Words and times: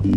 Tack 0.00 0.10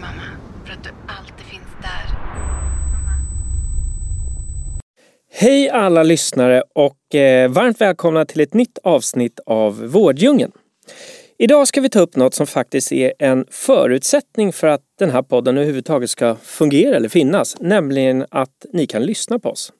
mamma 0.00 0.22
för 0.64 0.72
att 0.72 0.84
du 0.84 0.90
alltid 1.06 1.46
finns 1.46 1.62
där. 1.82 2.18
Hej 5.32 5.70
alla 5.70 6.02
lyssnare 6.02 6.62
och 6.74 7.14
eh, 7.14 7.50
varmt 7.50 7.80
välkomna 7.80 8.24
till 8.24 8.40
ett 8.40 8.54
nytt 8.54 8.78
avsnitt 8.82 9.40
av 9.46 9.86
Vårddjungeln. 9.86 10.52
Idag 11.42 11.68
ska 11.68 11.80
vi 11.80 11.88
ta 11.88 12.00
upp 12.00 12.16
något 12.16 12.34
som 12.34 12.46
faktiskt 12.46 12.92
är 12.92 13.12
en 13.18 13.44
förutsättning 13.50 14.52
för 14.52 14.66
att 14.66 14.80
den 14.98 15.10
här 15.10 15.22
podden 15.22 15.56
överhuvudtaget 15.56 16.10
ska 16.10 16.36
fungera 16.42 16.96
eller 16.96 17.08
finnas, 17.08 17.56
nämligen 17.60 18.26
att 18.30 18.66
ni 18.72 18.86
kan 18.86 19.02
lyssna 19.02 19.38
på 19.38 19.50
oss. 19.50 19.72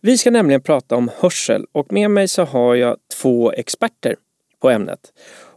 Vi 0.00 0.18
ska 0.18 0.30
nämligen 0.30 0.60
prata 0.60 0.96
om 0.96 1.10
hörsel 1.18 1.64
och 1.72 1.92
med 1.92 2.10
mig 2.10 2.28
så 2.28 2.44
har 2.44 2.74
jag 2.74 2.96
två 3.14 3.52
experter 3.52 4.16
på 4.62 4.70
ämnet. 4.70 5.00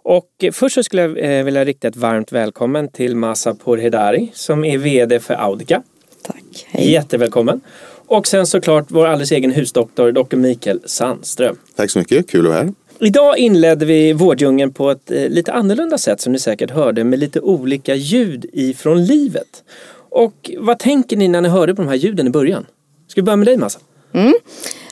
Och 0.04 0.30
först 0.52 0.76
så 0.76 0.84
skulle 0.84 1.02
jag 1.02 1.38
eh, 1.40 1.46
vilja 1.46 1.66
rikta 1.66 1.88
ett 1.88 1.96
varmt 1.96 2.32
välkommen 2.32 2.92
till 2.92 3.16
Masa 3.16 3.56
Pourhedari 3.56 4.32
som 4.34 4.66
är 4.66 4.78
VD 4.78 5.20
för 5.20 5.34
Audica. 5.34 5.84
Tack. 6.24 6.66
Hej. 6.68 6.92
Jättevälkommen! 6.92 7.62
Och 8.08 8.28
sen 8.28 8.48
såklart 8.48 8.86
vår 8.88 9.06
alldeles 9.06 9.32
egen 9.32 9.52
husdoktor, 9.52 10.12
doktor 10.12 10.38
Mikael 10.38 10.80
Sandström. 10.86 11.58
Tack 11.76 11.92
så 11.92 12.00
mycket, 12.00 12.30
kul 12.30 12.46
att 12.46 12.52
vara 12.52 12.64
här. 12.64 12.74
Idag 13.00 13.38
inledde 13.38 13.86
vi 13.86 14.14
vårddjungeln 14.14 14.74
på 14.74 14.92
ett 14.92 15.12
eh, 15.12 15.30
lite 15.30 15.54
annorlunda 15.54 15.98
sätt 15.98 16.22
som 16.22 16.34
ni 16.34 16.40
säkert 16.40 16.72
hörde 16.72 17.04
med 17.04 17.20
lite 17.20 17.40
olika 17.40 17.96
ljud 17.96 18.46
ifrån 18.54 19.06
livet. 19.06 19.64
Och 20.10 20.52
vad 20.58 20.80
tänker 20.80 21.18
ni 21.18 21.28
när 21.28 21.42
ni 21.42 21.50
hörde 21.50 21.76
på 21.76 21.82
de 21.82 21.88
här 21.88 21.96
ljuden 21.96 22.28
i 22.28 22.30
början? 22.30 22.66
Ska 23.08 23.22
vi 23.22 23.26
börja 23.26 23.36
med 23.36 23.48
dig 23.48 23.58
Massa? 23.58 23.80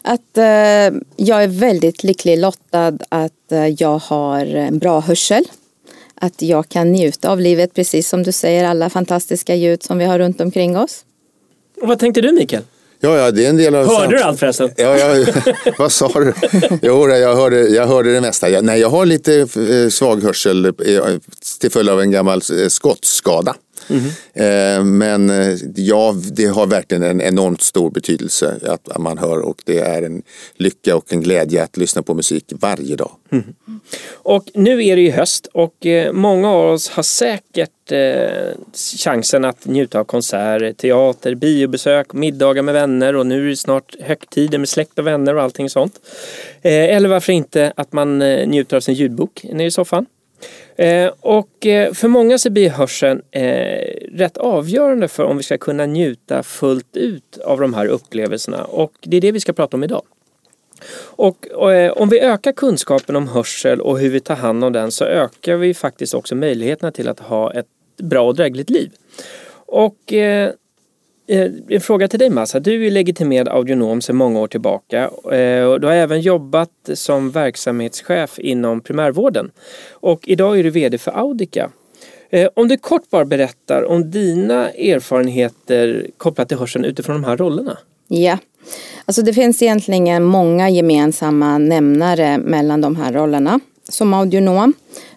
Att 0.02 0.38
eh, 0.38 1.00
jag 1.16 1.44
är 1.44 1.48
väldigt 1.48 2.04
lycklig 2.04 2.40
lottad 2.40 2.98
att 3.10 3.52
eh, 3.52 3.68
jag 3.68 3.98
har 3.98 4.46
en 4.46 4.80
bra 4.80 5.00
hörsel. 5.00 5.44
Att 6.16 6.42
jag 6.42 6.70
kan 6.70 6.92
njuta 6.92 7.32
av 7.32 7.40
livet 7.40 7.74
precis 7.74 8.10
som 8.10 8.24
du 8.24 8.32
säger, 8.32 8.66
alla 8.66 8.90
fantastiska 8.90 9.56
ljud 9.56 9.84
som 9.84 9.98
vi 9.98 10.06
har 10.06 10.20
runt 10.20 10.42
omkring 10.42 10.78
oss. 10.78 11.06
Och 11.82 11.88
vad 11.88 12.00
tänkte 12.00 12.22
du 12.22 12.32
Mikael? 12.32 12.64
Ja, 13.06 13.18
ja, 13.18 13.32
det 13.32 13.46
är 13.46 13.50
en 13.50 13.58
del 13.58 13.76
av... 13.76 13.88
Hörde 13.88 14.18
du 14.18 14.22
allt 14.22 14.40
förresten? 14.40 14.72
Ja, 14.76 14.98
ja, 14.98 15.26
vad 15.78 15.92
sa 15.92 16.12
du? 16.14 16.34
Jo, 16.82 17.10
jag 17.10 17.36
hörde, 17.36 17.68
jag 17.68 17.88
hörde 17.88 18.14
det 18.14 18.22
mesta. 18.22 18.50
Jag, 18.50 18.64
nej, 18.64 18.80
jag 18.80 18.90
har 18.90 19.06
lite 19.06 19.40
eh, 19.40 19.90
svag 19.90 20.24
hörsel 20.24 20.66
eh, 20.66 20.72
till 21.62 21.72
följd 21.72 21.90
av 21.90 22.02
en 22.02 22.12
gammal 22.12 22.42
eh, 22.62 22.68
skottskada. 22.68 23.56
Mm. 23.90 24.98
men 24.98 25.30
eh, 25.30 25.58
ja, 25.76 26.16
det 26.32 26.46
har 26.46 26.68
verkligen 26.68 27.04
en 27.04 27.22
enormt 27.22 27.62
stor 27.62 27.92
betydelse 27.92 28.60
att, 28.68 28.98
man 28.98 29.18
hör 29.18 29.40
och 29.40 29.62
det 29.66 29.80
är 29.80 30.02
en 30.02 30.24
lycka 30.56 30.96
och 30.96 31.14
en 31.14 31.22
glädje 31.22 31.64
att 31.64 31.78
lyssna 31.78 32.02
på 32.02 32.14
musik 32.14 32.54
varje 32.60 32.96
dag. 32.96 33.12
Mm. 33.32 33.46
Och 34.14 34.44
nu 34.54 34.86
är 34.86 34.96
det 34.96 35.02
ju 35.02 35.12
höst 35.12 35.48
och 35.54 35.86
eh, 35.86 36.14
många 36.14 36.50
av 36.50 36.74
oss 36.74 36.90
har 36.90 37.04
säkert 37.04 37.72
chansen 38.98 39.46
att 39.46 39.66
njuta 39.66 40.00
av 40.00 40.04
konserter, 40.04 40.74
teater, 40.74 41.36
biobesök, 41.36 42.14
middagar 42.14 42.62
med 42.62 42.74
vänner 42.74 43.16
och 43.16 43.26
nu 43.26 43.46
är 43.46 43.50
det 43.50 43.56
snart 43.56 43.96
högtider 44.00 44.58
med 44.58 44.70
släkt 44.70 45.00
och 45.00 45.08
vänner 45.08 45.36
och 45.36 45.42
allting 45.42 45.70
sånt. 45.70 46.00
Eller 46.62 47.10
varför 47.10 47.34
inte 47.34 47.74
att 47.76 47.94
man 47.94 48.20
njuter 48.20 48.78
av 48.78 48.82
sin 48.82 48.96
ljudbok 48.96 49.46
nere 49.54 49.68
i 49.68 49.72
soffan. 49.72 50.06
Eh, 50.78 51.12
och 51.20 51.66
eh, 51.66 51.94
för 51.94 52.08
många 52.08 52.38
så 52.38 52.50
blir 52.50 52.70
hörseln 52.70 53.22
eh, 53.32 53.42
rätt 54.12 54.38
avgörande 54.38 55.08
för 55.08 55.24
om 55.24 55.38
vi 55.38 55.44
ska 55.44 55.58
kunna 55.58 55.86
njuta 55.86 56.44
fullt 56.44 56.98
ut 56.98 57.38
av 57.38 57.60
de 57.60 57.74
här 57.74 57.88
upplevelserna 57.88 58.64
och 58.64 58.92
det 59.02 59.18
är 59.18 59.22
det 59.22 59.32
vi 59.32 59.40
ska 59.40 59.54
prata 59.54 59.78
om 59.78 59.84
idag. 59.84 60.02
Och, 61.00 61.48
och 61.48 62.02
om 62.02 62.10
vi 62.10 62.20
ökar 62.20 62.52
kunskapen 62.52 63.16
om 63.16 63.28
hörsel 63.28 63.82
och 63.82 64.00
hur 64.00 64.10
vi 64.10 64.20
tar 64.20 64.36
hand 64.36 64.64
om 64.64 64.74
den 64.74 64.92
så 64.92 65.06
ökar 65.06 65.56
vi 65.56 65.74
faktiskt 65.74 66.14
också 66.14 66.36
möjligheterna 66.36 66.92
till 66.92 67.10
att 67.10 67.20
ha 67.20 67.54
ett 67.54 67.68
bra 67.98 68.22
och 68.28 68.36
drägligt 68.36 68.70
liv. 68.70 68.92
Och 69.66 70.14
eh, 70.14 70.52
Eh, 71.28 71.52
en 71.70 71.82
fråga 71.82 72.08
till 72.08 72.20
dig 72.20 72.30
Massa, 72.30 72.60
du 72.60 72.88
är 72.88 72.92
legitimerad 72.92 73.48
audionom 73.48 74.02
sedan 74.02 74.16
många 74.16 74.40
år 74.40 74.48
tillbaka 74.48 75.10
eh, 75.32 75.64
och 75.64 75.82
du 75.82 75.88
har 75.88 75.94
även 75.94 76.22
jobbat 76.22 76.90
som 76.94 77.32
verksamhetschef 77.32 78.40
inom 78.40 78.82
primärvården. 78.82 79.52
Och 79.92 80.20
idag 80.24 80.60
är 80.60 80.64
du 80.64 80.70
VD 80.70 80.98
för 80.98 81.12
Audica. 81.12 81.70
Eh, 82.30 82.50
om 82.54 82.68
du 82.68 82.78
kort 82.78 83.10
bara 83.10 83.26
berättar 83.26 83.84
om 83.84 84.12
dina 84.12 84.70
erfarenheter 84.70 86.08
kopplat 86.18 86.48
till 86.48 86.58
hörseln 86.58 86.86
utifrån 86.86 87.22
de 87.22 87.24
här 87.24 87.38
rollerna. 87.38 87.78
Ja, 88.08 88.38
alltså 89.06 89.22
det 89.22 89.34
finns 89.34 89.62
egentligen 89.62 90.24
många 90.24 90.70
gemensamma 90.70 91.58
nämnare 91.58 92.38
mellan 92.38 92.82
de 92.82 92.96
här 92.96 93.14
rollerna. 93.14 93.60
Som 93.90 94.14
audionom, 94.14 94.74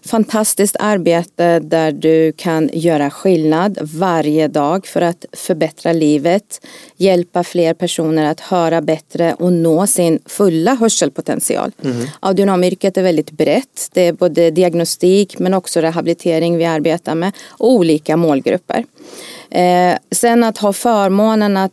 fantastiskt 0.09 0.77
arbete 0.79 1.59
där 1.59 1.93
du 1.93 2.33
kan 2.33 2.71
göra 2.73 3.11
skillnad 3.11 3.79
varje 3.83 4.49
dag 4.49 4.87
för 4.87 5.01
att 5.01 5.25
förbättra 5.33 5.93
livet, 5.93 6.67
hjälpa 6.97 7.45
fler 7.45 7.75
personer 7.75 8.31
att 8.31 8.41
höra 8.41 8.81
bättre 8.81 9.35
och 9.35 9.53
nå 9.53 9.87
sin 9.87 10.19
fulla 10.27 10.75
hörselpotential. 10.75 11.73
Audionomyrket 12.21 12.97
är 12.97 13.03
väldigt 13.03 13.31
brett. 13.31 13.89
Det 13.93 14.03
är 14.03 14.13
både 14.13 14.51
diagnostik 14.51 15.39
men 15.39 15.55
också 15.55 15.81
rehabilitering 15.81 16.57
vi 16.57 16.65
arbetar 16.65 17.15
med 17.15 17.33
och 17.49 17.72
olika 17.72 18.16
målgrupper. 18.16 18.84
Eh, 19.51 19.95
sen 20.11 20.45
att 20.45 20.59
ha 20.59 20.72
förmånen 20.72 21.57
att 21.57 21.72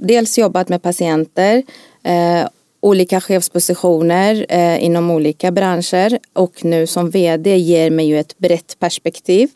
dels 0.00 0.38
jobbat 0.38 0.68
med 0.68 0.82
patienter, 0.82 1.62
eh, 2.02 2.48
olika 2.80 3.20
chefspositioner 3.20 4.46
eh, 4.48 4.84
inom 4.84 5.10
olika 5.10 5.50
branscher 5.50 6.18
och 6.32 6.64
nu 6.64 6.86
som 6.86 7.10
vd 7.10 7.56
ger 7.56 7.90
mig 7.90 8.06
ju 8.06 8.18
ett 8.18 8.38
brett 8.38 8.78
perspektiv. 8.78 9.48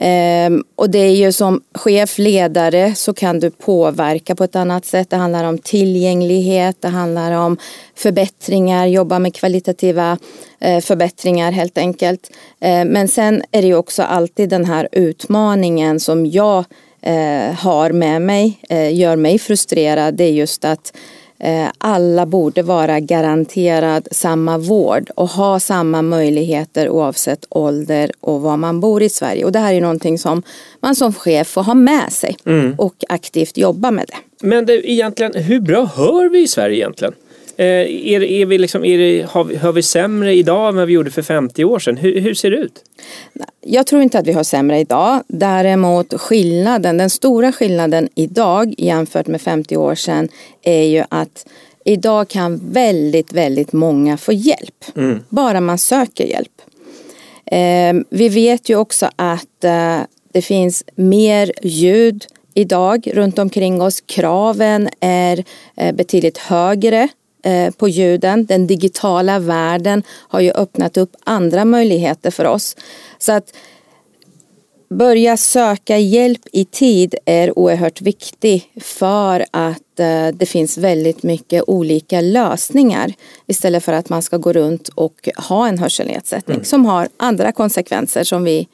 Eh, 0.00 0.50
och 0.76 0.90
det 0.90 0.98
är 0.98 1.14
ju 1.14 1.32
som 1.32 1.60
chef, 1.74 2.18
ledare 2.18 2.94
så 2.94 3.14
kan 3.14 3.40
du 3.40 3.50
påverka 3.50 4.34
på 4.34 4.44
ett 4.44 4.56
annat 4.56 4.84
sätt. 4.84 5.10
Det 5.10 5.16
handlar 5.16 5.44
om 5.44 5.58
tillgänglighet, 5.58 6.76
det 6.80 6.88
handlar 6.88 7.32
om 7.32 7.56
förbättringar, 7.94 8.86
jobba 8.86 9.18
med 9.18 9.34
kvalitativa 9.34 10.18
eh, 10.60 10.80
förbättringar 10.80 11.52
helt 11.52 11.78
enkelt. 11.78 12.30
Eh, 12.60 12.84
men 12.84 13.08
sen 13.08 13.42
är 13.50 13.62
det 13.62 13.68
ju 13.68 13.76
också 13.76 14.02
alltid 14.02 14.48
den 14.48 14.64
här 14.64 14.88
utmaningen 14.92 16.00
som 16.00 16.26
jag 16.26 16.64
eh, 17.02 17.54
har 17.54 17.92
med 17.92 18.22
mig, 18.22 18.60
eh, 18.68 18.94
gör 18.94 19.16
mig 19.16 19.38
frustrerad, 19.38 20.14
det 20.14 20.24
är 20.24 20.32
just 20.32 20.64
att 20.64 20.92
alla 21.78 22.26
borde 22.26 22.62
vara 22.62 23.00
garanterad 23.00 24.08
samma 24.10 24.58
vård 24.58 25.10
och 25.14 25.28
ha 25.28 25.60
samma 25.60 26.02
möjligheter 26.02 26.88
oavsett 26.88 27.46
ålder 27.48 28.10
och 28.20 28.40
var 28.40 28.56
man 28.56 28.80
bor 28.80 29.02
i 29.02 29.08
Sverige. 29.08 29.44
Och 29.44 29.52
det 29.52 29.58
här 29.58 29.74
är 29.74 29.80
någonting 29.80 30.18
som 30.18 30.42
man 30.80 30.94
som 30.94 31.12
chef 31.12 31.48
får 31.48 31.62
ha 31.62 31.74
med 31.74 32.12
sig 32.12 32.36
och 32.78 32.94
aktivt 33.08 33.56
jobba 33.56 33.90
med 33.90 34.06
det. 34.08 34.46
Men 34.46 34.66
det, 34.66 34.90
egentligen, 34.90 35.34
hur 35.34 35.60
bra 35.60 35.84
hör 35.84 36.28
vi 36.28 36.42
i 36.42 36.48
Sverige 36.48 36.76
egentligen? 36.76 37.14
Eh, 37.56 37.66
är, 37.66 38.22
är 38.22 38.46
vi 38.46 38.58
liksom, 38.58 38.84
är 38.84 38.98
det, 38.98 39.26
har 39.30 39.44
vi, 39.44 39.56
hör 39.56 39.72
vi 39.72 39.82
sämre 39.82 40.34
idag 40.34 40.68
än 40.68 40.76
vad 40.76 40.86
vi 40.86 40.92
gjorde 40.92 41.10
för 41.10 41.22
50 41.22 41.64
år 41.64 41.78
sedan? 41.78 41.96
Hur, 41.96 42.20
hur 42.20 42.34
ser 42.34 42.50
det 42.50 42.56
ut? 42.56 42.84
Jag 43.60 43.86
tror 43.86 44.02
inte 44.02 44.18
att 44.18 44.26
vi 44.26 44.32
har 44.32 44.42
sämre 44.42 44.78
idag. 44.78 45.22
Däremot 45.28 46.20
skillnaden, 46.20 46.98
den 46.98 47.10
stora 47.10 47.52
skillnaden 47.52 48.08
idag 48.14 48.74
jämfört 48.78 49.26
med 49.26 49.40
50 49.40 49.76
år 49.76 49.94
sedan 49.94 50.28
är 50.62 50.82
ju 50.82 51.04
att 51.08 51.46
idag 51.84 52.28
kan 52.28 52.72
väldigt, 52.72 53.32
väldigt 53.32 53.72
många 53.72 54.16
få 54.16 54.32
hjälp. 54.32 54.84
Bara 55.28 55.60
man 55.60 55.78
söker 55.78 56.24
hjälp. 56.24 56.62
Eh, 57.46 58.04
vi 58.10 58.28
vet 58.28 58.68
ju 58.68 58.76
också 58.76 59.10
att 59.16 59.64
eh, 59.64 59.98
det 60.32 60.42
finns 60.42 60.84
mer 60.94 61.52
ljud 61.62 62.26
idag 62.54 63.10
runt 63.14 63.38
omkring 63.38 63.82
oss. 63.82 64.00
Kraven 64.00 64.88
är 65.00 65.44
eh, 65.76 65.94
betydligt 65.94 66.38
högre 66.38 67.08
på 67.76 67.88
ljuden. 67.88 68.46
Den 68.46 68.66
digitala 68.66 69.38
världen 69.38 70.02
har 70.08 70.40
ju 70.40 70.50
öppnat 70.50 70.96
upp 70.96 71.16
andra 71.24 71.64
möjligheter 71.64 72.30
för 72.30 72.44
oss. 72.44 72.76
Så 73.18 73.32
att 73.32 73.52
börja 74.94 75.36
söka 75.36 75.98
hjälp 75.98 76.40
i 76.52 76.64
tid 76.64 77.14
är 77.24 77.58
oerhört 77.58 78.00
viktigt 78.00 78.64
för 78.80 79.44
att 79.50 80.00
eh, 80.00 80.28
det 80.34 80.46
finns 80.46 80.78
väldigt 80.78 81.22
mycket 81.22 81.64
olika 81.66 82.20
lösningar 82.20 83.12
istället 83.46 83.84
för 83.84 83.92
att 83.92 84.08
man 84.08 84.22
ska 84.22 84.36
gå 84.36 84.52
runt 84.52 84.88
och 84.88 85.28
ha 85.36 85.68
en 85.68 85.78
hörselnedsättning 85.78 86.64
som 86.64 86.86
har 86.86 87.08
andra 87.16 87.52
konsekvenser 87.52 88.24
som 88.24 88.44
vi 88.44 88.68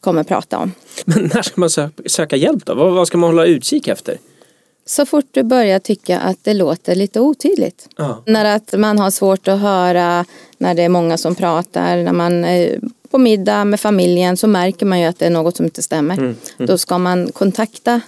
kommer 0.00 0.24
prata 0.24 0.58
om. 0.58 0.72
Men 1.04 1.30
när 1.34 1.42
ska 1.42 1.60
man 1.60 1.68
sö- 1.68 2.08
söka 2.08 2.36
hjälp 2.36 2.66
då? 2.66 2.74
Vad, 2.74 2.92
vad 2.92 3.06
ska 3.06 3.18
man 3.18 3.30
hålla 3.30 3.44
utkik 3.44 3.88
efter? 3.88 4.18
Så 4.88 5.06
fort 5.06 5.24
du 5.30 5.42
börjar 5.42 5.78
tycka 5.78 6.20
att 6.20 6.38
det 6.42 6.54
låter 6.54 6.94
lite 6.94 7.20
otydligt. 7.20 7.88
Ja. 7.96 8.22
När 8.26 8.44
att 8.44 8.74
man 8.78 8.98
har 8.98 9.10
svårt 9.10 9.48
att 9.48 9.60
höra, 9.60 10.24
när 10.58 10.74
det 10.74 10.82
är 10.82 10.88
många 10.88 11.18
som 11.18 11.34
pratar, 11.34 11.96
när 11.96 12.12
man 12.12 12.44
är 12.44 12.80
på 13.10 13.18
middag 13.18 13.64
med 13.64 13.80
familjen 13.80 14.36
så 14.36 14.48
märker 14.48 14.86
man 14.86 15.00
ju 15.00 15.06
att 15.06 15.18
det 15.18 15.26
är 15.26 15.30
något 15.30 15.56
som 15.56 15.64
inte 15.66 15.82
stämmer. 15.82 16.34
Då 16.58 16.78
ska 16.78 16.98
man 16.98 17.32
kontakta 17.32 18.00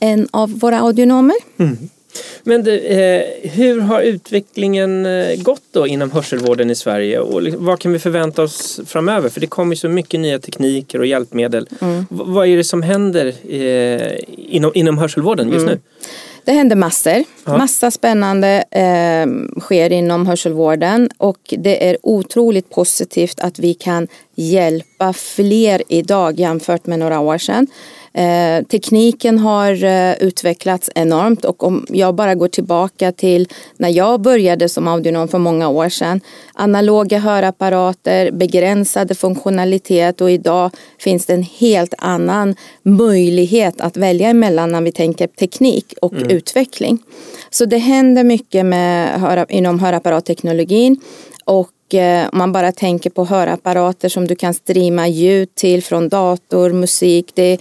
en 0.00 0.28
av 0.30 0.58
våra 0.58 0.80
audionomer. 0.80 1.36
Men 2.42 2.62
du, 2.64 2.78
eh, 2.78 3.22
hur 3.42 3.80
har 3.80 4.02
utvecklingen 4.02 5.06
eh, 5.06 5.36
gått 5.42 5.62
då 5.72 5.86
inom 5.86 6.10
hörselvården 6.10 6.70
i 6.70 6.74
Sverige 6.74 7.18
och 7.18 7.42
liksom, 7.42 7.64
vad 7.64 7.78
kan 7.80 7.92
vi 7.92 7.98
förvänta 7.98 8.42
oss 8.42 8.80
framöver? 8.86 9.28
För 9.28 9.40
det 9.40 9.46
kommer 9.46 9.72
ju 9.74 9.76
så 9.80 9.88
mycket 9.88 10.20
nya 10.20 10.38
tekniker 10.38 10.98
och 10.98 11.06
hjälpmedel. 11.06 11.68
V- 11.80 12.04
vad 12.08 12.48
är 12.48 12.56
det 12.56 12.64
som 12.64 12.82
händer 12.82 13.26
eh, 13.48 14.12
inom, 14.36 14.72
inom 14.74 14.98
hörselvården 14.98 15.48
just 15.52 15.66
nu? 15.66 15.78
Det 16.44 16.52
händer 16.52 16.76
massor. 16.76 17.24
Massa 17.44 17.90
spännande 17.90 18.64
eh, 18.70 19.60
sker 19.60 19.92
inom 19.92 20.26
hörselvården 20.26 21.10
och 21.18 21.38
det 21.58 21.88
är 21.90 21.96
otroligt 22.02 22.70
positivt 22.70 23.40
att 23.40 23.58
vi 23.58 23.74
kan 23.74 24.08
hjälpa 24.34 25.12
fler 25.12 25.82
idag 25.88 26.40
jämfört 26.40 26.86
med 26.86 26.98
några 26.98 27.20
år 27.20 27.38
sedan. 27.38 27.66
Eh, 28.16 28.64
tekniken 28.64 29.38
har 29.38 29.84
eh, 29.84 30.14
utvecklats 30.20 30.90
enormt 30.94 31.44
och 31.44 31.64
om 31.64 31.86
jag 31.88 32.14
bara 32.14 32.34
går 32.34 32.48
tillbaka 32.48 33.12
till 33.12 33.48
när 33.76 33.88
jag 33.88 34.20
började 34.20 34.68
som 34.68 34.88
audionom 34.88 35.28
för 35.28 35.38
många 35.38 35.68
år 35.68 35.88
sedan. 35.88 36.20
Analoga 36.54 37.18
hörapparater, 37.18 38.30
begränsade 38.30 39.14
funktionalitet 39.14 40.20
och 40.20 40.30
idag 40.30 40.70
finns 40.98 41.26
det 41.26 41.34
en 41.34 41.42
helt 41.42 41.94
annan 41.98 42.56
möjlighet 42.82 43.80
att 43.80 43.96
välja 43.96 44.28
emellan 44.28 44.72
när 44.72 44.80
vi 44.80 44.92
tänker 44.92 45.26
teknik 45.26 45.94
och 46.02 46.14
utveckling. 46.28 46.98
Så 47.50 47.64
det 47.64 47.78
händer 47.78 48.24
mycket 48.24 48.66
med 48.66 49.20
höra, 49.20 49.46
inom 49.48 49.78
hörapparatteknologin 49.80 51.00
och 51.44 51.94
eh, 51.94 52.28
om 52.32 52.38
man 52.38 52.52
bara 52.52 52.72
tänker 52.72 53.10
på 53.10 53.24
hörapparater 53.24 54.08
som 54.08 54.26
du 54.26 54.36
kan 54.36 54.54
streama 54.54 55.08
ljud 55.08 55.54
till 55.54 55.82
från 55.82 56.08
dator, 56.08 56.72
musik. 56.72 57.30
Det 57.34 57.58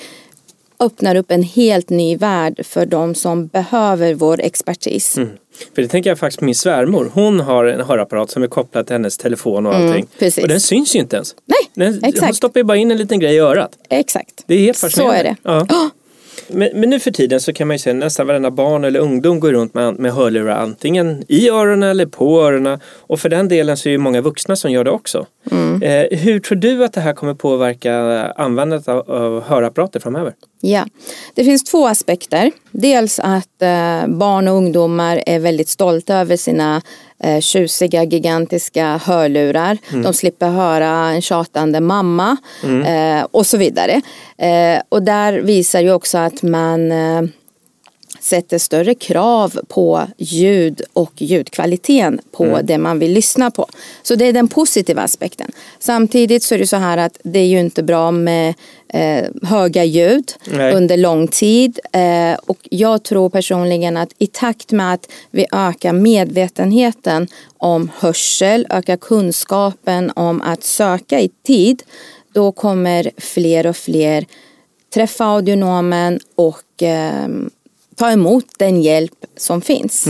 öppnar 0.79 1.15
upp 1.15 1.31
en 1.31 1.43
helt 1.43 1.89
ny 1.89 2.17
värld 2.17 2.65
för 2.65 2.85
de 2.85 3.15
som 3.15 3.47
behöver 3.47 4.13
vår 4.13 4.41
expertis. 4.41 5.13
För 5.75 5.81
det 5.81 5.87
tänker 5.87 6.09
jag 6.09 6.19
faktiskt 6.19 6.39
på 6.39 6.45
min 6.45 6.55
svärmor. 6.55 7.11
Hon 7.13 7.39
har 7.39 7.65
en 7.65 7.81
hörapparat 7.81 8.29
som 8.31 8.43
är 8.43 8.47
kopplad 8.47 8.87
till 8.87 8.93
hennes 8.93 9.17
telefon 9.17 9.65
och 9.65 9.75
allting. 9.75 10.07
precis. 10.19 10.43
Och 10.43 10.49
den 10.49 10.59
syns 10.59 10.95
ju 10.95 10.99
inte 10.99 11.15
ens. 11.15 11.35
Nej, 11.45 11.57
Den, 11.85 11.93
Hon 11.93 12.09
exakt. 12.09 12.35
stoppar 12.35 12.59
ju 12.59 12.63
bara 12.63 12.77
in 12.77 12.91
en 12.91 12.97
liten 12.97 13.19
grej 13.19 13.35
i 13.35 13.39
örat. 13.39 13.71
Exakt. 13.89 14.43
Det 14.47 14.55
är 14.55 14.59
helt 14.59 14.77
Så 14.77 14.87
fascinerande. 14.87 15.19
är 15.19 15.23
det. 15.23 15.35
Ja. 15.43 15.89
Men, 16.47 16.69
men 16.75 16.89
nu 16.89 16.99
för 16.99 17.11
tiden 17.11 17.41
så 17.41 17.53
kan 17.53 17.67
man 17.67 17.77
ju 17.77 17.89
att 17.91 17.95
nästan 17.95 18.27
varenda 18.27 18.51
barn 18.51 18.83
eller 18.83 18.99
ungdom 18.99 19.39
går 19.39 19.51
runt 19.51 19.73
med, 19.73 19.99
med 19.99 20.13
hörlurar 20.13 20.55
antingen 20.55 21.23
i 21.27 21.49
öronen 21.49 21.89
eller 21.89 22.05
på 22.05 22.41
öronen. 22.41 22.79
Och 22.85 23.19
för 23.19 23.29
den 23.29 23.47
delen 23.47 23.77
så 23.77 23.89
är 23.89 23.91
det 23.91 23.97
många 23.97 24.21
vuxna 24.21 24.55
som 24.55 24.71
gör 24.71 24.83
det 24.83 24.91
också. 24.91 25.25
Mm. 25.51 25.83
Eh, 25.83 26.19
hur 26.19 26.39
tror 26.39 26.57
du 26.57 26.83
att 26.85 26.93
det 26.93 27.01
här 27.01 27.13
kommer 27.13 27.33
påverka 27.33 27.95
användandet 28.35 28.87
av, 28.87 29.11
av 29.11 29.43
hörapparater 29.43 29.99
framöver? 29.99 30.33
Ja, 30.67 30.85
det 31.33 31.43
finns 31.43 31.63
två 31.63 31.87
aspekter. 31.87 32.51
Dels 32.71 33.19
att 33.19 33.61
eh, 33.61 34.07
barn 34.07 34.47
och 34.47 34.55
ungdomar 34.55 35.23
är 35.25 35.39
väldigt 35.39 35.69
stolta 35.69 36.15
över 36.15 36.37
sina 36.37 36.81
eh, 37.23 37.39
tjusiga, 37.39 38.03
gigantiska 38.03 38.97
hörlurar. 39.05 39.77
De 40.03 40.13
slipper 40.13 40.49
höra 40.49 40.87
en 40.87 41.21
tjatande 41.21 41.79
mamma 41.79 42.37
eh, 42.85 43.27
och 43.31 43.47
så 43.47 43.57
vidare. 43.57 44.01
Eh, 44.37 44.81
och 44.89 45.03
där 45.03 45.33
visar 45.33 45.79
ju 45.79 45.93
också 45.93 46.17
att 46.17 46.43
man 46.43 46.91
eh, 46.91 47.21
sätter 48.25 48.57
större 48.57 48.95
krav 48.95 49.59
på 49.67 50.07
ljud 50.17 50.81
och 50.93 51.11
ljudkvaliteten 51.17 52.19
på 52.31 52.59
det 52.63 52.77
man 52.77 52.99
vill 52.99 53.11
lyssna 53.11 53.51
på. 53.51 53.67
Så 54.03 54.15
det 54.15 54.25
är 54.25 54.33
den 54.33 54.47
positiva 54.47 55.01
aspekten. 55.01 55.51
Samtidigt 55.79 56.43
så 56.43 56.55
är 56.55 56.59
det 56.59 56.67
så 56.67 56.75
här 56.75 56.97
att 56.97 57.19
det 57.23 57.39
är 57.39 57.45
ju 57.45 57.59
inte 57.59 57.83
bra 57.83 58.11
med 58.11 58.53
eh, 58.87 59.25
höga 59.43 59.83
ljud 59.83 60.33
Nej. 60.45 60.73
under 60.73 60.97
lång 60.97 61.27
tid. 61.27 61.79
Eh, 61.91 62.39
och 62.45 62.57
jag 62.69 63.03
tror 63.03 63.29
personligen 63.29 63.97
att 63.97 64.09
i 64.17 64.27
takt 64.27 64.71
med 64.71 64.93
att 64.93 65.11
vi 65.31 65.45
ökar 65.51 65.93
medvetenheten 65.93 67.27
om 67.57 67.91
hörsel, 67.97 68.67
ökar 68.69 68.97
kunskapen 68.97 70.11
om 70.15 70.41
att 70.41 70.63
söka 70.63 71.19
i 71.19 71.29
tid, 71.43 71.83
då 72.33 72.51
kommer 72.51 73.11
fler 73.17 73.65
och 73.67 73.77
fler 73.77 74.25
träffa 74.93 75.25
audionomen 75.25 76.19
och 76.35 76.83
eh, 76.83 77.27
ta 77.95 78.11
emot 78.11 78.45
den 78.57 78.81
hjälp 78.81 79.11
som 79.37 79.61
finns. 79.61 80.07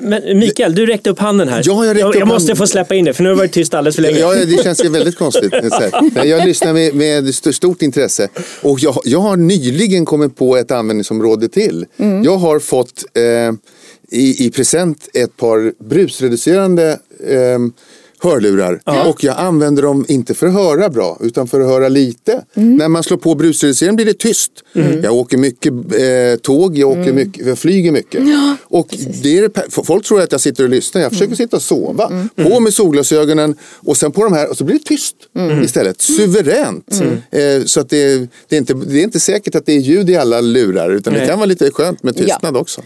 Men 0.00 0.38
Mikael, 0.38 0.74
du 0.74 0.86
räckte 0.86 1.10
upp 1.10 1.18
handen 1.18 1.48
här. 1.48 1.62
Ja, 1.64 1.84
jag 1.86 1.98
jag, 1.98 2.16
jag 2.16 2.28
måste 2.28 2.42
handen. 2.42 2.56
få 2.56 2.66
släppa 2.66 2.94
in 2.94 3.04
det 3.04 3.12
för 3.14 3.22
nu 3.22 3.28
har 3.28 3.34
du 3.36 3.38
varit 3.38 3.52
tyst 3.52 3.74
alldeles 3.74 3.94
för 3.96 4.02
länge. 4.02 4.18
Ja, 4.18 4.34
det 4.34 4.62
känns 4.62 4.84
ju 4.84 4.88
väldigt 4.88 5.16
konstigt. 5.18 5.52
Jag 6.24 6.46
lyssnar 6.46 6.72
med, 6.72 6.94
med 6.94 7.28
st- 7.28 7.52
stort 7.52 7.82
intresse. 7.82 8.28
Och 8.62 8.80
jag, 8.80 9.00
jag 9.04 9.18
har 9.20 9.36
nyligen 9.36 10.04
kommit 10.04 10.36
på 10.36 10.56
ett 10.56 10.70
användningsområde 10.70 11.48
till. 11.48 11.86
Jag 12.24 12.36
har 12.36 12.58
fått 12.58 13.04
eh, 13.14 13.22
i, 14.18 14.46
i 14.46 14.50
present 14.50 15.08
ett 15.14 15.36
par 15.36 15.72
brusreducerande 15.88 16.98
eh, 17.26 17.58
hörlurar. 18.20 18.80
Och 19.08 19.24
jag 19.24 19.36
använder 19.38 19.82
dem 19.82 20.04
inte 20.08 20.34
för 20.34 20.46
att 20.46 20.52
höra 20.52 20.88
bra 20.88 21.18
utan 21.20 21.48
för 21.48 21.60
att 21.60 21.66
höra 21.66 21.88
lite. 21.88 22.44
När 22.54 22.88
man 22.88 23.02
slår 23.02 23.16
på 23.16 23.34
brusreduceraren 23.34 23.96
blir 23.96 24.06
det 24.06 24.18
tyst. 24.18 24.52
Jag 25.02 25.14
åker 25.14 25.38
mycket 25.38 25.72
eh, 25.72 26.40
tåg, 26.42 26.78
jag, 26.78 26.90
åker 26.90 27.12
mycket, 27.12 27.46
jag 27.46 27.58
flyger 27.58 27.92
mycket. 27.92 28.20
och 28.62 28.88
det 29.22 29.38
är, 29.38 29.42
det 29.42 29.84
folk 29.84 30.04
tror 30.04 30.20
att 30.20 30.32
jag 30.32 30.40
sitter 30.40 30.64
och 30.64 30.70
lyssnar. 30.70 31.02
Jag 31.02 31.12
försöker 31.12 31.34
sitta 31.34 31.56
och 31.56 31.62
sova. 31.62 32.28
På 32.36 32.60
med 32.60 32.74
solglasögonen 32.74 33.54
och 33.76 33.96
sen 33.96 34.12
på 34.12 34.24
de 34.24 34.32
här 34.32 34.50
och 34.50 34.56
så 34.56 34.64
blir 34.64 34.78
det 34.78 34.84
tyst 34.84 35.16
istället. 35.64 36.00
Suveränt. 36.00 37.02
Eh, 37.30 37.64
så 37.64 37.80
att 37.80 37.90
det, 37.90 38.28
det, 38.48 38.56
är 38.56 38.58
inte, 38.58 38.74
det 38.74 39.00
är 39.00 39.04
inte 39.04 39.20
säkert 39.20 39.54
att 39.54 39.66
det 39.66 39.72
är 39.72 39.78
ljud 39.80 40.10
i 40.10 40.16
alla 40.16 40.40
lurar 40.40 40.90
utan 40.90 41.12
det 41.12 41.18
Nej. 41.18 41.28
kan 41.28 41.38
vara 41.38 41.46
lite 41.46 41.70
skönt 41.70 42.02
med 42.02 42.16
tystnad 42.16 42.56
också. 42.56 42.82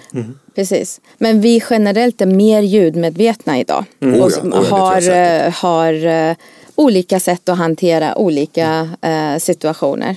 Precis. 0.54 1.00
Men 1.18 1.40
vi 1.40 1.62
generellt 1.70 2.20
är 2.20 2.26
mer 2.26 2.62
ljudmedvetna 2.62 3.60
idag. 3.60 3.84
Oh 4.00 4.16
ja, 4.16 4.24
och 4.24 4.30
oh 4.30 4.34
ja, 4.44 4.60
det 4.60 4.66
har. 4.66 5.00
Eh, 5.22 5.52
har 5.52 6.06
eh, 6.30 6.36
olika 6.74 7.20
sätt 7.20 7.48
att 7.48 7.58
hantera 7.58 8.18
olika 8.18 8.88
eh, 9.02 9.38
situationer. 9.38 10.16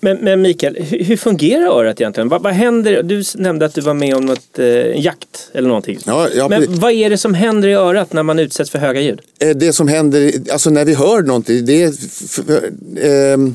Men, 0.00 0.16
men 0.18 0.42
Mikael, 0.42 0.76
hur, 0.76 1.04
hur 1.04 1.16
fungerar 1.16 1.66
örat 1.66 2.00
egentligen? 2.00 2.28
Vad, 2.28 2.42
vad 2.42 2.52
händer? 2.52 3.02
Du 3.02 3.22
nämnde 3.34 3.66
att 3.66 3.74
du 3.74 3.80
var 3.80 3.94
med 3.94 4.14
om 4.16 4.26
något, 4.26 4.58
eh, 4.58 5.00
jakt 5.04 5.50
eller 5.52 5.68
någonting. 5.68 5.98
Ja, 6.06 6.28
ja, 6.36 6.48
men 6.48 6.64
vad 6.80 6.92
är 6.92 7.10
det 7.10 7.18
som 7.18 7.34
händer 7.34 7.68
i 7.68 7.72
örat 7.74 8.12
när 8.12 8.22
man 8.22 8.38
utsätts 8.38 8.70
för 8.70 8.78
höga 8.78 9.00
ljud? 9.00 9.20
Eh, 9.38 9.48
Det 9.56 9.72
som 9.72 9.88
händer, 9.88 10.32
alltså 10.52 10.70
när 10.70 10.84
vi 10.84 10.94
hör 10.94 11.22
någonting, 11.22 11.66
det 11.66 11.82
är 11.82 11.88
f- 11.88 12.40
f- 12.48 13.04
ehm, 13.04 13.54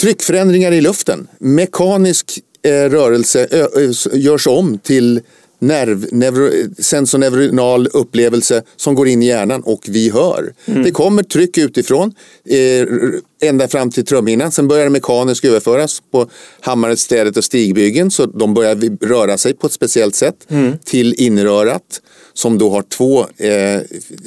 tryckförändringar 0.00 0.72
i 0.72 0.80
luften. 0.80 1.28
Mekanisk 1.38 2.38
eh, 2.62 2.70
rörelse 2.70 3.46
ö, 3.50 3.66
ö, 3.76 3.92
görs 4.12 4.46
om 4.46 4.78
till 4.78 5.20
nerv, 5.62 6.06
neuro, 6.12 6.50
sensorneuronal 6.78 7.86
upplevelse 7.86 8.62
som 8.76 8.94
går 8.94 9.08
in 9.08 9.22
i 9.22 9.26
hjärnan 9.26 9.62
och 9.62 9.80
vi 9.88 10.10
hör. 10.10 10.52
Det 10.64 10.90
kommer 10.90 11.22
tryck 11.22 11.58
utifrån 11.58 12.14
eh, 12.48 13.48
ända 13.48 13.68
fram 13.68 13.90
till 13.90 14.04
trumhinnan. 14.04 14.52
Sen 14.52 14.68
börjar 14.68 14.84
det 14.84 14.90
mekaniskt 14.90 15.44
överföras 15.44 16.02
på 16.12 16.30
hammaret, 16.60 16.98
städet 16.98 17.36
och 17.36 17.44
stigbyggen 17.44 18.10
så 18.10 18.26
de 18.26 18.54
börjar 18.54 19.06
röra 19.06 19.38
sig 19.38 19.54
på 19.54 19.66
ett 19.66 19.72
speciellt 19.72 20.14
sätt 20.14 20.46
till 20.84 21.14
inrörat 21.18 22.00
som 22.34 22.58
då 22.58 22.70
har 22.70 22.82
två 22.82 23.26
eh, 23.36 23.80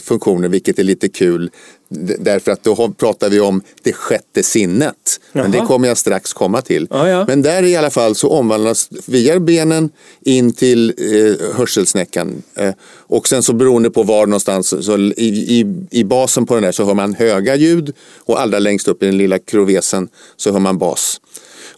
funktioner 0.04 0.48
vilket 0.48 0.80
är 0.80 0.84
lite 0.84 1.10
kul. 1.10 1.50
Därför 2.20 2.52
att 2.52 2.64
då 2.64 2.94
pratar 2.98 3.30
vi 3.30 3.40
om 3.40 3.62
det 3.84 3.94
sjätte 3.94 4.44
sinnet. 4.44 5.20
Men 5.32 5.52
det 5.52 5.58
Jaha. 5.58 5.68
kommer 5.68 5.88
jag 5.88 5.98
strax 5.98 6.34
komma 6.34 6.62
till. 6.62 6.88
Ja, 6.90 7.10
ja. 7.10 7.26
Men 7.28 7.42
där 7.42 7.64
i 7.64 7.76
alla 7.76 7.90
fall 7.90 8.16
så 8.16 8.30
omvandlas 8.30 8.90
via 9.06 9.40
benen 9.40 9.90
in 10.22 10.54
till 10.54 10.94
eh, 10.98 11.56
hörselsnäckan. 11.56 12.44
Eh, 12.56 12.74
och 13.08 13.28
sen 13.28 13.44
så 13.44 13.54
beroende 13.54 13.90
på 13.90 14.04
var 14.04 14.26
någonstans, 14.26 14.68
så, 14.68 14.82
så 14.82 14.98
i, 14.98 15.14
i, 15.60 15.86
i 15.92 16.04
basen 16.04 16.46
på 16.46 16.54
den 16.54 16.64
där 16.64 16.72
så 16.72 16.86
hör 16.86 16.94
man 16.94 17.14
höga 17.14 17.56
ljud 17.56 17.94
och 18.18 18.42
allra 18.42 18.60
längst 18.60 18.88
upp 18.88 19.04
i 19.04 19.06
den 19.06 19.18
lilla 19.18 19.40
krovesen 19.40 20.10
så 20.38 20.52
hör 20.52 20.60
man 20.60 20.78
bas. 20.78 21.22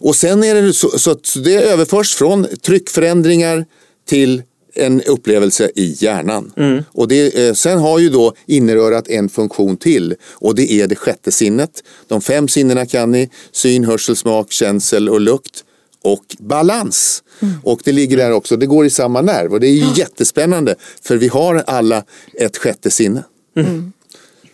Och 0.00 0.16
sen 0.16 0.44
är 0.44 0.54
det 0.54 0.72
så, 0.72 0.98
så 0.98 1.10
att 1.10 1.36
det 1.44 1.54
överförs 1.54 2.14
från 2.14 2.46
tryckförändringar 2.62 3.64
till 4.08 4.42
en 4.78 5.02
upplevelse 5.02 5.70
i 5.74 5.96
hjärnan. 5.98 6.52
Och 6.92 7.08
det, 7.08 7.46
eh, 7.46 7.54
sen 7.54 7.78
har 7.78 7.98
ju 7.98 8.08
då 8.08 8.34
innerörat 8.46 9.08
en 9.08 9.28
funktion 9.28 9.76
till 9.76 10.14
och 10.30 10.54
det 10.54 10.72
är 10.72 10.86
det 10.86 10.96
sjätte 10.96 11.32
sinnet. 11.32 11.82
De 12.06 12.20
fem 12.20 12.48
sinnena 12.48 12.86
kan 12.86 13.10
ni, 13.10 13.30
syn, 13.52 13.84
hörsel, 13.84 14.16
smak, 14.16 14.52
känsel 14.52 15.08
och 15.08 15.20
lukt 15.20 15.64
och 16.02 16.36
balans. 16.38 17.22
Och 17.62 17.80
det 17.84 17.92
ligger 17.92 18.16
där 18.16 18.32
också, 18.32 18.56
det 18.56 18.66
går 18.66 18.86
i 18.86 18.90
samma 18.90 19.20
nerv 19.20 19.52
och 19.52 19.60
det 19.60 19.66
är 19.66 19.72
ju 19.72 19.86
jättespännande 19.96 20.74
för 21.02 21.16
vi 21.16 21.28
har 21.28 21.64
alla 21.66 22.04
ett 22.34 22.56
sjätte 22.56 22.90
sinne. 22.90 23.24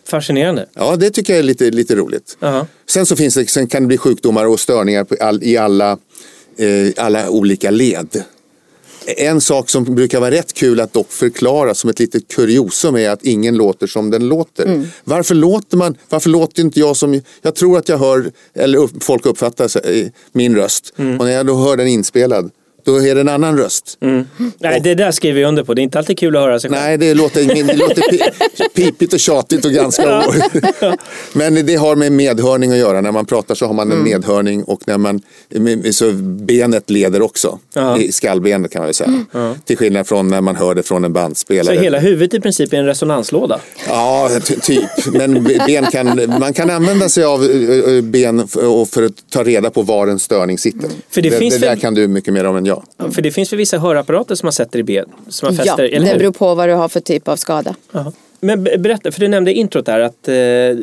Fascinerande. 0.09 0.67
Ja, 0.75 0.97
det 0.97 1.11
tycker 1.11 1.33
jag 1.33 1.39
är 1.39 1.43
lite, 1.43 1.71
lite 1.71 1.97
roligt. 1.97 2.37
Jaha. 2.41 2.67
Sen, 2.87 3.07
så 3.07 3.17
finns 3.17 3.35
det, 3.35 3.51
sen 3.51 3.67
kan 3.67 3.83
det 3.83 3.87
bli 3.87 3.99
sjukdomar 3.99 4.47
och 4.47 4.61
störningar 4.61 5.07
all, 5.21 5.43
i 5.43 5.57
alla, 5.57 5.99
eh, 6.57 7.05
alla 7.05 7.31
olika 7.31 7.71
led. 7.71 8.25
En 9.07 9.41
sak 9.41 9.71
som 9.71 9.85
brukar 9.85 10.21
vara 10.21 10.31
rätt 10.31 10.53
kul 10.53 10.81
att 10.81 10.93
dock 10.93 11.13
förklara 11.13 11.75
som 11.75 11.91
ett 11.91 11.99
litet 11.99 12.29
kuriosum 12.29 12.97
är 12.97 13.11
att 13.11 13.23
ingen 13.23 13.57
låter 13.57 13.87
som 13.87 14.11
den 14.11 14.29
låter. 14.29 14.87
Varför 15.05 15.35
låter 15.35 15.77
man, 15.77 15.97
varför 16.09 16.31
låter 16.31 16.63
inte 16.63 16.81
jag 16.81 16.97
som, 16.97 17.21
jag 17.43 17.55
tror 17.55 17.79
att 17.79 17.89
jag 17.89 17.99
hör, 17.99 18.33
eller 18.55 18.79
upp, 18.79 19.03
folk 19.03 19.27
uppfattar 19.27 19.71
min 20.33 20.57
röst. 20.57 20.93
Och 20.97 21.25
när 21.25 21.31
jag 21.31 21.47
då 21.47 21.55
hör 21.57 21.77
den 21.77 21.89
inspelad, 21.89 22.51
då 22.85 22.97
är 23.03 23.15
det 23.15 23.21
en 23.21 23.29
annan 23.29 23.59
röst. 23.59 23.97
Nej, 24.59 24.81
det 24.81 24.95
där 24.95 25.11
skriver 25.11 25.41
jag 25.41 25.49
under 25.49 25.65
på. 25.65 25.75
Det 25.75 25.81
är 25.81 25.83
inte 25.83 25.99
alltid 25.99 26.19
kul 26.19 26.37
att 26.37 26.43
höra 26.43 26.61
sig 26.61 26.71
själv. 26.71 26.83
Nej, 26.83 26.99
det 26.99 27.15
låter, 27.15 27.45
det 27.45 27.77
låter 27.77 28.03
pi- 28.03 28.69
pipigt 28.75 29.13
och 29.13 29.21
tjatigt 29.21 29.65
och 29.65 29.71
ganska 29.73 30.19
o... 30.29 30.33
Men 31.33 31.67
det 31.67 31.75
har 31.77 31.97
med 31.97 32.13
medhörning 32.13 32.73
att 32.73 32.79
göra. 32.79 33.01
När 33.01 33.13
man 33.13 33.27
pratar 33.27 33.55
så 33.55 33.67
har 33.67 33.75
man 33.75 33.93
en 33.93 34.03
medhörning 34.05 34.65
och 34.65 34.81
när 34.87 34.99
man, 34.99 35.21
så 35.93 36.13
benet 36.47 36.91
leder 36.91 37.23
också. 37.23 37.59
Ja. 37.75 37.99
I 37.99 38.13
skallbenet 38.13 38.73
kan 38.73 38.81
man 38.81 38.87
väl 38.87 38.95
säga. 38.95 39.25
Till 39.65 39.77
skillnad 39.77 40.07
från 40.07 40.29
när 40.29 40.41
man 40.41 40.57
hör 40.57 40.75
det 40.75 40.83
från 40.83 41.05
en 41.05 41.11
Så 41.11 41.15
bandspelare. 41.15 41.77
hela 41.77 41.99
huvudet 41.99 42.35
i 42.35 42.41
princip 42.41 42.73
är 42.73 42.77
en 42.77 42.87
resonanslåda. 42.87 43.61
Ja, 43.89 44.31
ty- 44.45 44.57
typ. 44.61 44.85
Men 45.13 45.45
ben 45.45 45.87
kan, 45.93 46.21
man 46.41 46.53
kan 46.53 46.71
använda 46.71 47.09
sig 47.09 47.25
av 47.25 47.49
ben 48.03 48.41
och 48.63 48.89
för 48.89 49.03
att 49.03 49.13
ta 49.31 49.43
reda 49.45 49.71
på 49.71 49.83
var 49.83 50.07
en 50.07 50.19
störning 50.19 50.59
sitter. 50.59 50.91
För 51.11 51.23
det 51.23 51.31
det, 51.31 51.37
finns 51.39 51.55
det 51.55 51.61
där 51.61 51.69
väl- 51.69 51.81
kan 51.81 51.95
du 51.95 52.09
mycket 52.09 52.35
mer 52.35 52.45
om 52.45 52.57
än 52.57 52.67
jag. 52.67 52.74
För 53.15 53.23
det 53.23 53.31
finns 53.31 53.53
väl 53.53 53.59
vissa 53.59 53.79
hörapparater 53.79 54.35
som 54.35 54.47
man 54.47 54.53
sätter 54.53 54.79
i 54.79 54.83
ben. 54.83 55.05
Som 55.29 55.47
man 55.47 55.55
Ja, 55.57 55.65
fäster, 55.65 55.85
eller 55.85 56.13
det 56.13 56.19
beror 56.19 56.33
på 56.33 56.55
vad 56.55 56.69
du 56.69 56.73
har 56.75 56.89
för 56.89 57.01
typ 57.01 57.29
av 57.29 57.37
skada. 57.37 57.75
Jaha. 57.93 58.13
Men 58.41 58.65
be- 58.65 58.79
berätta, 58.79 59.13
för 59.13 59.21
du 59.21 59.29
nämnde 59.29 59.53
i 59.53 59.55
introt 59.55 59.87
där 59.87 60.01
att 60.01 60.29
eh, 60.29 60.35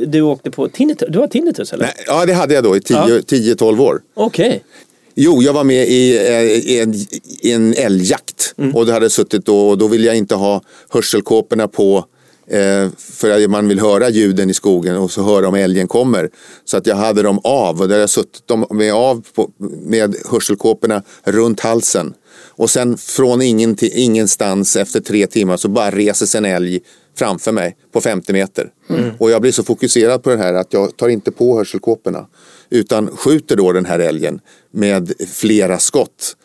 du 0.08 0.22
åkte 0.22 0.52
på 0.52 0.68
tinnitus. 0.68 1.08
Du 1.12 1.20
har 1.20 1.28
tinnitus 1.28 1.74
eller? 1.74 1.86
Nej, 1.86 1.94
ja, 2.08 2.26
det 2.26 2.34
hade 2.34 2.54
jag 2.54 2.64
då 2.64 2.78
i 2.78 2.82
Ja. 2.90 3.06
10-12 3.08 3.80
år. 3.82 4.02
Okej. 4.14 4.64
Jo, 5.16 5.42
jag 5.42 5.54
var 5.54 5.64
med 5.64 5.88
i, 5.88 6.18
eh, 6.28 6.42
i, 6.42 6.80
en, 6.80 6.94
i 7.42 7.52
en 7.52 7.74
älgjakt 7.74 8.54
och 8.74 8.86
då 8.86 8.92
hade 8.92 9.06
jag 9.06 9.12
suttit 9.12 9.46
då, 9.46 9.70
och 9.70 9.78
då 9.78 9.88
vill 9.88 10.04
jag 10.06 10.16
inte 10.18 10.36
ha 10.36 10.62
hörselkåporna 10.90 11.68
på 11.68 12.06
för 12.98 13.30
att 13.30 13.50
man 13.50 13.68
vill 13.68 13.80
höra 13.80 14.10
ljuden 14.10 14.50
i 14.50 14.54
skogen 14.54 14.98
och 14.98 15.12
så 15.12 15.24
höra 15.24 15.48
om 15.48 15.56
älgen 15.56 15.88
kommer. 15.88 16.30
Så 16.66 16.78
att 16.78 16.88
jag 16.88 16.96
hade 16.96 17.22
dem 17.22 17.40
av 17.44 17.82
och 17.82 17.88
där 17.88 18.00
jag 18.00 18.10
suttit 18.10 18.48
dem 18.48 18.66
med 18.70 18.94
av 18.94 19.26
på, 19.36 19.52
med 19.82 20.16
hörselkåporna 20.32 21.04
runt 21.24 21.60
halsen. 21.60 22.14
Och 22.34 22.70
sen 22.70 22.98
från 22.98 23.42
ingen, 23.42 23.78
ingenstans 23.82 24.76
efter 24.76 25.00
tre 25.00 25.28
timmar 25.28 25.58
så 25.58 25.68
bara 25.68 25.92
reser 25.92 26.26
sig 26.26 26.38
en 26.38 26.46
älg 26.46 26.80
framför 27.18 27.52
mig 27.52 27.78
på 27.94 28.02
50 28.02 28.34
meter. 28.34 28.70
Och 29.18 29.32
jag 29.32 29.42
blir 29.42 29.52
så 29.52 29.64
fokuserad 29.64 30.24
på 30.24 30.30
det 30.30 30.38
här 30.38 30.54
att 30.54 30.74
jag 30.74 30.98
tar 30.98 31.10
inte 31.10 31.32
på 31.32 31.58
hörselkåporna 31.58 32.28
utan 32.70 33.08
skjuter 33.18 33.56
då 33.56 33.72
den 33.72 33.86
här 33.86 34.00
älgen 34.00 34.40
med 34.72 35.14
flera 35.28 35.80
skott. 35.80 36.36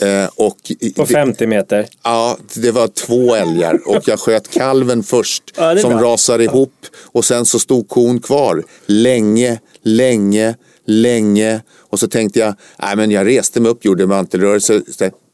Eh, 0.00 0.28
och 0.36 0.56
På 0.96 1.02
det- 1.02 1.06
50 1.12 1.46
meter. 1.46 1.86
Ja, 2.02 2.38
det 2.54 2.70
var 2.70 2.88
två 2.88 3.34
älgar 3.34 3.80
och 3.88 4.08
jag 4.08 4.20
sköt 4.20 4.50
kalven 4.50 5.02
först 5.02 5.42
Ja, 5.56 5.76
som 5.78 5.90
bra. 5.92 6.02
rasade 6.12 6.44
ihop 6.44 6.72
och 7.02 7.24
sen 7.24 7.46
så 7.46 7.58
stod 7.58 7.88
kon 7.88 8.20
kvar 8.20 8.62
länge, 8.86 9.58
länge, 9.82 10.54
länge 10.86 11.62
och 11.78 12.00
så 12.00 12.08
tänkte 12.08 12.38
jag, 12.38 12.54
nej 12.82 12.96
men 12.96 13.10
jag 13.10 13.26
reste 13.26 13.60
mig 13.60 13.70
upp, 13.70 13.84
gjorde 13.84 14.06
mantelrörelse, 14.06 14.80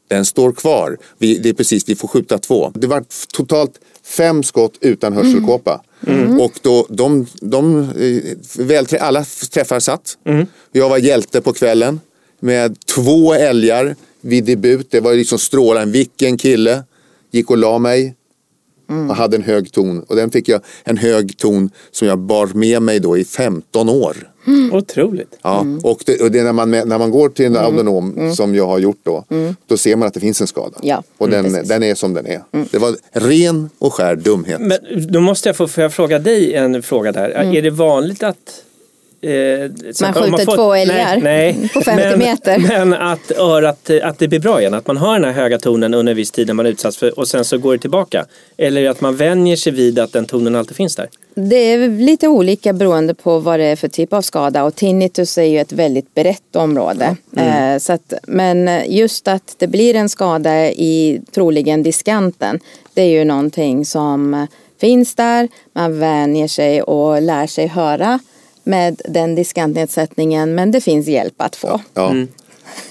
den 0.07 0.25
står 0.25 0.51
kvar. 0.51 0.97
Vi, 1.17 1.37
det 1.37 1.49
är 1.49 1.53
precis, 1.53 1.83
vi 1.89 1.95
får 1.95 2.07
skjuta 2.07 2.37
två. 2.37 2.71
Det 2.75 2.87
var 2.87 3.03
totalt 3.33 3.71
fem 4.05 4.43
skott 4.43 4.73
utan 4.81 5.13
hörselkåpa. 5.13 5.81
Och 6.39 6.51
då, 6.61 6.85
de, 6.89 7.27
de, 7.41 7.79
eh, 7.79 8.63
väl, 8.65 8.85
alla 8.99 9.25
träffar 9.51 9.79
satt. 9.79 10.17
Jag 10.71 10.89
var 10.89 10.97
hjälte 10.97 11.41
på 11.41 11.53
kvällen 11.53 11.99
med 12.39 12.77
två 12.85 13.33
älgar 13.33 13.95
vid 14.23 14.43
debut. 14.43 14.87
Det 14.91 14.99
var 14.99 15.13
liksom 15.13 15.39
strålande. 15.39 15.91
Vilken 15.91 16.37
kille. 16.37 16.83
Gick 17.31 17.49
och 17.49 17.57
la 17.57 17.79
mig. 17.79 18.15
Och 19.09 19.15
hade 19.15 19.37
en 19.37 19.43
hög 19.43 19.71
ton. 19.71 19.99
Och 20.03 20.15
den 20.15 20.31
fick 20.31 20.49
jag 20.49 20.61
en 20.83 20.97
hög 20.97 21.37
ton 21.37 21.69
som 21.91 22.07
jag 22.07 22.19
bar 22.19 22.47
med 22.53 22.81
mig 22.81 22.99
då 22.99 23.17
i 23.17 23.25
15 23.25 23.89
år. 23.89 24.29
Otroligt. 24.71 25.37
Ja, 25.41 25.65
och 25.83 26.03
det, 26.05 26.21
och 26.21 26.31
det 26.31 26.39
är 26.39 26.43
när, 26.43 26.53
man, 26.53 26.71
när 26.71 26.97
man 26.97 27.11
går 27.11 27.29
till 27.29 27.45
en 27.45 27.57
autonom 27.57 28.33
som 28.35 28.55
jag 28.55 28.67
har 28.67 28.79
gjort 28.79 28.99
då. 29.03 29.25
Då 29.67 29.77
ser 29.77 29.95
man 29.95 30.07
att 30.07 30.13
det 30.13 30.19
finns 30.19 30.41
en 30.41 30.47
skada. 30.47 30.77
Ja, 30.81 31.03
Och 31.17 31.29
den, 31.29 31.67
den 31.67 31.83
är 31.83 31.95
som 31.95 32.13
den 32.13 32.27
är. 32.27 32.41
Det 32.71 32.77
var 32.77 32.95
ren 33.11 33.69
och 33.79 33.93
skär 33.93 34.15
dumhet. 34.15 34.61
Men 34.61 34.79
då 35.11 35.19
måste 35.19 35.49
jag 35.49 35.55
få 35.55 35.67
jag 35.75 35.93
fråga 35.93 36.19
dig 36.19 36.53
en 36.53 36.83
fråga 36.83 37.11
där. 37.11 37.29
Är 37.29 37.61
det 37.61 37.69
vanligt 37.69 38.23
att 38.23 38.63
eh, 39.23 40.07
om 40.07 40.13
skjuter 40.13 40.45
får- 40.45 40.55
två 40.55 40.73
älgar 40.73 41.17
nej, 41.17 41.55
nej. 41.59 41.69
på 41.73 41.81
50 41.81 42.03
men, 42.09 42.19
meter. 42.19 42.57
Men 42.57 42.93
att 42.93 43.31
örat, 43.31 43.89
att 44.03 44.19
det 44.19 44.27
blir 44.27 44.39
bra 44.39 44.59
igen. 44.59 44.73
Att 44.73 44.87
man 44.87 44.97
har 44.97 45.13
den 45.13 45.23
här 45.23 45.41
höga 45.41 45.59
tonen 45.59 45.93
under 45.93 46.11
en 46.11 46.17
viss 46.17 46.31
tid 46.31 46.47
när 46.47 46.53
man 46.53 46.65
utsatts 46.65 46.97
för 46.97 47.19
och 47.19 47.27
sen 47.27 47.45
så 47.45 47.57
går 47.57 47.73
det 47.73 47.79
tillbaka. 47.79 48.25
Eller 48.57 48.89
att 48.89 49.01
man 49.01 49.15
vänjer 49.15 49.55
sig 49.55 49.73
vid 49.73 49.99
att 49.99 50.13
den 50.13 50.25
tonen 50.25 50.55
alltid 50.55 50.77
finns 50.77 50.95
där. 50.95 51.09
Det 51.35 51.55
är 51.55 51.89
lite 51.89 52.27
olika 52.27 52.73
beroende 52.73 53.13
på 53.13 53.39
vad 53.39 53.59
det 53.59 53.65
är 53.65 53.75
för 53.75 53.87
typ 53.87 54.13
av 54.13 54.21
skada 54.21 54.63
och 54.63 54.75
tinnitus 54.75 55.37
är 55.37 55.43
ju 55.43 55.59
ett 55.59 55.71
väldigt 55.71 56.15
brett 56.15 56.55
område. 56.55 57.15
Eh, 57.37 57.77
så 57.79 57.93
att, 57.93 58.13
men 58.27 58.69
just 58.87 59.27
att 59.27 59.55
det 59.57 59.67
blir 59.67 59.95
en 59.95 60.09
skada 60.09 60.65
i 60.65 61.21
troligen 61.31 61.83
diskanten 61.83 62.59
det 62.93 63.01
är 63.01 63.09
ju 63.09 63.25
någonting 63.25 63.85
som 63.85 64.47
finns 64.81 65.15
där, 65.15 65.47
man 65.73 65.99
vänjer 65.99 66.47
sig 66.47 66.81
och 66.81 67.21
lär 67.21 67.47
sig 67.47 67.67
höra 67.67 68.19
med 68.63 69.01
den 69.05 69.35
diskantnedsättningen 69.35 70.55
men 70.55 70.71
det 70.71 70.81
finns 70.81 71.07
hjälp 71.07 71.33
att 71.37 71.55
få. 71.55 71.81
Ja. 71.93 72.15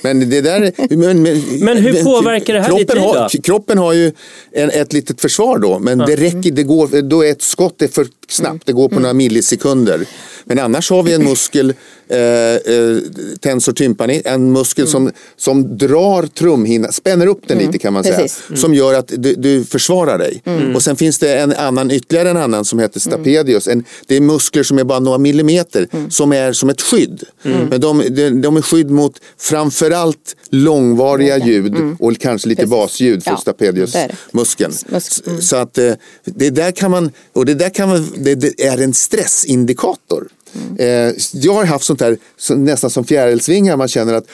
Men 0.03 0.31
det 0.31 0.41
där... 0.41 0.73
Men, 0.97 1.23
men, 1.23 1.43
Men 1.61 1.77
hur 1.77 2.05
påverkar 2.05 2.55
det 2.55 2.61
här 2.61 2.79
ditt 2.79 2.89
kroppen 2.89 2.97
liv 2.97 3.07
har, 3.07 3.31
då? 3.33 3.43
kroppen 3.43 3.79
har 3.79 3.93
ju 3.93 4.13
en, 4.53 4.71
ett 4.71 4.93
litet 4.93 5.21
försvar 5.21 5.59
då. 5.59 5.79
Men 5.79 5.99
det 5.99 6.17
räcker, 6.17 6.51
det 6.51 6.63
går, 6.63 7.03
då 7.03 7.25
är 7.25 7.31
ett 7.31 7.43
skott 7.43 7.83
är 7.83 7.89
för 7.89 8.07
snabbt. 8.29 8.67
Det 8.67 8.73
går 8.73 8.89
på 8.89 9.01
några 9.01 9.15
millisekunder. 9.15 10.07
Men 10.45 10.59
annars 10.59 10.91
har 10.91 11.03
vi 11.03 11.15
en 11.15 11.25
muskel, 11.29 11.75
eh, 12.13 12.75
eh, 12.75 12.99
tensor 13.41 13.73
tympani, 13.73 14.23
en 14.25 14.53
muskel 14.53 14.87
som, 14.89 15.11
som 15.37 15.79
drar 15.79 16.27
trumhinnan, 16.27 16.93
spänner 16.93 17.27
upp 17.27 17.41
den 17.49 17.59
lite 17.59 17.79
kan 17.79 17.93
man 17.93 18.05
säga. 18.05 18.17
Precis. 18.17 18.61
Som 18.61 18.75
gör 18.75 18.95
att 18.95 19.13
du, 19.17 19.35
du 19.35 19.65
försvarar 19.65 20.19
dig. 20.19 20.43
Och 20.75 20.83
sen 20.83 20.97
finns 20.97 21.19
det 21.19 21.35
en 21.39 21.53
annan, 21.53 21.91
ytterligare 21.91 22.31
en 22.31 22.37
annan 22.37 22.65
som 22.65 22.79
heter 22.79 23.01
stapedius. 23.01 23.69
En, 23.69 23.85
det 24.07 24.17
är 24.17 24.21
muskler 24.21 24.63
som 24.63 24.79
är 24.79 24.85
bara 24.85 24.99
några 25.01 25.19
millimeter 25.19 25.89
som 26.11 26.33
är 26.33 26.53
som 26.53 26.71
ett 26.71 26.81
skydd. 26.81 27.23
Men 27.43 27.81
de, 27.81 28.03
de, 28.11 28.31
de 28.31 28.57
är 28.57 28.63
skydd 28.63 28.91
mot 28.91 29.21
framförallt 29.39 30.37
långvariga 30.51 31.39
ljud 31.47 31.75
och 31.99 32.19
kanske 32.19 32.49
lite 32.49 32.63
Precis. 32.63 32.71
basljud 32.71 33.25
för 33.25 33.31
Ja, 33.31 33.37
stapedius 33.37 33.93
det 33.93 33.99
är 33.99 34.09
det. 34.09 34.15
muskeln. 34.31 34.73
Mus- 34.89 35.23
mm. 35.27 35.41
Så 35.43 35.57
att 35.57 35.79
eh, 35.79 35.93
det 36.25 36.51
där 36.51 36.71
kan 36.71 36.91
man, 36.91 37.11
och 37.33 37.47
det 37.47 37.55
där 37.55 37.69
kan 37.69 37.89
man, 37.89 38.13
det, 38.17 38.35
det 38.35 38.65
är 38.67 38.79
en 38.83 38.95
stressindikator. 38.95 40.29
Mm. 40.55 41.09
Eh, 41.09 41.15
jag 41.33 41.53
har 41.55 41.65
haft 41.65 41.85
sånt 41.85 41.99
där 41.99 42.17
så, 42.39 42.55
nästan 42.55 42.91
som 42.91 43.05
fjärilsvingar, 43.05 43.77
man 43.77 43.89
känner 43.89 44.15
att 44.15 44.25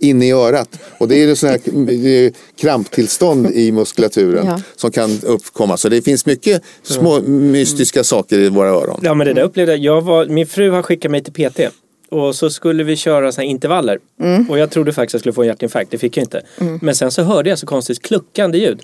inne 0.00 0.26
i 0.26 0.32
örat. 0.32 0.68
Och 0.98 1.08
det 1.08 1.22
är 1.22 1.34
sånt 1.34 1.52
här 1.52 2.32
kramptillstånd 2.60 3.50
i 3.50 3.72
muskulaturen 3.72 4.46
Ja. 4.46 4.60
som 4.76 4.90
kan 4.90 5.18
uppkomma. 5.22 5.76
Så 5.76 5.88
det 5.88 6.02
finns 6.02 6.26
mycket 6.26 6.62
små 6.82 7.20
mystiska 7.20 8.04
saker 8.04 8.38
i 8.38 8.48
våra 8.48 8.68
öron. 8.68 9.00
Ja 9.02 9.14
men 9.14 9.26
det 9.26 9.32
där 9.32 9.42
upplevde 9.42 9.72
jag. 9.72 9.80
jag 9.96 10.00
var, 10.02 10.26
min 10.26 10.46
fru 10.46 10.70
har 10.70 10.82
skickat 10.82 11.10
mig 11.10 11.22
till 11.24 11.32
PT. 11.50 11.60
Och 12.10 12.34
så 12.34 12.50
skulle 12.50 12.84
vi 12.84 12.96
köra 12.96 13.32
så 13.32 13.40
här 13.40 13.48
intervaller. 13.48 13.98
Och 14.48 14.58
jag 14.58 14.70
trodde 14.70 14.92
faktiskt 14.92 15.10
att 15.10 15.12
jag 15.14 15.20
skulle 15.20 15.32
få 15.32 15.42
en 15.42 15.48
hjärtinfarkt. 15.48 15.90
Det 15.90 15.98
fick 15.98 16.16
jag 16.16 16.24
inte. 16.24 16.42
Men 16.80 16.94
sen 16.94 17.10
så 17.10 17.22
hörde 17.22 17.50
jag 17.50 17.58
så 17.58 17.66
konstigt 17.66 18.02
kluckande 18.02 18.58
ljud. 18.58 18.80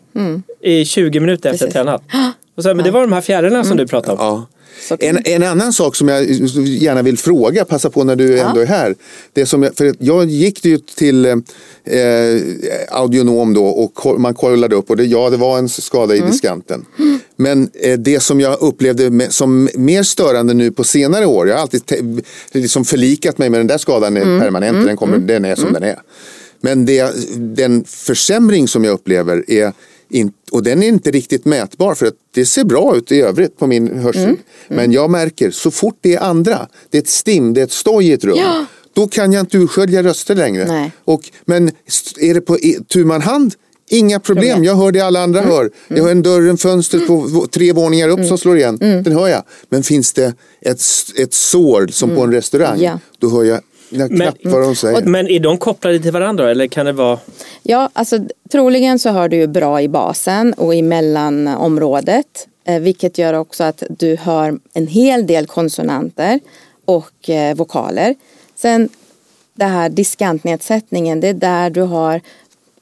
I 0.63 0.85
20 0.85 1.21
minuter 1.21 1.51
efter 1.51 1.67
Precis. 1.67 1.73
tränat. 1.75 2.03
Och 2.57 2.63
så, 2.63 2.69
här, 2.69 2.75
men 2.75 2.85
det 2.85 2.91
var 2.91 3.01
de 3.01 3.13
här 3.13 3.21
fjärilarna 3.21 3.65
som 3.65 3.77
du 3.77 3.87
pratade 3.87 4.13
om. 4.23 4.27
Ja. 4.27 4.47
En, 5.01 5.19
en 5.25 5.43
annan 5.43 5.73
sak 5.73 5.97
som 5.97 6.09
jag 6.09 6.25
gärna 6.67 7.03
vill 7.03 7.19
fråga, 7.19 7.65
passa 7.65 7.91
på 7.91 8.05
när 8.05 8.17
du 8.17 8.39
ändå 8.41 8.61
är 8.61 8.67
här. 8.67 8.95
Det 9.33 9.47
som 9.47 9.63
jag, 9.63 9.77
för 9.77 9.95
jag 9.99 10.31
gick 10.31 10.65
ju 10.65 10.79
till 10.79 11.25
eh, 11.25 11.35
audionom 12.91 13.55
då 13.55 13.67
och 13.67 14.21
man 14.21 14.35
kollade 14.35 14.77
upp 14.77 14.91
och 14.91 14.97
det, 14.97 15.05
ja, 15.05 15.31
det 15.31 15.37
var 15.37 15.59
en 15.59 15.69
skada 15.69 16.15
i 16.17 16.21
diskanten. 16.21 16.85
Men 17.37 17.71
eh, 17.75 17.99
det 17.99 18.21
som 18.21 18.41
jag 18.41 18.61
upplevde 18.63 19.11
med, 19.11 19.33
som 19.33 19.69
mer 19.75 20.03
störande 20.03 20.55
nu 20.55 20.71
på 20.71 20.85
senare 20.85 21.27
år, 21.27 21.49
jag 21.49 21.55
har 21.55 21.63
alltid 21.63 21.87
te- 21.87 22.03
liksom 22.53 22.85
förlikat 22.85 23.39
mig 23.39 23.51
med 23.51 23.61
den 23.61 23.67
där 23.67 23.79
skadan 23.79 24.17
är 24.17 24.41
permanent, 24.41 24.87
den, 24.87 24.97
kommer, 24.97 25.19
den 25.19 25.45
är 25.45 25.55
som 25.57 25.73
den 25.73 25.83
är. 25.83 25.99
Men 26.61 26.87
det, 26.87 27.15
den 27.37 27.85
försämring 27.85 28.69
som 28.69 28.85
jag 28.85 28.93
upplever 28.93 29.51
är 29.51 29.73
in, 30.09 30.33
och 30.51 30.63
den 30.63 30.83
är 30.83 30.87
inte 30.89 31.11
riktigt 31.11 31.45
mätbar 31.45 31.95
för 31.95 32.07
att 32.07 32.15
det 32.35 32.47
ser 32.47 32.65
bra 32.65 32.97
ut 32.97 33.13
i 33.13 33.21
övrigt 33.21 33.59
på 33.59 33.67
min 33.67 33.99
hörsel. 33.99 34.37
Men 34.69 34.93
jag 34.93 35.11
märker 35.11 35.51
så 35.51 35.71
fort 35.71 35.99
det 36.01 36.15
är 36.15 36.21
andra, 36.21 36.69
det 36.91 36.99
är 36.99 37.03
ett 37.03 37.09
stim, 37.09 37.55
det 37.55 37.61
är 37.61 37.65
ett 37.65 37.73
stoj 37.73 38.07
i 38.09 38.13
ett 38.13 38.25
rum. 38.25 38.37
Ja. 38.39 38.67
Då 38.95 39.09
kan 39.09 39.33
jag 39.33 39.41
inte 39.41 39.59
urskilja 39.59 40.03
röster 40.03 40.35
längre. 40.35 40.65
Nej. 40.69 40.93
Och, 41.05 41.23
men 41.45 41.71
är 42.21 42.35
det 42.35 42.41
på 42.41 42.59
tu 42.89 43.05
man 43.05 43.21
hand, 43.23 43.55
inga 43.89 44.21
problem. 44.21 44.43
Problem. 44.45 44.65
Jag 44.65 44.77
hör 44.77 44.93
det 44.93 45.01
alla 45.01 45.23
andra 45.23 45.41
hör. 45.41 45.71
Jag 45.89 46.03
hör 46.05 46.11
en 46.11 46.23
dörr, 46.23 46.49
en 46.49 46.59
fönster 46.59 46.99
på 47.07 47.47
tre 47.47 47.73
våningar 47.73 48.09
upp 48.09 48.27
som 48.29 48.39
slår 48.39 48.57
igen. 48.57 48.77
Den 48.79 49.13
hör 49.13 49.29
jag. 49.29 49.43
Men 49.69 49.83
finns 49.83 50.13
det 50.13 50.35
ett, 50.61 50.81
ett 51.19 51.35
sår 51.35 51.87
som 51.87 52.15
på 52.17 52.23
en 52.23 52.33
restaurang, 52.33 52.81
Ja. 52.83 52.99
då 53.19 53.31
hör 53.31 53.45
jag 53.45 53.61
jag 53.89 54.11
Men- 54.11 54.33
vad 54.43 54.63
de 54.63 54.77
säger. 54.77 55.03
Men 55.03 55.29
är 55.29 55.41
de 55.41 55.59
kopplade 55.59 55.99
till 55.99 56.13
varandra 56.13 56.51
eller 56.51 56.67
kan 56.67 56.87
det 56.87 56.93
vara? 56.93 57.19
Ja, 57.63 57.91
alltså 57.93 58.19
troligen 58.53 58.99
så 58.99 59.11
hör 59.11 59.29
du 59.29 59.37
ju 59.37 59.47
bra 59.47 59.83
i 59.83 59.89
basen 59.89 60.53
och 60.53 60.75
i 60.75 60.83
mellanområdet. 60.83 62.49
Eh, 62.67 62.81
vilket 62.81 63.19
gör 63.19 63.35
också 63.35 63.65
att 63.65 63.83
du 63.91 64.17
hör 64.17 64.59
en 64.73 64.87
hel 64.87 65.27
del 65.27 65.47
konsonanter 65.47 66.41
och 66.85 67.31
eh, 67.31 67.57
vokaler. 67.57 68.15
Sen 68.57 68.89
det 69.55 69.65
här 69.65 69.89
diskantnedsättningen, 69.89 71.21
det 71.21 71.29
är 71.29 71.35
där 71.35 71.71
du 71.71 71.81
har 71.81 72.21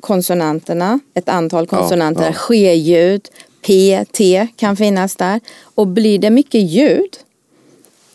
konsonanterna, 0.01 1.01
ett 1.15 1.29
antal 1.29 1.67
konsonanter, 1.67 2.27
ja. 2.27 2.33
ske-ljud, 2.33 3.29
p, 3.67 4.05
t 4.13 4.49
kan 4.57 4.77
finnas 4.77 5.17
där. 5.17 5.41
Och 5.75 5.87
blir 5.87 6.19
det 6.19 6.31
mycket 6.31 6.61
ljud, 6.61 7.17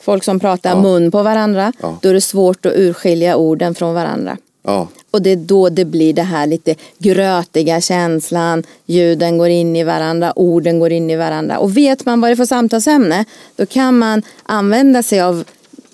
folk 0.07 0.23
som 0.23 0.39
pratar 0.39 0.69
Ja. 0.69 0.81
mun 0.81 1.11
på 1.11 1.23
varandra, 1.23 1.73
Ja. 1.81 1.97
då 2.01 2.09
är 2.09 2.13
det 2.13 2.21
svårt 2.21 2.65
att 2.65 2.73
urskilja 2.75 3.35
orden 3.35 3.75
från 3.75 3.93
varandra. 3.93 4.37
Ja. 4.63 4.87
Och 5.11 5.21
det 5.21 5.29
är 5.29 5.35
då 5.35 5.69
det 5.69 5.85
blir 5.85 6.13
det 6.13 6.21
här 6.23 6.47
lite 6.47 6.75
grötiga 6.97 7.81
känslan, 7.81 8.63
ljuden 8.85 9.37
går 9.37 9.49
in 9.49 9.75
i 9.75 9.83
varandra, 9.83 10.33
orden 10.35 10.79
går 10.79 10.91
in 10.91 11.09
i 11.09 11.15
varandra. 11.15 11.57
Och 11.59 11.77
vet 11.77 12.05
man 12.05 12.21
vad 12.21 12.29
det 12.29 12.33
är 12.33 12.35
för 12.35 12.45
samtalsämne, 12.45 13.25
då 13.55 13.65
kan 13.65 13.97
man 13.97 14.21
använda 14.43 15.03
sig 15.03 15.21
av 15.21 15.43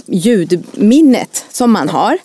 ljudminnet 0.06 1.46
som 1.52 1.72
man 1.72 1.90
har. 1.90 2.18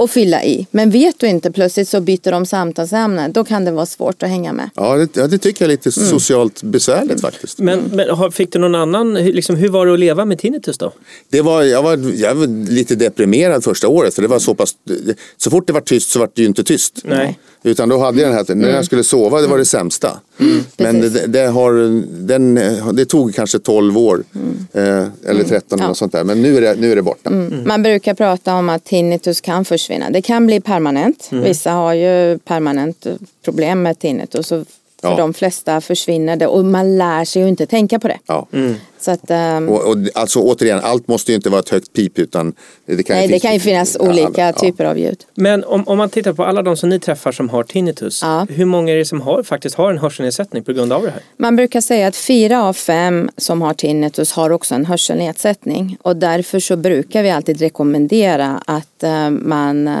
Och 0.00 0.10
fylla 0.10 0.44
i. 0.44 0.66
Men 0.70 0.90
vet 0.90 1.18
du 1.18 1.26
inte, 1.26 1.52
plötsligt 1.52 1.88
så 1.88 2.00
byter 2.00 2.30
de 2.30 2.46
samtalsämne, 2.46 3.28
då 3.28 3.44
kan 3.44 3.64
det 3.64 3.70
vara 3.70 3.86
svårt 3.86 4.22
att 4.22 4.28
hänga 4.28 4.52
med. 4.52 4.70
Ja, 4.74 4.96
det, 4.96 5.16
ja, 5.16 5.26
det 5.26 5.38
tycker 5.38 5.64
jag 5.64 5.66
är 5.66 5.76
lite 5.76 6.00
Mm. 6.00 6.10
socialt 6.10 6.62
besvärligt 6.62 7.20
faktiskt. 7.20 7.58
Men, 7.58 7.80
men 7.92 8.32
fick 8.32 8.52
du 8.52 8.58
någon 8.58 8.74
annan, 8.74 9.16
hur- 9.16 9.32
liksom, 9.32 9.56
hur 9.56 9.68
var 9.68 9.86
det 9.86 9.92
att 9.92 9.98
leva 10.00 10.24
med 10.24 10.38
tinnitus 10.38 10.78
då? 10.78 10.92
Det 11.28 11.40
var, 11.42 11.62
jag, 11.62 11.82
var, 11.82 12.12
jag 12.16 12.34
var 12.34 12.46
lite 12.70 12.94
deprimerad 12.94 13.64
första 13.64 13.88
året 13.88 14.14
för 14.14 14.22
det 14.22 14.28
var 14.28 14.38
så 14.38 14.54
pass, 14.54 14.74
så 15.36 15.50
fort 15.50 15.66
det 15.66 15.72
var 15.72 15.80
tyst 15.80 16.10
så 16.10 16.18
var 16.18 16.30
det 16.34 16.42
ju 16.42 16.48
inte 16.48 16.64
tyst. 16.64 17.00
Nej. 17.04 17.38
Utan 17.62 17.88
då 17.88 17.98
hade 17.98 18.20
jag 18.20 18.30
den 18.30 18.36
här, 18.48 18.54
när 18.54 18.68
jag 18.70 18.84
skulle 18.84 19.04
sova 19.04 19.40
det 19.40 19.46
var 19.46 19.58
det 19.58 19.64
sämsta. 19.64 20.20
Men 20.76 21.00
det, 21.00 21.26
det, 21.26 21.46
har, 21.46 21.72
den, 22.26 22.54
det 22.96 23.04
tog 23.04 23.34
kanske 23.34 23.58
12 23.58 23.98
år, 23.98 24.24
eh, 24.72 24.82
eller 25.26 25.44
13 25.44 25.78
eller 25.78 25.88
Ja. 25.90 25.94
sånt 25.94 26.12
där. 26.12 26.24
Men 26.24 26.42
nu 26.42 26.56
är 26.56 26.60
det, 26.60 26.74
nu 26.80 26.92
är 26.92 26.96
det 26.96 27.02
borta. 27.02 27.30
Man 27.64 27.82
brukar 27.82 28.14
prata 28.14 28.54
om 28.54 28.68
att 28.68 28.84
tinnitus 28.84 29.40
kan 29.40 29.64
försvinna. 29.64 30.10
Det 30.10 30.22
kan 30.22 30.46
bli 30.46 30.60
permanent. 30.60 31.28
Vissa 31.32 31.70
har 31.72 31.94
ju 31.94 32.38
permanent 32.38 33.06
problem 33.44 33.82
med 33.82 33.98
tinnitus. 33.98 34.52
Och 34.52 34.66
för 35.00 35.08
Ja. 35.08 35.16
de 35.16 35.34
flesta 35.34 35.80
försvinner 35.80 36.36
det 36.36 36.46
och 36.46 36.64
man 36.64 36.98
lär 36.98 37.24
sig 37.24 37.42
ju 37.42 37.48
inte 37.48 37.66
tänka 37.66 37.98
på 37.98 38.08
det. 38.08 38.18
Ja. 38.26 38.46
Så 39.00 39.10
att, 39.10 39.30
ehm, 39.30 39.68
Och, 39.68 39.88
och, 39.88 39.96
alltså 40.14 40.40
återigen, 40.40 40.80
allt 40.82 41.08
måste 41.08 41.32
ju 41.32 41.36
inte 41.36 41.50
vara 41.50 41.60
ett 41.60 41.68
högt 41.68 41.92
pip 41.92 42.18
utan 42.18 42.52
det 42.86 43.02
kan, 43.02 43.16
nej, 43.16 43.28
det 43.28 43.32
finnas- 43.34 43.42
kan 43.42 43.54
ju 43.54 43.60
finnas 43.60 43.96
Ja, 44.00 44.08
olika 44.08 44.46
ja. 44.46 44.52
typer 44.52 44.84
av 44.84 44.98
ljud. 44.98 45.24
Men 45.34 45.64
om, 45.64 45.88
om 45.88 45.98
man 45.98 46.10
tittar 46.10 46.32
på 46.32 46.44
alla 46.44 46.62
de 46.62 46.76
som 46.76 46.88
ni 46.88 46.98
träffar 47.00 47.32
som 47.32 47.48
har 47.48 47.64
tinnitus. 47.64 48.20
Ja. 48.22 48.46
Hur 48.50 48.64
många 48.64 48.92
är 48.92 48.96
det 48.96 49.04
som 49.04 49.20
har, 49.20 49.42
faktiskt 49.42 49.74
har 49.76 49.90
en 49.90 49.98
hörselnedsättning 49.98 50.64
på 50.64 50.72
grund 50.72 50.92
av 50.92 51.02
det 51.02 51.10
här? 51.10 51.20
Man 51.36 51.56
brukar 51.56 51.80
säga 51.80 52.06
att 52.06 52.16
fyra 52.16 52.64
av 52.64 52.72
fem 52.72 53.30
som 53.36 53.62
har 53.62 53.74
tinnitus 53.74 54.32
har 54.32 54.50
också 54.50 54.74
en 54.74 54.86
hörselnedsättning. 54.86 55.96
Och 56.02 56.16
därför 56.16 56.60
så 56.60 56.76
brukar 56.76 57.22
vi 57.22 57.30
alltid 57.30 57.60
rekommendera 57.60 58.62
att 58.66 59.02
eh, 59.02 59.30
man 59.30 59.88
eh, 59.88 59.94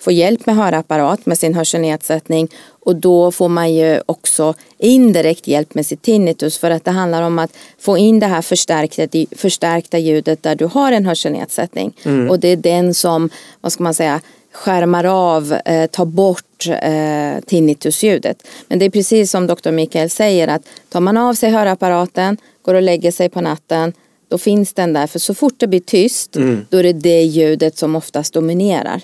får 0.00 0.12
hjälp 0.12 0.46
med 0.46 0.56
hörapparat 0.56 1.26
med 1.26 1.38
sin 1.38 1.54
hörselnedsättning. 1.54 2.48
Och 2.80 2.96
då 2.96 3.30
får 3.32 3.48
man 3.48 3.74
ju 3.74 4.00
också 4.06 4.54
indirekt 4.78 5.46
hjälp 5.46 5.74
med 5.74 5.86
sitt 5.86 6.02
tinnitus. 6.02 6.58
För 6.58 6.70
att 6.70 6.84
det 6.84 6.90
handlar 6.90 7.22
om 7.22 7.38
att 7.38 7.50
få 7.78 7.98
in 7.98 8.17
det 8.20 8.26
här 8.26 8.42
förstärkta, 8.42 9.08
förstärkta 9.36 9.98
ljudet 9.98 10.42
där 10.42 10.54
du 10.54 10.64
har 10.64 10.92
en 10.92 11.06
hörselnedsättning. 11.06 11.92
Och 12.30 12.40
det 12.40 12.48
är 12.48 12.56
den 12.56 12.94
som, 12.94 13.30
vad 13.60 13.72
ska 13.72 13.82
man 13.82 13.94
säga, 13.94 14.20
skärmar 14.52 15.04
av, 15.04 15.52
eh, 15.64 15.86
tar 15.86 16.04
bort 16.04 16.66
eh, 16.82 17.44
tinnitusljudet. 17.46 18.46
Men 18.68 18.78
det 18.78 18.84
är 18.84 18.90
precis 18.90 19.30
som 19.30 19.46
doktor 19.46 19.72
Mikael 19.72 20.10
säger 20.10 20.48
att 20.48 20.62
tar 20.88 21.00
man 21.00 21.16
av 21.16 21.34
sig 21.34 21.50
hörapparaten, 21.50 22.36
går 22.62 22.74
och 22.74 22.82
lägger 22.82 23.10
sig 23.10 23.28
på 23.28 23.40
natten, 23.40 23.92
då 24.28 24.38
finns 24.38 24.72
den 24.72 24.92
där. 24.92 25.06
För 25.06 25.18
så 25.18 25.34
fort 25.34 25.54
det 25.56 25.66
blir 25.66 25.80
tyst, 25.80 26.36
då 26.70 26.78
är 26.78 26.82
det 26.82 26.92
det 26.92 27.22
ljudet 27.22 27.76
som 27.78 27.96
oftast 27.96 28.34
dominerar. 28.34 29.02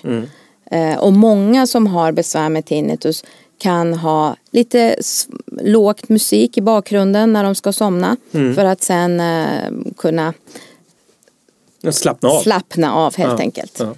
Eh, 0.71 0.97
och 0.97 1.13
många 1.13 1.67
som 1.67 1.87
har 1.87 2.11
besvär 2.11 2.49
med 2.49 2.65
tinnitus 2.65 3.23
kan 3.57 3.93
ha 3.93 4.35
lite 4.51 4.95
lågt 5.61 6.09
musik 6.09 6.57
i 6.57 6.61
bakgrunden 6.61 7.33
när 7.33 7.43
de 7.43 7.55
ska 7.55 7.73
somna. 7.73 8.17
För 8.31 8.65
att 8.65 8.83
sen 8.83 9.19
eh, 9.19 9.71
kunna 9.97 10.33
Slappna 11.91 12.29
av. 12.29 12.41
slappna 12.41 12.93
av 12.93 13.15
helt 13.17 13.31
Ja, 13.31 13.37
enkelt. 13.39 13.77
ja. 13.79 13.95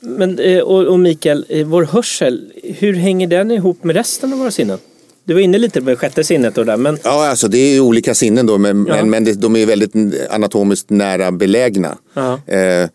Men, 0.00 0.38
eh, 0.38 0.60
och, 0.60 0.86
och 0.86 1.00
Mikael, 1.00 1.46
eh, 1.48 1.66
vår 1.66 1.84
hörsel, 1.84 2.52
hur 2.64 2.94
hänger 2.94 3.26
den 3.26 3.50
ihop 3.50 3.84
med 3.84 3.96
resten 3.96 4.32
av 4.32 4.38
våra 4.38 4.50
sinnen? 4.50 4.78
Du 5.24 5.34
var 5.34 5.40
inne 5.40 5.58
lite 5.58 5.82
på 5.82 5.96
sjätte 5.96 6.24
sinnet 6.24 6.58
och 6.58 6.66
där, 6.66 6.76
men 6.76 6.98
Ja, 7.04 7.28
alltså 7.28 7.48
det 7.48 7.58
är 7.58 7.72
ju 7.74 7.80
olika 7.80 8.14
sinnen 8.14 8.46
då, 8.46 8.58
men, 8.58 8.86
Ja. 8.88 8.94
men, 8.94 9.10
men 9.10 9.24
det, 9.24 9.32
de 9.32 9.56
är 9.56 9.66
väldigt 9.66 9.92
anatomiskt 10.30 10.90
nära 10.90 11.32
belägna. 11.32 11.98
Ja. 12.14 12.40
Eh, 12.46 12.88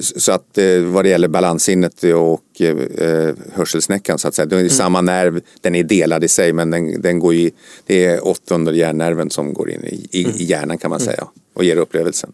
så 0.00 0.32
att 0.32 0.58
eh, 0.58 0.80
vad 0.80 1.04
det 1.04 1.08
gäller 1.08 1.28
balanssinnet 1.28 2.02
och 2.04 2.60
eh, 2.60 3.34
hörselsnäckan 3.52 4.18
så 4.18 4.28
att 4.28 4.34
säga, 4.34 4.46
det 4.46 4.56
är 4.56 4.60
Mm. 4.60 4.70
samma 4.70 5.00
nerv, 5.00 5.40
den 5.60 5.74
är 5.74 5.82
delad 5.82 6.24
i 6.24 6.28
sig 6.28 6.52
men 6.52 6.70
den, 6.70 7.02
den 7.02 7.18
går 7.18 7.34
i, 7.34 7.50
det 7.86 8.04
är 8.06 8.26
åttonde 8.26 8.76
hjärnnerven 8.76 9.30
som 9.30 9.54
går 9.54 9.70
in 9.70 9.84
i, 9.84 10.08
i, 10.10 10.24
Mm. 10.24 10.36
i 10.36 10.44
hjärnan 10.44 10.78
kan 10.78 10.90
man 10.90 11.00
säga 11.00 11.24
och 11.54 11.64
ger 11.64 11.76
upplevelsen. 11.76 12.32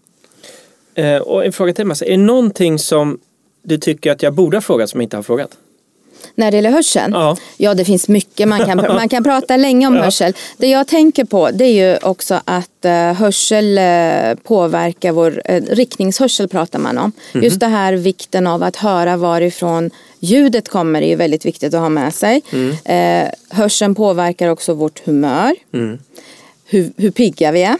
eh, 0.94 1.16
och 1.16 1.44
en 1.44 1.52
fråga 1.52 1.72
till 1.74 1.86
Massa, 1.86 2.04
är 2.06 2.10
det 2.10 2.16
någonting 2.16 2.78
som 2.78 3.18
du 3.62 3.78
tycker 3.78 4.12
att 4.12 4.22
jag 4.22 4.34
borde 4.34 4.56
ha 4.56 4.62
frågat 4.62 4.90
som 4.90 5.00
jag 5.00 5.06
inte 5.06 5.16
har 5.16 5.22
frågat? 5.22 5.50
När 6.34 6.50
det 6.50 6.56
gäller 6.56 6.70
hörseln? 6.70 7.12
Ja. 7.12 7.36
Ja, 7.56 7.74
det 7.74 7.84
finns 7.84 8.08
mycket. 8.08 8.48
Man 8.48 8.64
kan, 8.66 8.76
man 8.76 9.08
kan 9.08 9.24
prata 9.24 9.56
länge 9.56 9.86
om 9.86 9.94
Ja. 9.96 10.02
hörsel. 10.02 10.32
Det 10.56 10.68
jag 10.68 10.86
tänker 10.88 11.24
på 11.24 11.50
det 11.50 11.64
är 11.64 11.90
ju 11.90 11.96
också 12.02 12.40
att 12.44 12.84
eh, 12.84 12.92
hörsel 13.12 13.78
eh, 13.78 14.34
påverkar 14.42 15.12
vår 15.12 15.42
eh, 15.44 15.62
riktningshörsel 15.62 16.48
pratar 16.48 16.78
man 16.78 16.98
om. 16.98 17.12
Just 17.32 17.60
det 17.60 17.66
här 17.66 17.92
vikten 17.92 18.46
av 18.46 18.62
att 18.62 18.76
höra 18.76 19.16
varifrån 19.16 19.90
ljudet 20.20 20.68
kommer 20.68 21.02
är 21.02 21.08
ju 21.08 21.16
väldigt 21.16 21.44
viktigt 21.46 21.74
att 21.74 21.80
ha 21.80 21.88
med 21.88 22.14
sig. 22.14 22.42
Eh, 22.84 23.28
hörseln 23.48 23.94
påverkar 23.94 24.48
också 24.48 24.74
vårt 24.74 25.06
humör. 25.06 25.54
Hur, 26.66 26.92
hur 26.96 27.10
pigga 27.10 27.52
vi 27.52 27.62
är. 27.62 27.76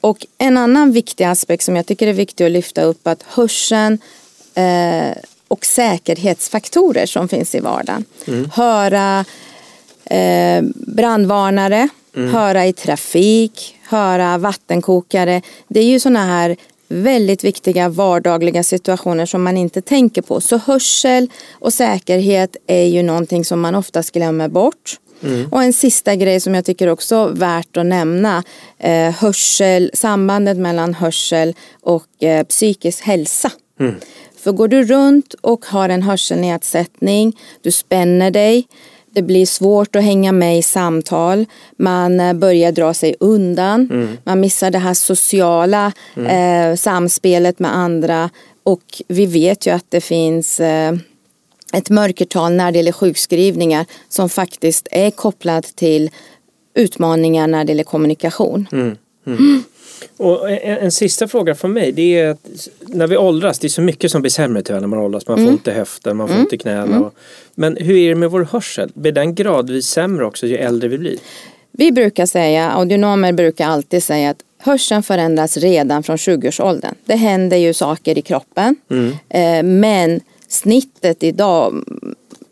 Och 0.00 0.26
en 0.38 0.56
annan 0.56 0.92
viktig 0.92 1.24
aspekt 1.24 1.64
som 1.64 1.76
jag 1.76 1.86
tycker 1.86 2.06
är 2.06 2.12
viktig 2.12 2.44
att 2.44 2.50
lyfta 2.50 2.82
upp 2.82 3.06
att 3.06 3.22
hörseln 3.26 3.98
eh, 4.54 5.16
och 5.48 5.64
säkerhetsfaktorer 5.64 7.06
som 7.06 7.28
finns 7.28 7.54
i 7.54 7.60
vardagen. 7.60 8.04
Höra 8.52 9.24
eh, 10.04 10.62
brandvarnare, 10.74 11.88
höra 12.14 12.66
i 12.66 12.72
trafik, 12.72 13.76
höra 13.82 14.38
vattenkokare. 14.38 15.42
Det 15.68 15.80
är 15.80 15.84
ju 15.84 16.00
sådana 16.00 16.24
här 16.24 16.56
väldigt 16.88 17.44
viktiga 17.44 17.88
vardagliga 17.88 18.62
situationer 18.62 19.26
som 19.26 19.42
man 19.42 19.56
inte 19.56 19.80
tänker 19.80 20.22
på. 20.22 20.40
Så 20.40 20.56
hörsel 20.56 21.30
och 21.52 21.72
säkerhet 21.72 22.56
är 22.66 22.84
ju 22.84 23.02
någonting 23.02 23.44
som 23.44 23.60
man 23.60 23.74
oftast 23.74 24.12
glömmer 24.12 24.48
bort. 24.48 24.98
Mm. 25.22 25.48
Och 25.52 25.62
en 25.62 25.72
sista 25.72 26.14
grej 26.14 26.40
som 26.40 26.54
jag 26.54 26.64
tycker 26.64 26.88
också 26.88 27.26
värt 27.26 27.76
att 27.76 27.86
nämna. 27.86 28.42
Eh, 28.78 29.10
hörsel, 29.10 29.90
sambandet 29.94 30.56
mellan 30.56 30.94
hörsel 30.94 31.54
och 31.80 32.22
eh, 32.22 32.44
psykisk 32.44 33.02
hälsa. 33.02 33.52
Mm. 33.80 33.94
För 34.38 34.52
går 34.52 34.68
du 34.68 34.84
runt 34.84 35.34
och 35.34 35.66
har 35.66 35.88
en 35.88 36.02
hörselnedsättning, 36.02 37.36
du 37.62 37.72
spänner 37.72 38.30
dig, 38.30 38.68
det 39.10 39.22
blir 39.22 39.46
svårt 39.46 39.96
att 39.96 40.02
hänga 40.02 40.32
med 40.32 40.58
i 40.58 40.62
samtal, 40.62 41.46
man 41.76 42.20
eh, 42.20 42.32
börjar 42.32 42.72
dra 42.72 42.94
sig 42.94 43.16
undan, 43.20 43.88
mm. 43.90 44.16
man 44.24 44.40
missar 44.40 44.70
det 44.70 44.78
här 44.78 44.94
sociala 44.94 45.92
mm. 46.16 46.70
eh, 46.70 46.76
samspelet 46.76 47.58
med 47.58 47.76
andra 47.76 48.30
och 48.62 49.02
vi 49.08 49.26
vet 49.26 49.66
ju 49.66 49.70
att 49.70 49.86
det 49.88 50.00
finns 50.00 50.60
eh, 50.60 50.94
ett 51.72 51.90
mörkertal 51.90 52.52
när 52.52 52.72
det 52.72 52.78
gäller 52.78 52.92
sjukskrivningar 52.92 53.86
som 54.08 54.28
faktiskt 54.28 54.88
är 54.90 55.10
kopplat 55.10 55.64
till 55.64 56.10
utmaningar 56.74 57.46
när 57.46 57.64
det 57.64 57.70
gäller 57.72 57.84
kommunikation. 57.84 58.66
Mm. 58.72 58.96
Mm. 59.36 59.62
Och 60.16 60.50
en, 60.50 60.78
en, 60.78 60.92
sista 60.92 61.28
fråga 61.28 61.54
från 61.54 61.72
mig 61.72 61.92
det 61.92 62.18
är 62.18 62.30
att 62.30 62.68
när 62.80 63.06
vi 63.06 63.16
åldras, 63.16 63.58
det 63.58 63.66
är 63.66 63.68
så 63.68 63.82
mycket 63.82 64.10
som 64.10 64.22
blir 64.22 64.30
sämre 64.30 64.62
tyvärr 64.62 64.80
när 64.80 64.88
man 64.88 64.98
åldras. 64.98 65.28
Man 65.28 65.36
får 65.36 65.42
mm. 65.42 65.54
ont 65.54 65.68
i 65.68 65.70
höften, 65.70 66.16
man 66.16 66.28
får 66.28 66.34
mm. 66.34 66.44
ont 66.44 66.52
i 66.52 66.58
knäna. 66.58 66.82
Mm. 66.82 67.02
Och, 67.02 67.14
men 67.54 67.76
hur 67.76 67.96
är 67.96 68.08
det 68.08 68.14
med 68.14 68.30
vår 68.30 68.48
hörsel? 68.52 68.90
Blir 68.94 69.12
den 69.12 69.34
gradvis 69.34 69.86
sämre 69.86 70.24
också 70.24 70.46
ju 70.46 70.56
äldre 70.56 70.88
vi 70.88 70.98
blir? 70.98 71.16
Vi 71.72 71.92
brukar 71.92 72.26
säga, 72.26 72.70
audionomer 72.70 73.32
brukar 73.32 73.66
alltid 73.66 74.02
säga 74.02 74.30
att 74.30 74.42
hörseln 74.58 75.02
förändras 75.02 75.56
redan 75.56 76.02
från 76.02 76.16
20-årsåldern. 76.16 76.94
Det 77.04 77.16
händer 77.16 77.56
ju 77.56 77.74
saker 77.74 78.18
i 78.18 78.22
kroppen. 78.22 78.76
Mm. 78.90 79.12
Eh, 79.28 79.62
men 79.62 80.20
snittet 80.48 81.22
idag 81.22 81.84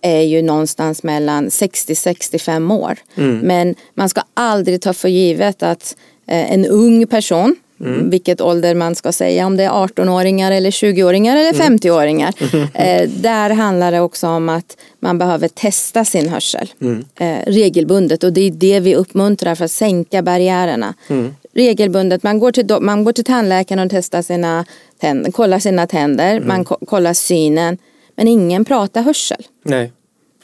är 0.00 0.20
ju 0.20 0.42
någonstans 0.42 1.02
mellan 1.02 1.48
60-65 1.48 2.80
år. 2.80 2.98
Mm. 3.14 3.38
Men 3.38 3.74
man 3.94 4.08
ska 4.08 4.20
aldrig 4.34 4.82
ta 4.82 4.92
för 4.92 5.08
givet 5.08 5.62
att 5.62 5.96
en 6.26 6.66
ung 6.66 7.06
person 7.06 7.56
Mm. 7.80 8.10
Vilket 8.10 8.40
ålder 8.40 8.74
man 8.74 8.94
ska 8.94 9.12
säga, 9.12 9.46
om 9.46 9.56
det 9.56 9.64
är 9.64 9.70
18-åringar 9.70 10.52
eller 10.52 10.70
20-åringar 10.70 11.36
eller 11.36 11.52
50-åringar. 11.52 12.34
Mm. 12.56 12.68
Eh, 12.74 13.08
där 13.08 13.50
handlar 13.50 13.92
det 13.92 14.00
också 14.00 14.28
om 14.28 14.48
att 14.48 14.76
man 15.00 15.18
behöver 15.18 15.48
testa 15.48 16.04
sin 16.04 16.28
hörsel 16.28 16.72
mm. 16.80 17.04
eh, 17.20 17.38
regelbundet 17.46 18.24
och 18.24 18.32
det 18.32 18.40
är 18.40 18.50
det 18.50 18.80
vi 18.80 18.94
uppmuntrar 18.94 19.54
för 19.54 19.64
att 19.64 19.70
sänka 19.70 20.22
barriärerna. 20.22 20.94
Mm. 21.08 21.34
Regelbundet, 21.54 22.22
man 22.22 22.38
går, 22.38 22.52
till, 22.52 22.66
man 22.80 23.04
går 23.04 23.12
till 23.12 23.24
tandläkaren 23.24 23.86
och 23.86 23.90
testar 23.90 24.22
sina 24.22 24.64
tänder, 25.00 25.30
kollar 25.30 25.58
sina 25.58 25.86
tänder, 25.86 26.40
man 26.40 26.56
mm. 26.56 26.64
kollar 26.64 27.14
synen. 27.14 27.78
Men 28.16 28.28
ingen 28.28 28.64
pratar 28.64 29.02
hörsel. 29.02 29.46
Nej. 29.62 29.92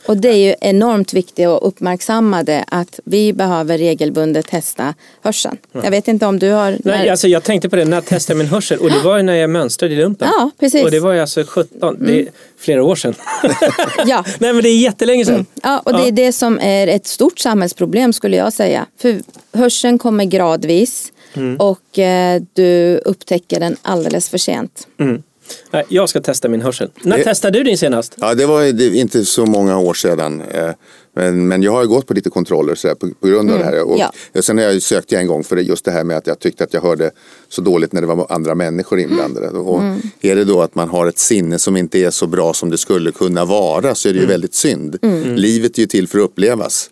Och 0.06 0.16
det 0.16 0.28
är 0.28 0.36
ju 0.36 0.54
enormt 0.60 1.12
viktigt 1.12 1.46
att 1.46 1.62
uppmärksamma 1.62 2.42
det 2.42 2.64
att 2.68 3.00
vi 3.04 3.32
behöver 3.32 3.78
regelbundet 3.78 4.46
testa 4.46 4.94
hörseln. 5.22 5.56
Ja. 5.72 5.80
Jag 5.84 5.90
vet 5.90 6.08
inte 6.08 6.26
om 6.26 6.38
du 6.38 6.50
har... 6.50 6.76
Nej, 6.84 7.08
alltså 7.08 7.28
jag 7.28 7.42
tänkte 7.44 7.68
på 7.68 7.76
det 7.76 7.84
när 7.84 7.96
jag 7.96 8.04
testade 8.04 8.38
min 8.38 8.46
hörsel 8.46 8.78
och 8.78 8.90
det 8.90 8.98
var 8.98 9.16
ju 9.16 9.22
när 9.22 9.34
jag 9.34 9.50
mönstrade 9.50 9.94
i 9.94 9.96
lumpen. 9.96 10.28
Ja, 10.38 10.50
precis. 10.60 10.84
Och 10.84 10.90
det 10.90 11.00
var 11.00 11.12
ju 11.12 11.20
alltså 11.20 11.44
17, 11.46 11.76
mm. 11.82 12.06
det 12.06 12.12
är 12.12 12.20
mm. 12.20 12.32
flera 12.58 12.84
år 12.84 12.96
sedan. 12.96 13.14
ja. 14.06 14.24
Nej 14.38 14.52
men 14.52 14.62
det 14.62 14.68
är 14.68 14.78
jättelänge 14.78 15.24
sedan. 15.24 15.34
Mm. 15.34 15.46
Ja, 15.62 15.78
och 15.78 15.92
det 15.92 16.08
är 16.08 16.12
det 16.12 16.32
som 16.32 16.58
är 16.62 16.86
ett 16.86 17.06
stort 17.06 17.38
samhällsproblem 17.38 18.12
skulle 18.12 18.36
jag 18.36 18.52
säga. 18.52 18.86
För 18.98 19.20
hörseln 19.52 19.98
kommer 19.98 20.24
gradvis 20.24 21.12
mm. 21.34 21.56
och 21.56 21.98
eh, 21.98 22.42
du 22.52 22.96
upptäcker 23.04 23.60
den 23.60 23.76
alldeles 23.82 24.28
för 24.28 24.38
sent. 24.38 24.86
Mm. 25.00 25.22
Nej, 25.70 25.84
jag 25.88 26.08
ska 26.08 26.20
testa 26.20 26.48
min 26.48 26.62
hörsel. 26.62 26.90
När 27.02 27.18
det, 27.18 27.24
testade 27.24 27.58
du 27.58 27.64
din 27.64 27.78
senast? 27.78 28.14
Ja, 28.16 28.34
det 28.34 28.46
var 28.46 28.82
inte 28.94 29.24
så 29.24 29.46
många 29.46 29.78
år 29.78 29.94
sedan. 29.94 30.42
Eh, 30.50 30.70
men, 31.14 31.48
men 31.48 31.62
jag 31.62 31.72
har 31.72 31.84
gått 31.84 32.06
på 32.06 32.14
lite 32.14 32.30
kontroller 32.30 32.74
så 32.74 32.88
här, 32.88 32.94
på, 32.94 33.08
på 33.20 33.26
grund 33.26 33.50
av 33.50 33.56
mm, 33.56 33.70
det 33.70 33.76
här. 33.76 33.84
Och 33.84 33.98
ja. 34.32 34.42
Sen 34.42 34.58
har 34.58 34.64
jag 34.64 34.82
sökt 34.82 35.12
en 35.12 35.26
gång 35.26 35.44
för 35.44 35.56
det, 35.56 35.62
just 35.62 35.84
det 35.84 35.90
här 35.90 36.04
med 36.04 36.16
att 36.16 36.26
jag 36.26 36.38
tyckte 36.38 36.64
att 36.64 36.74
jag 36.74 36.80
hörde 36.80 37.10
så 37.48 37.60
dåligt 37.60 37.92
när 37.92 38.00
det 38.00 38.06
var 38.06 38.26
andra 38.30 38.54
människor 38.54 39.00
inblandade. 39.00 39.46
Mm. 39.46 39.62
Och 39.62 39.82
är 40.20 40.36
det 40.36 40.44
då 40.44 40.62
att 40.62 40.74
man 40.74 40.88
har 40.88 41.06
ett 41.06 41.18
sinne 41.18 41.58
som 41.58 41.76
inte 41.76 41.98
är 41.98 42.10
så 42.10 42.26
bra 42.26 42.54
som 42.54 42.70
det 42.70 42.78
skulle 42.78 43.12
kunna 43.12 43.44
vara 43.44 43.94
så 43.94 44.08
är 44.08 44.12
det 44.12 44.18
ju 44.18 44.24
mm. 44.24 44.30
väldigt 44.30 44.54
synd. 44.54 44.98
Mm. 45.02 45.34
Livet 45.34 45.78
är 45.78 45.80
ju 45.80 45.86
till 45.86 46.08
för 46.08 46.18
att 46.18 46.24
upplevas. 46.24 46.90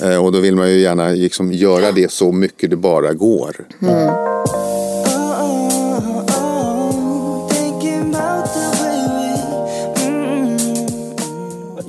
Eh, 0.00 0.24
och 0.24 0.32
då 0.32 0.40
vill 0.40 0.56
man 0.56 0.70
ju 0.70 0.80
gärna 0.80 1.08
liksom 1.08 1.52
göra 1.52 1.92
det 1.92 2.10
så 2.10 2.32
mycket 2.32 2.70
det 2.70 2.76
bara 2.76 3.12
går. 3.12 3.56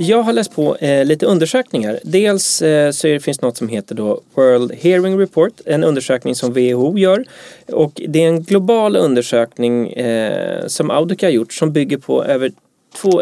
Jag 0.04 0.24
har 0.24 0.34
läst 0.34 0.56
på 0.56 0.76
eh, 0.76 1.06
lite 1.06 1.26
undersökningar. 1.26 2.00
Dels 2.04 2.62
eh, 2.62 2.92
så 2.92 3.08
det 3.08 3.20
finns 3.20 3.42
något 3.42 3.58
som 3.58 3.68
heter 3.68 3.96
då 3.96 4.22
World 4.34 4.72
Hearing 4.72 5.20
Report, 5.20 5.54
en 5.66 5.84
undersökning 5.84 6.36
som 6.36 6.54
WHO 6.54 6.98
gör. 6.98 7.26
Och 7.68 8.02
det 8.08 8.24
är 8.24 8.28
en 8.28 8.44
global 8.44 8.96
undersökning 8.96 9.94
eh, 9.94 10.68
som 10.68 10.92
Audica 10.92 11.26
har 11.26 11.32
gjort 11.32 11.54
som 11.54 11.72
bygger 11.72 11.98
på 11.98 12.24
över 12.24 12.52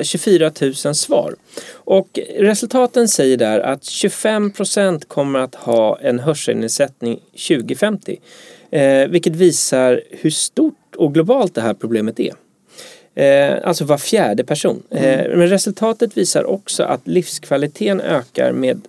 24 0.04 0.52
000 0.62 0.96
svar. 0.96 1.36
Och 1.74 2.20
resultaten 2.40 3.08
säger 3.08 3.38
där 3.38 3.60
att 3.60 3.84
25 3.84 4.52
procent 4.52 5.08
kommer 5.08 5.40
att 5.40 5.56
ha 5.56 6.00
en 6.00 6.20
hörselnedsättning 6.20 7.20
2050. 7.48 8.20
Eh, 8.72 9.08
vilket 9.08 9.36
visar 9.36 10.02
hur 10.10 10.30
stort 10.30 10.96
och 10.96 11.14
globalt 11.14 11.56
det 11.56 11.62
här 11.62 11.74
problemet 11.74 12.20
är. 12.20 12.34
Eh, 13.16 13.58
alltså 13.64 13.86
var 13.86 13.98
fjärde 13.98 14.44
person. 14.44 14.84
Mm. 14.90 15.04
Eh, 15.04 15.38
men 15.38 15.50
resultatet 15.50 16.18
visar 16.18 16.44
också 16.44 16.84
att 16.84 17.08
livskvaliteten 17.08 18.02
ökar 18.02 18.52
med 18.52 18.82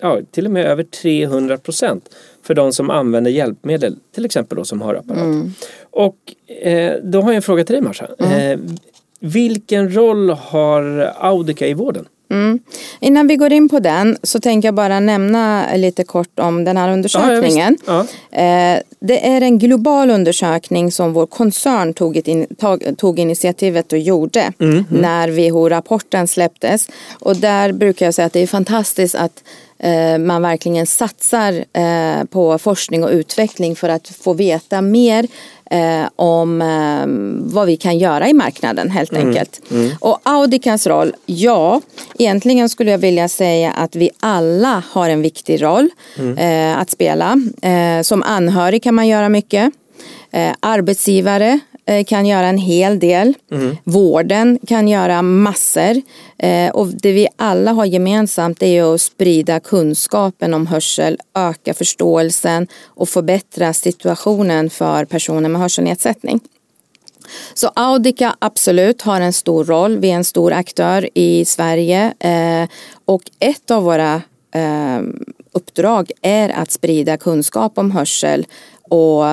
ja, 0.00 0.20
till 0.30 0.46
och 0.46 0.52
med 0.52 0.66
över 0.66 0.82
300 0.82 1.58
procent 1.58 2.08
för 2.42 2.54
de 2.54 2.72
som 2.72 2.90
använder 2.90 3.30
hjälpmedel, 3.30 3.96
till 4.14 4.24
exempel 4.24 4.58
då 4.58 4.64
som 4.64 4.82
hörapparat. 4.82 5.20
Mm. 5.20 5.54
Och 5.80 6.16
eh, 6.62 6.96
då 7.02 7.20
har 7.20 7.30
jag 7.30 7.36
en 7.36 7.42
fråga 7.42 7.64
till 7.64 7.74
dig 7.74 7.82
Marsha. 7.82 8.08
Mm. 8.18 8.32
Eh, 8.40 8.58
vilken 9.20 9.94
roll 9.94 10.30
har 10.30 11.12
Audica 11.16 11.66
i 11.66 11.74
vården? 11.74 12.04
Mm. 12.30 12.58
Innan 13.00 13.26
vi 13.26 13.36
går 13.36 13.52
in 13.52 13.68
på 13.68 13.78
den 13.78 14.16
så 14.22 14.40
tänker 14.40 14.68
jag 14.68 14.74
bara 14.74 15.00
nämna 15.00 15.66
lite 15.76 16.04
kort 16.04 16.38
om 16.38 16.64
den 16.64 16.76
här 16.76 16.92
undersökningen. 16.92 17.76
Ja, 17.86 18.06
ja, 18.30 18.38
eh, 18.38 18.82
det 19.00 19.28
är 19.28 19.40
en 19.40 19.58
global 19.58 20.10
undersökning 20.10 20.92
som 20.92 21.12
vår 21.12 21.26
koncern 21.26 21.94
tog, 21.94 22.16
in, 22.16 22.46
tog, 22.96 23.18
initiativet 23.18 23.92
och 23.92 23.98
gjorde 23.98 24.52
mm, 24.58 24.72
mm. 24.72 24.84
när 24.88 25.28
WHO-rapporten 25.28 26.28
släpptes. 26.28 26.88
Och 27.12 27.36
där 27.36 27.72
brukar 27.72 28.06
jag 28.06 28.14
säga 28.14 28.26
att 28.26 28.32
det 28.32 28.40
är 28.40 28.46
fantastiskt 28.46 29.14
att 29.14 29.42
eh, 29.78 30.18
man 30.18 30.42
verkligen 30.42 30.86
satsar 30.86 31.64
eh, 31.72 32.24
på 32.24 32.58
forskning 32.58 33.04
och 33.04 33.10
utveckling 33.10 33.76
för 33.76 33.88
att 33.88 34.08
få 34.08 34.32
veta 34.32 34.80
mer 34.80 35.26
eh, 35.70 36.08
om 36.16 36.62
eh, 36.62 37.04
vad 37.54 37.66
vi 37.66 37.76
kan 37.76 37.98
göra 37.98 38.28
i 38.28 38.32
marknaden 38.32 38.90
helt 38.90 39.12
mm. 39.12 39.26
enkelt. 39.26 39.60
Mm. 39.70 39.90
Och 40.00 40.20
Audicas 40.22 40.86
roll, 40.86 41.14
ja, 41.26 41.80
egentligen 42.18 42.68
skulle 42.68 42.90
jag 42.90 42.98
vilja 42.98 43.28
säga 43.28 43.70
att 43.70 43.96
vi 43.96 44.10
alla 44.20 44.82
har 44.90 45.10
en 45.10 45.22
viktig 45.22 45.62
roll 45.62 45.90
mm. 46.18 46.38
eh, 46.38 46.78
att 46.78 46.90
spela. 46.90 47.36
Eh, 47.62 48.02
som 48.02 48.22
anhörig 48.22 48.82
kan 48.82 48.94
man 48.94 49.08
göra 49.08 49.28
mycket. 49.28 49.72
Eh, 50.30 50.52
arbetsgivare 50.60 51.60
kan 52.06 52.26
göra 52.26 52.46
en 52.46 52.58
hel 52.58 52.98
del. 52.98 53.34
Mm. 53.50 53.76
Vården 53.84 54.58
kan 54.66 54.88
göra 54.88 55.22
massor. 55.22 56.02
Eh, 56.38 56.70
och 56.70 56.86
det 56.88 57.12
vi 57.12 57.28
alla 57.36 57.72
har 57.72 57.84
gemensamt 57.84 58.62
är 58.62 58.94
att 58.94 59.00
sprida 59.00 59.60
kunskapen 59.60 60.54
om 60.54 60.66
hörsel, 60.66 61.18
öka 61.34 61.74
förståelsen 61.74 62.66
och 62.84 63.08
förbättra 63.08 63.72
situationen 63.72 64.70
för 64.70 65.04
personer 65.04 65.48
med 65.48 65.60
hörselnedsättning. 65.60 66.40
Så 67.54 67.70
Audica 67.74 68.36
absolut 68.38 69.02
har 69.02 69.20
en 69.20 69.32
stor 69.32 69.64
roll. 69.64 69.98
Vi 69.98 70.10
är 70.10 70.14
en 70.14 70.24
stor 70.24 70.52
aktör 70.52 71.08
i 71.14 71.44
Sverige 71.44 72.14
eh, 72.20 72.68
och 73.04 73.22
ett 73.38 73.70
av 73.70 73.82
våra 73.82 74.22
uppdrag 75.52 76.10
är 76.22 76.48
att 76.48 76.70
sprida 76.70 77.16
kunskap 77.16 77.78
om 77.78 77.90
hörsel 77.90 78.46
och 78.82 79.24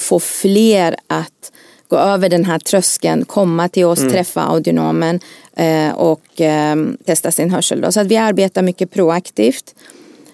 få 0.00 0.20
fler 0.20 0.96
att 1.06 1.52
gå 1.94 2.00
över 2.00 2.28
den 2.28 2.44
här 2.44 2.58
tröskeln, 2.58 3.24
komma 3.24 3.68
till 3.68 3.84
oss, 3.84 3.98
mm. 3.98 4.12
träffa 4.12 4.42
audionomen 4.42 5.20
eh, 5.56 5.94
och 5.94 6.40
eh, 6.40 6.76
testa 7.04 7.30
sin 7.30 7.50
hörsel. 7.50 7.80
Då. 7.80 7.92
Så 7.92 8.00
att 8.00 8.06
vi 8.06 8.16
arbetar 8.16 8.62
mycket 8.62 8.90
proaktivt. 8.90 9.74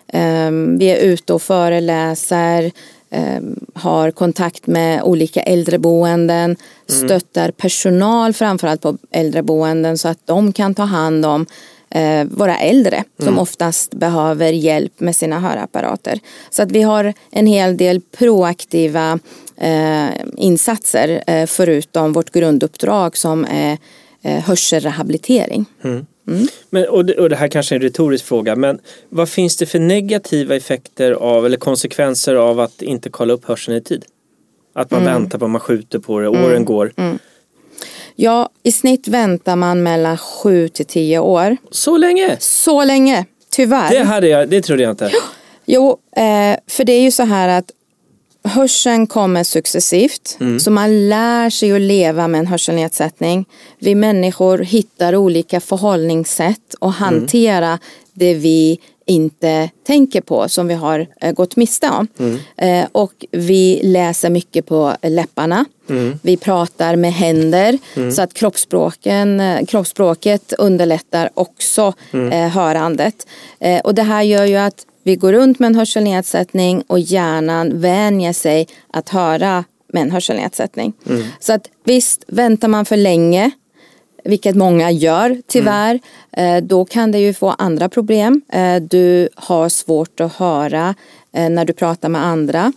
Eh, 0.09 0.51
vi 0.79 0.85
är 0.85 0.97
ute 0.97 1.33
och 1.33 1.43
föreläser, 1.43 2.73
ehm, 3.11 3.67
har 3.75 4.11
kontakt 4.11 4.67
med 4.67 5.03
olika 5.03 5.43
äldreboenden, 5.43 6.45
mm. 6.45 6.57
stöttar 6.87 7.51
personal 7.51 8.33
framförallt 8.33 8.83
på 8.83 8.99
äldreboenden 9.11 9.99
så 9.99 10.09
att 10.09 10.19
de 10.25 10.53
kan 10.53 10.75
ta 10.75 10.83
hand 10.83 11.27
om 11.27 11.47
eh, 11.91 12.25
våra 12.25 12.59
äldre 12.59 13.05
som 13.19 13.39
oftast 13.39 13.95
behöver 13.95 14.53
hjälp 14.53 15.01
med 15.01 15.17
sina 15.17 15.41
hörapparater. 15.41 16.21
Så 16.51 16.63
att 16.63 16.71
vi 16.73 16.83
har 16.83 17.15
en 17.31 17.47
hel 17.47 17.77
del 17.77 18.01
proaktiva 18.01 19.13
eh, 19.13 19.19
insatser 20.37 21.23
eh, 21.27 21.47
förutom 21.47 22.13
vårt 22.13 22.31
grunduppdrag 22.31 23.17
som 23.17 23.45
är 23.51 23.79
eh, 24.23 24.45
hörselrehabilitering. 24.45 25.65
Men, 26.71 26.89
och, 26.89 27.05
det, 27.05 27.15
och 27.15 27.29
det 27.29 27.37
här 27.37 27.49
kanske 27.49 27.75
är 27.75 27.77
en 27.77 27.83
retorisk 27.83 28.25
fråga, 28.25 28.57
men 28.57 28.79
vad 29.09 29.29
finns 29.29 29.57
det 29.57 29.67
för 29.67 29.79
negativa 29.79 30.57
effekter 30.57 31.13
av 31.13 31.47
eller 31.47 31.57
konsekvenser 31.57 32.35
av 32.35 32.61
att 32.61 32.83
inte 32.83 33.11
kolla 33.11 33.33
upp 33.33 33.45
hörseln 33.45 33.77
i 33.77 33.81
tid? 33.81 34.05
Att 34.75 34.91
man 34.91 35.05
väntar 35.05 35.39
på, 35.39 35.49
man 35.49 35.61
skjuter 35.61 35.99
på 35.99 36.21
det, 36.21 36.29
åren 36.29 36.65
går. 36.65 36.93
Ja, 38.17 38.51
i 38.63 38.73
snitt 38.73 39.09
väntar 39.09 39.57
man 39.57 39.83
mellan 39.83 40.19
7 40.19 40.69
till 40.69 40.87
10 40.87 41.19
år. 41.19 41.57
Så 41.71 41.97
länge! 41.97 42.37
Så 42.41 42.85
länge, 42.85 43.25
tyvärr. 43.51 43.91
Det, 43.91 44.05
hade 44.05 44.29
jag, 44.29 44.49
det 44.49 44.63
trodde 44.63 44.83
jag 44.83 44.91
inte. 44.91 45.11
Jo, 45.67 45.99
eh, 46.17 46.57
för 46.67 46.85
det 46.85 46.93
är 46.93 47.01
ju 47.01 47.11
så 47.11 47.23
här 47.23 47.49
att 47.49 47.71
hörseln 48.45 49.07
kommer 49.07 49.45
successivt. 49.45 50.39
Så 50.61 50.71
man 50.71 51.09
lär 51.09 51.51
sig 51.51 51.73
att 51.73 51.81
leva 51.81 52.29
med 52.29 52.39
en 52.39 52.47
hörselnedsättning. 52.47 53.45
Vi 53.79 53.95
människor 53.95 54.59
hittar 54.59 55.17
olika 55.17 55.61
förhållningssätt 55.61 56.75
och 56.79 56.93
hantera 56.93 57.79
det 58.13 58.35
vi 58.35 58.79
inte 59.07 59.71
tänker 59.87 60.21
på 60.21 60.49
som 60.49 60.69
vi 60.69 60.75
har 60.75 61.07
eh, 61.21 61.33
gått 61.33 61.57
miste 61.57 61.91
om. 61.91 62.09
Eh, 62.57 62.87
och 62.93 63.13
vi 63.31 63.81
läser 63.83 64.31
mycket 64.31 64.67
på 64.67 64.95
läpparna. 65.03 65.65
Vi 66.23 66.37
pratar 66.37 66.97
med 66.97 67.13
händer 67.13 67.79
så 68.13 68.23
att 68.23 68.35
kroppsspråken, 68.35 69.41
eh, 69.41 69.67
kroppsspråket 69.67 70.53
underlättar 70.53 71.31
också 71.35 71.93
eh, 72.13 72.49
hörandet. 72.49 73.27
Eh, 73.61 73.81
och 73.81 73.95
det 73.95 74.03
här 74.03 74.23
gör 74.23 74.45
ju 74.45 74.57
att 74.57 74.87
vi 75.11 75.17
går 75.17 75.33
runt 75.33 75.59
med 75.59 75.67
en 75.67 75.75
hörselnedsättning 75.75 76.83
och 76.87 76.99
hjärnan 76.99 77.81
vänjer 77.81 78.33
sig 78.33 78.69
att 78.91 79.09
höra 79.09 79.65
med 79.93 80.03
en 80.03 80.11
hörselnedsättning. 80.11 80.93
Så 81.41 81.53
att 81.53 81.69
visst, 81.85 82.25
väntar 82.27 82.69
man 82.69 82.85
för 82.85 82.97
länge 82.97 83.51
vilket 84.25 84.57
många 84.57 84.91
gör 84.91 85.43
tyvärr, 85.47 86.01
eh, 86.33 86.57
då 86.63 86.85
kan 86.85 87.13
det 87.13 87.19
ju 87.19 87.35
få 87.35 87.49
andra 87.59 87.89
problem. 87.89 88.43
Eh, 88.53 88.77
Du 88.83 89.29
har 89.35 89.69
svårt 89.69 90.21
att 90.21 90.33
höra 90.33 90.95
eh, 91.33 91.51
när 91.51 91.65
du 91.65 91.73
pratar 91.73 92.09
med 92.09 92.25
andra. 92.25 92.73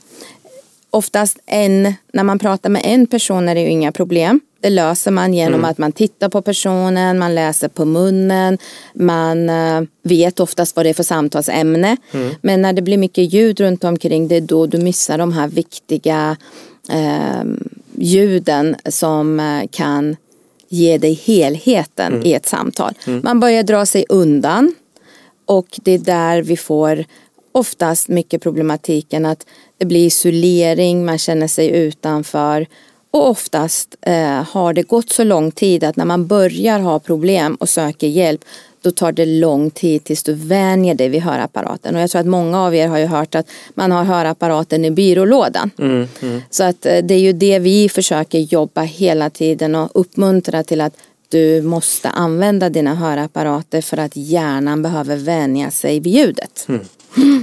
Oftast 0.89 1.39
en, 1.45 1.93
när 2.13 2.23
man 2.23 2.39
pratar 2.39 2.69
med 2.69 2.81
en 2.85 3.07
person 3.07 3.49
är 3.49 3.55
det 3.55 3.61
ju 3.61 3.67
inga 3.69 3.91
problem. 3.91 4.39
Det 4.63 4.69
löser 4.69 5.11
man 5.11 5.33
genom 5.33 5.65
att 5.65 5.77
man 5.77 5.91
tittar 5.91 6.29
på 6.29 6.41
personen, 6.41 7.19
man 7.19 7.35
läser 7.35 7.67
på 7.67 7.85
munnen, 7.85 8.57
man 8.93 9.49
eh, 9.49 9.81
vet 10.03 10.39
oftast 10.39 10.75
vad 10.75 10.85
det 10.85 10.89
är 10.89 10.93
för 10.93 11.03
samtalsämne. 11.03 11.97
Men 12.41 12.61
när 12.61 12.73
det 12.73 12.81
blir 12.81 12.97
mycket 12.97 13.33
ljud 13.33 13.59
runt 13.59 13.83
omkring 13.83 14.27
det 14.27 14.35
är 14.35 14.41
då 14.41 14.65
du 14.65 14.77
missar 14.77 15.17
de 15.17 15.33
här 15.33 15.47
viktiga 15.47 16.37
eh, 16.89 17.43
ljuden 17.95 18.75
som 18.85 19.39
eh, 19.39 19.67
kan 19.71 20.15
ge 20.69 20.97
dig 20.97 21.13
helheten 21.13 22.21
i 22.25 22.33
ett 22.33 22.45
samtal. 22.45 22.93
Man 23.23 23.39
börjar 23.39 23.63
dra 23.63 23.85
sig 23.85 24.05
undan 24.09 24.75
och 25.45 25.79
det 25.83 25.91
är 25.91 25.99
där 25.99 26.41
vi 26.41 26.57
får 26.57 27.05
oftast 27.51 28.07
mycket 28.07 28.41
problematiken 28.41 29.25
att 29.25 29.45
det 29.77 29.85
blir 29.85 30.05
isolering, 30.05 31.05
man 31.05 31.17
känner 31.17 31.47
sig 31.47 31.69
utanför 31.69 32.67
och 33.13 33.29
oftast 33.29 33.95
eh, 34.01 34.43
har 34.43 34.73
det 34.73 34.83
gått 34.83 35.09
så 35.09 35.23
lång 35.23 35.51
tid 35.51 35.83
att 35.83 35.95
när 35.95 36.05
man 36.05 36.27
börjar 36.27 36.79
ha 36.79 36.99
problem 36.99 37.55
och 37.55 37.69
söker 37.69 38.07
hjälp 38.07 38.41
då 38.81 38.91
tar 38.91 39.11
det 39.11 39.25
lång 39.25 39.69
tid 39.69 40.03
tills 40.03 40.23
du 40.23 40.33
vänjer 40.33 40.95
dig 40.95 41.09
vid 41.09 41.21
hörapparaten. 41.21 41.95
Och 41.95 42.01
jag 42.01 42.09
tror 42.09 42.21
att 42.21 42.27
många 42.27 42.61
av 42.61 42.75
er 42.75 42.87
har 42.87 42.97
ju 42.97 43.05
hört 43.05 43.35
att 43.35 43.47
man 43.73 43.91
har 43.91 44.03
hörapparaten 44.03 44.85
i 44.85 44.91
byrålådan. 44.91 45.71
Så 46.49 46.63
att 46.63 46.85
eh, 46.85 46.97
det 47.03 47.13
är 47.13 47.19
ju 47.19 47.33
det 47.33 47.59
vi 47.59 47.89
försöker 47.89 48.39
jobba 48.39 48.81
hela 48.81 49.29
tiden 49.29 49.75
och 49.75 49.89
uppmuntra 49.93 50.63
till 50.63 50.81
att 50.81 50.93
du 51.29 51.61
måste 51.61 52.09
använda 52.09 52.69
dina 52.69 52.95
hörapparater 52.95 53.81
för 53.81 53.97
att 53.97 54.11
hjärnan 54.15 54.81
behöver 54.81 55.15
vänja 55.15 55.71
sig 55.71 55.99
vid 55.99 56.13
ljudet. 56.13 56.67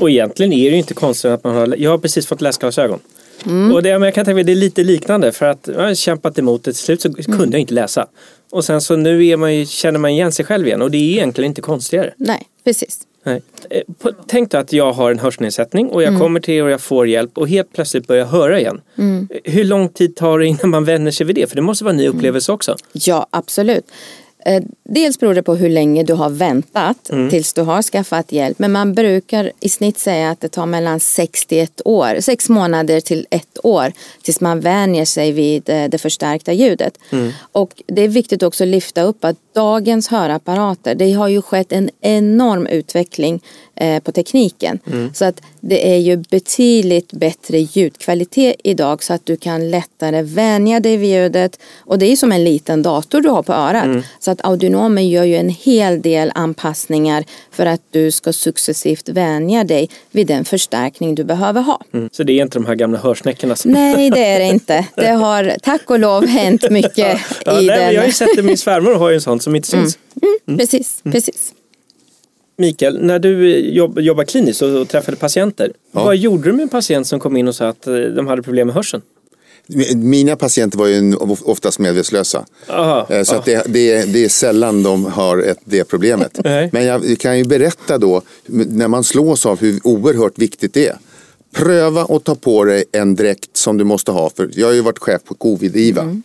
Och 0.01 0.11
egentligen 0.11 0.53
är 0.53 0.65
det 0.65 0.73
ju 0.73 0.79
inte 0.79 0.95
konstigt 0.95 1.31
att 1.31 1.45
man 1.45 1.55
har, 1.55 1.75
jag 1.79 1.91
har 1.91 1.99
precis 1.99 2.27
fått 2.27 2.41
läsglasögon. 2.41 2.99
Mm. 3.47 3.75
Och 3.75 3.83
det, 3.83 3.93
men 3.99 4.03
jag 4.03 4.15
kan 4.15 4.25
tänka 4.25 4.35
mig 4.35 4.45
det 4.45 4.53
är 4.53 4.57
lite 4.57 4.85
liknande 4.85 5.33
för 5.33 5.47
att 5.47 5.69
jag 5.75 5.81
har 5.83 5.95
kämpat 5.95 6.39
emot 6.39 6.65
det. 6.65 6.73
Till 6.73 6.83
slut 6.83 7.01
så 7.03 7.09
Mm. 7.09 7.39
kunde 7.39 7.57
jag 7.57 7.61
inte 7.61 7.75
läsa. 7.75 8.07
Och 8.51 8.65
sen 8.65 8.81
så 8.81 8.97
nu 8.97 9.37
man 9.37 9.55
ju, 9.55 9.67
känner 9.67 9.99
man 9.99 10.11
igen 10.11 10.33
sig 10.33 10.45
själv 10.45 10.67
igen 10.67 10.83
och 10.83 10.91
det 10.91 10.99
är 10.99 11.13
egentligen 11.13 11.51
inte 11.51 11.61
konstigare. 11.61 12.15
Nej, 12.17 12.43
precis. 12.65 12.99
Nej. 13.25 13.43
Eh, 13.71 13.83
Tänk 14.27 14.51
dig 14.51 14.61
att 14.61 14.73
jag 14.73 14.93
har 14.93 15.11
en 15.11 15.19
hörselnedsättning 15.19 15.89
och 15.89 16.03
jag 16.03 16.09
Mm. 16.09 16.21
kommer 16.21 16.41
till 16.41 16.55
er 16.55 16.65
och 16.65 16.71
jag 16.71 16.81
får 16.81 17.09
hjälp 17.09 17.39
och 17.39 17.49
helt 17.49 17.73
plötsligt 17.73 18.07
börjar 18.07 18.23
jag 18.23 18.29
höra 18.29 18.61
igen. 18.61 18.81
Mm. 18.99 19.29
Hur 19.45 19.65
lång 19.65 19.89
tid 19.89 20.17
tar 20.17 20.39
det 20.39 20.47
innan 20.47 20.69
man 20.71 20.85
vänjer 20.85 21.11
sig 21.13 21.27
vid 21.27 21.37
det? 21.37 21.47
För 21.47 21.57
det 21.57 21.63
måste 21.63 21.85
vara 21.85 21.91
en 21.93 21.97
ny 21.97 22.09
upplevelse 22.09 22.53
också. 22.53 22.77
Ja, 22.93 23.27
absolut. 23.31 23.85
Eh, 24.47 24.63
Dels 24.93 25.19
beror 25.21 25.35
det 25.35 25.43
på 25.43 25.55
hur 25.55 25.69
länge 25.69 26.03
du 26.03 26.15
har 26.15 26.31
väntat 26.31 27.11
tills 27.31 27.53
du 27.53 27.63
har 27.63 27.83
skaffat 27.83 28.33
hjälp. 28.33 28.59
Men 28.59 28.73
man 28.73 28.95
brukar 28.95 29.53
i 29.61 29.69
snitt 29.69 29.99
säga 29.99 30.31
att 30.31 30.41
det 30.41 30.49
tar 30.49 30.67
mellan 30.67 31.01
6 31.01 31.47
till 31.47 31.59
ett 31.59 31.81
år, 31.85 32.21
sex 32.21 32.49
månader 32.49 33.01
till 33.01 33.27
ett 33.31 33.59
år 33.63 33.93
tills 34.23 34.41
man 34.41 34.61
vänjer 34.61 35.05
sig 35.05 35.33
vid 35.33 35.69
eh, 35.69 35.85
det 35.89 35.99
förstärkta 35.99 36.53
ljudet. 36.53 36.99
Och 37.53 37.83
det 37.87 38.03
är 38.03 38.09
viktigt 38.09 38.43
också 38.43 38.65
att 38.65 38.69
lyfta 38.69 39.03
upp 39.03 39.25
att 39.25 39.37
dagens 39.55 40.09
hörapparater, 40.09 40.95
det 40.95 41.13
har 41.13 41.29
ju 41.29 41.43
skett 41.43 41.73
en 41.73 41.91
enorm 42.01 42.67
utveckling 42.67 43.41
eh, 43.77 44.03
på 44.03 44.13
tekniken. 44.13 44.79
Så 45.15 45.25
att 45.25 45.43
det 45.61 45.93
är 45.93 45.97
ju 45.97 46.17
betydligt 46.17 47.13
bättre 47.13 47.59
ljudkvalitet 47.59 48.57
idag 48.65 49.03
så 49.03 49.13
att 49.13 49.27
du 49.27 49.37
kan 49.37 49.71
lättare 49.71 50.23
vänja 50.23 50.81
dig 50.81 50.97
vid 50.97 51.11
ljudet. 51.11 51.61
Och 51.79 51.99
det 51.99 52.13
är 52.13 52.17
som 52.17 52.33
en 52.33 52.45
liten 52.45 52.83
dator 52.83 53.21
du 53.21 53.29
har 53.29 53.43
på 53.43 53.53
örat. 53.53 54.05
Så 54.21 54.31
att 54.31 54.45
audionomen 54.45 55.09
gör 55.09 55.25
ju 55.25 55.37
en 55.37 55.49
hel 55.49 56.03
del 56.03 56.33
anpassningar 56.35 57.25
för 57.51 57.67
att 57.67 57.81
du 57.91 58.11
ska 58.11 58.33
successivt 58.33 59.09
vänja 59.09 59.65
dig 59.65 59.91
vid 60.11 60.27
den 60.27 60.45
förstärkning 60.45 61.15
du 61.15 61.25
behöver 61.25 61.61
ha. 61.61 61.81
Mm. 61.93 62.09
Så 62.13 62.23
det 62.23 62.33
är 62.33 62.43
inte 62.43 62.59
de 62.59 62.67
här 62.67 62.75
gamla 62.75 62.99
hörsnäckorna 62.99 63.57
som... 63.57 63.71
Nej, 63.71 64.11
det 64.11 64.25
är 64.25 64.39
det 64.39 64.47
inte. 64.47 64.87
Det 64.95 65.07
har 65.07 65.57
tack 65.63 65.91
och 65.91 65.99
lov 65.99 66.27
hänt 66.27 66.71
mycket 66.71 67.21
Ja, 67.45 67.61
i 67.61 67.67
nej, 67.67 67.67
den. 67.67 67.81
Mm. 67.81 67.95
jag 67.95 68.03
har 68.03 68.07
ju 68.07 68.13
sett 68.13 68.29
det, 68.37 68.43
min 68.43 68.59
svärmor 68.59 68.95
har 68.95 69.09
ju 69.09 69.15
en 69.15 69.21
sån 69.21 69.40
som 69.43 69.57
inte 69.57 69.69
syns. 69.69 69.99
Precis, 70.47 71.01
precis. 71.05 71.53
Mikael, 72.59 72.99
när 73.03 73.19
du 73.19 73.59
jobb, 73.59 73.99
jobbar 74.01 74.25
kliniskt 74.25 74.63
och, 74.63 74.81
och 74.81 74.89
träffade 74.89 75.17
patienter, 75.17 75.73
Ja. 75.93 76.05
vad 76.05 76.17
gjorde 76.17 76.43
du 76.49 76.53
med 76.53 76.63
en 76.63 76.69
patient 76.69 77.07
som 77.07 77.21
kom 77.21 77.37
in 77.37 77.49
och 77.49 77.55
sa 77.55 77.69
att 77.69 77.87
eh, 77.87 77.95
de 77.95 78.27
hade 78.27 78.43
problem 78.43 78.67
med 78.67 78.75
hörseln? 78.75 79.03
Mina 79.97 80.37
patienter 80.37 80.79
var 80.79 80.87
ju 80.87 81.15
oftast 81.45 81.79
medvetslösa. 81.79 82.47
Aha, 82.69 83.07
Eh, 83.11 83.23
Så 83.23 83.35
att 83.37 83.45
det, 83.45 83.65
det, 83.69 83.93
är, 83.93 84.07
det 84.07 84.25
är 84.25 84.29
sällan 84.29 84.83
de 84.83 85.05
har 85.05 85.39
ett, 85.39 85.59
det 85.65 85.85
problemet. 85.85 86.41
Men 86.73 86.85
jag 86.85 87.19
kan 87.19 87.39
ju 87.39 87.45
berätta 87.45 87.99
då, 87.99 88.23
när 88.47 88.89
man 88.89 89.05
slås 89.05 89.47
av 89.47 89.61
hur 89.61 89.81
oerhört 89.85 90.39
viktigt 90.39 90.75
det 90.75 90.89
är. 90.89 90.99
Pröva 91.55 92.03
att 92.03 92.25
ta 92.25 92.35
på 92.35 92.65
dig 92.65 92.85
en 92.93 93.15
dräkt 93.15 93.57
som 93.57 93.79
du 93.79 93.85
måste 93.85 94.11
ha. 94.11 94.31
För 94.37 94.51
jag 94.55 94.67
har 94.67 94.75
ju 94.75 94.81
varit 94.81 94.99
chef 94.99 95.25
på 95.25 95.35
covid-IVA. 95.35 96.17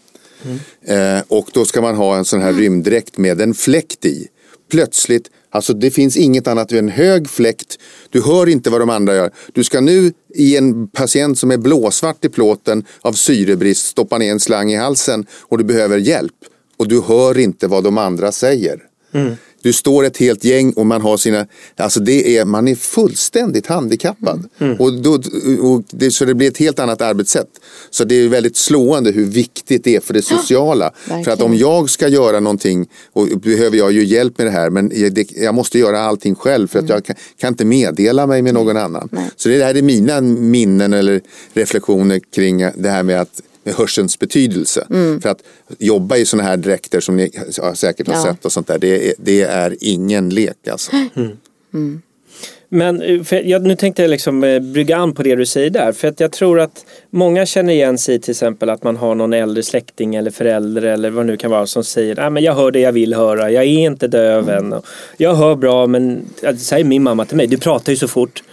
Eh, 0.86 1.24
och 1.28 1.50
då 1.54 1.66
ska 1.66 1.82
man 1.82 1.96
ha 1.96 2.18
en 2.18 2.26
sån 2.26 2.42
här 2.42 2.54
rymddräkt 2.54 3.18
med 3.18 3.42
en 3.42 3.54
fläkt 3.54 4.06
i. 4.06 4.28
Plötsligt, 4.72 5.30
alltså 5.50 5.74
det 5.74 5.92
finns 5.92 6.18
inget 6.18 6.48
annat 6.48 6.72
än 6.72 6.78
en 6.78 6.90
hög 6.90 7.30
fläkt. 7.30 7.80
Du 8.10 8.22
hör 8.22 8.50
inte 8.50 8.70
vad 8.70 8.82
de 8.82 8.90
andra 8.90 9.16
gör. 9.16 9.32
Du 9.54 9.64
ska 9.64 9.82
nu 9.82 10.14
i 10.36 10.58
en 10.58 10.88
patient 10.88 11.40
som 11.40 11.52
är 11.52 11.58
blåsvart 11.58 12.26
i 12.26 12.30
plåten 12.30 12.86
av 13.02 13.14
syrebrist 13.14 13.86
stoppa 13.86 14.18
ner 14.18 14.32
en 14.32 14.40
slang 14.40 14.72
i 14.72 14.76
halsen 14.76 15.26
och 15.42 15.58
du 15.58 15.64
behöver 15.64 15.98
hjälp. 15.98 16.34
Och 16.78 16.88
du 16.88 17.02
hör 17.02 17.38
inte 17.38 17.68
vad 17.68 17.84
de 17.84 17.98
andra 17.98 18.32
säger. 18.32 18.80
Du 19.66 19.74
står 19.74 20.06
ett 20.06 20.18
helt 20.18 20.44
gäng 20.44 20.72
och 20.72 20.86
man 20.86 21.02
har 21.02 21.18
sina, 21.18 21.48
alltså 21.76 22.00
det 22.00 22.38
är, 22.38 22.46
man 22.46 22.68
är 22.68 22.76
fullständigt 22.76 23.68
handikappad. 23.68 24.50
Och 24.80 24.94
då, 24.94 25.14
och 25.62 25.84
det, 25.90 26.12
så 26.12 26.26
det 26.26 26.34
blir 26.34 26.48
ett 26.48 26.58
helt 26.58 26.80
annat 26.80 27.02
arbetssätt. 27.02 27.48
Så 27.90 28.04
det 28.04 28.16
är 28.16 28.28
väldigt 28.30 28.58
slående 28.58 29.12
hur 29.12 29.26
viktigt 29.26 29.84
det 29.84 29.96
är 29.96 30.00
för 30.00 30.14
det 30.14 30.22
sociala. 30.22 30.92
för 31.26 31.32
att 31.32 31.42
om 31.42 31.56
jag 31.56 31.90
ska 31.90 32.08
göra 32.08 32.40
någonting 32.40 32.88
och 33.14 33.28
behöver 33.28 33.78
jag 33.78 33.92
ju 33.92 34.04
hjälp 34.06 34.38
med 34.38 34.48
det 34.48 34.52
här 34.52 34.70
men 34.70 34.92
jag, 34.96 35.14
det, 35.14 35.32
jag 35.32 35.56
måste 35.56 35.80
göra 35.80 36.00
allting 36.00 36.36
själv 36.36 36.68
för 36.68 36.80
att 36.80 36.90
jag 36.90 37.06
kan, 37.06 37.16
kan 37.38 37.54
inte 37.54 37.66
meddela 37.66 38.28
mig 38.28 38.42
med 38.42 38.54
någon 38.54 38.78
annan. 38.78 39.10
Nej. 39.12 39.30
Så 39.36 39.50
det 39.50 39.64
här 39.64 39.76
är 39.76 39.82
mina 39.82 40.22
minnen 40.22 40.94
eller 40.94 41.22
reflektioner 41.54 42.22
kring 42.36 42.58
det 42.58 42.90
här 42.90 43.04
med 43.04 43.22
att 43.22 43.42
med 43.66 43.74
hörselns 43.76 44.20
betydelse. 44.20 44.88
För 45.22 45.30
att 45.30 45.44
jobba 45.80 46.18
i 46.18 46.26
sådana 46.26 46.50
här 46.50 46.58
dräkter 46.58 47.00
som 47.00 47.18
ni 47.18 47.32
säkert 47.76 48.08
har 48.08 48.14
Ja. 48.16 48.24
sett 48.24 48.46
och 48.46 48.52
sånt 48.52 48.68
där, 48.68 48.80
det 48.80 49.10
är, 49.10 49.14
det 49.18 49.42
är 49.42 49.76
ingen 49.82 50.30
lek 50.30 50.68
alltså. 50.72 50.92
Men 52.70 53.02
eh, 53.02 53.24
för 53.24 53.36
jag, 53.36 53.62
nu 53.64 53.76
tänkte 53.76 54.02
jag 54.02 54.10
liksom 54.10 54.44
eh, 54.44 54.60
brygga 54.60 54.98
an 54.98 55.14
på 55.14 55.24
det 55.24 55.36
du 55.36 55.46
säger 55.46 55.70
där. 55.70 55.92
För 55.92 56.08
att 56.08 56.20
jag 56.20 56.32
tror 56.32 56.60
att 56.60 56.86
många 57.10 57.46
känner 57.46 57.74
igen 57.74 57.98
sig 57.98 58.20
till 58.22 58.32
exempel 58.32 58.70
att 58.70 58.84
man 58.84 58.98
har 58.98 59.16
någon 59.16 59.34
äldre 59.34 59.64
släkting 59.64 60.16
eller 60.16 60.32
förälder 60.32 60.82
eller 60.82 61.10
vad 61.10 61.26
det 61.26 61.32
nu 61.32 61.38
kan 61.38 61.52
vara 61.52 61.68
som 61.68 61.84
säger 61.84 62.20
att 62.20 62.42
jag 62.42 62.56
hör 62.56 62.72
det 62.72 62.80
jag 62.80 62.92
vill 62.92 63.14
höra, 63.14 63.52
jag 63.52 63.64
är 63.64 63.68
inte 63.68 64.08
döv 64.08 64.50
än. 64.50 64.74
Och 64.74 64.86
Jag 65.18 65.36
hör 65.36 65.56
bra 65.56 65.88
men, 65.88 66.26
det 66.42 66.58
säger 66.58 66.84
min 66.86 67.04
mamma 67.04 67.26
till 67.26 67.38
mig, 67.38 67.48
du 67.48 67.58
pratar 67.58 67.92
ju 67.92 67.98
så 67.98 68.08
fort. 68.08 68.44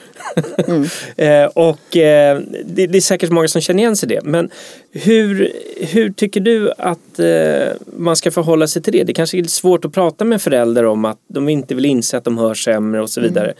Eh, 1.16 1.44
och 1.44 1.96
eh, 1.96 2.40
det, 2.64 2.86
det 2.86 2.98
är 2.98 3.00
säkert 3.00 3.30
många 3.30 3.48
som 3.48 3.60
känner 3.60 3.80
igen 3.80 3.96
sig 3.96 4.12
i 4.12 4.14
det. 4.14 4.20
Men 4.24 4.50
hur, 4.92 5.52
hur 5.76 6.12
tycker 6.12 6.40
du 6.40 6.72
att 6.78 7.18
eh, 7.18 7.76
man 7.96 8.16
ska 8.16 8.30
förhålla 8.30 8.66
sig 8.66 8.82
till 8.82 8.92
det? 8.92 9.04
Det 9.04 9.12
kanske 9.12 9.36
är 9.36 9.38
lite 9.38 9.52
svårt 9.52 9.84
att 9.84 9.92
prata 9.92 10.24
med 10.24 10.42
föräldrar 10.42 10.84
om 10.84 11.04
att 11.04 11.18
de 11.28 11.48
inte 11.48 11.74
vill 11.74 11.84
inse 11.84 12.16
att 12.16 12.24
de 12.24 12.38
hör 12.38 12.54
sämre 12.54 13.02
och 13.02 13.10
så 13.10 13.20
vidare. 13.20 13.54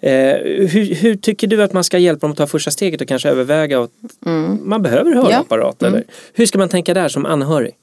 Eh, 0.00 0.12
hur, 0.68 0.94
hur 0.94 1.16
tycker 1.16 1.46
du 1.46 1.62
att 1.62 1.72
man 1.72 1.84
ska 1.84 1.98
hjälpa 1.98 2.20
dem 2.20 2.30
att 2.30 2.38
ta 2.38 2.46
första 2.46 2.70
steget 2.70 3.00
och 3.00 3.08
kanske 3.08 3.28
överväga 3.28 3.80
att 3.82 3.90
man 4.60 4.82
behöver 4.82 5.14
hörapparat? 5.14 5.82
Eller? 5.82 6.04
Hur 6.32 6.46
ska 6.46 6.58
man 6.58 6.68
tänka 6.68 6.94
där 6.94 7.08
som 7.08 7.26
anhörig? 7.26 7.74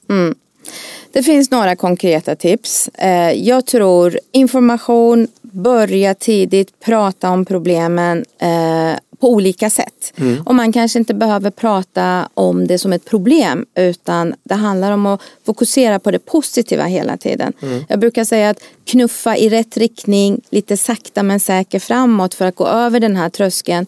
Det 1.12 1.22
finns 1.22 1.50
några 1.50 1.76
konkreta 1.76 2.36
tips. 2.36 2.90
Jag 3.34 3.66
tror 3.66 4.18
information, 4.32 5.28
börja 5.56 6.14
tidigt, 6.14 6.80
prata 6.80 7.30
om 7.30 7.44
problemen 7.44 8.24
eh, 8.38 8.98
på 9.20 9.30
olika 9.30 9.70
sätt. 9.70 10.12
Och 10.44 10.54
man 10.54 10.72
kanske 10.72 10.98
inte 10.98 11.14
behöver 11.14 11.50
prata 11.50 12.28
om 12.34 12.66
det 12.66 12.78
som 12.78 12.92
ett 12.92 13.04
problem 13.04 13.66
utan 13.74 14.34
det 14.44 14.54
handlar 14.54 14.92
om 14.92 15.06
att 15.06 15.20
fokusera 15.46 15.98
på 15.98 16.10
det 16.10 16.18
positiva 16.18 16.84
hela 16.84 17.16
tiden. 17.16 17.52
Jag 17.88 17.98
brukar 17.98 18.24
säga 18.24 18.50
att 18.50 18.60
knuffa 18.84 19.36
i 19.36 19.48
rätt 19.48 19.76
riktning, 19.76 20.40
lite 20.50 20.76
sakta 20.76 21.22
men 21.22 21.40
säkert 21.40 21.82
framåt 21.82 22.34
för 22.34 22.44
att 22.44 22.56
gå 22.56 22.66
över 22.66 23.00
den 23.00 23.16
här 23.16 23.28
tröskeln. 23.28 23.86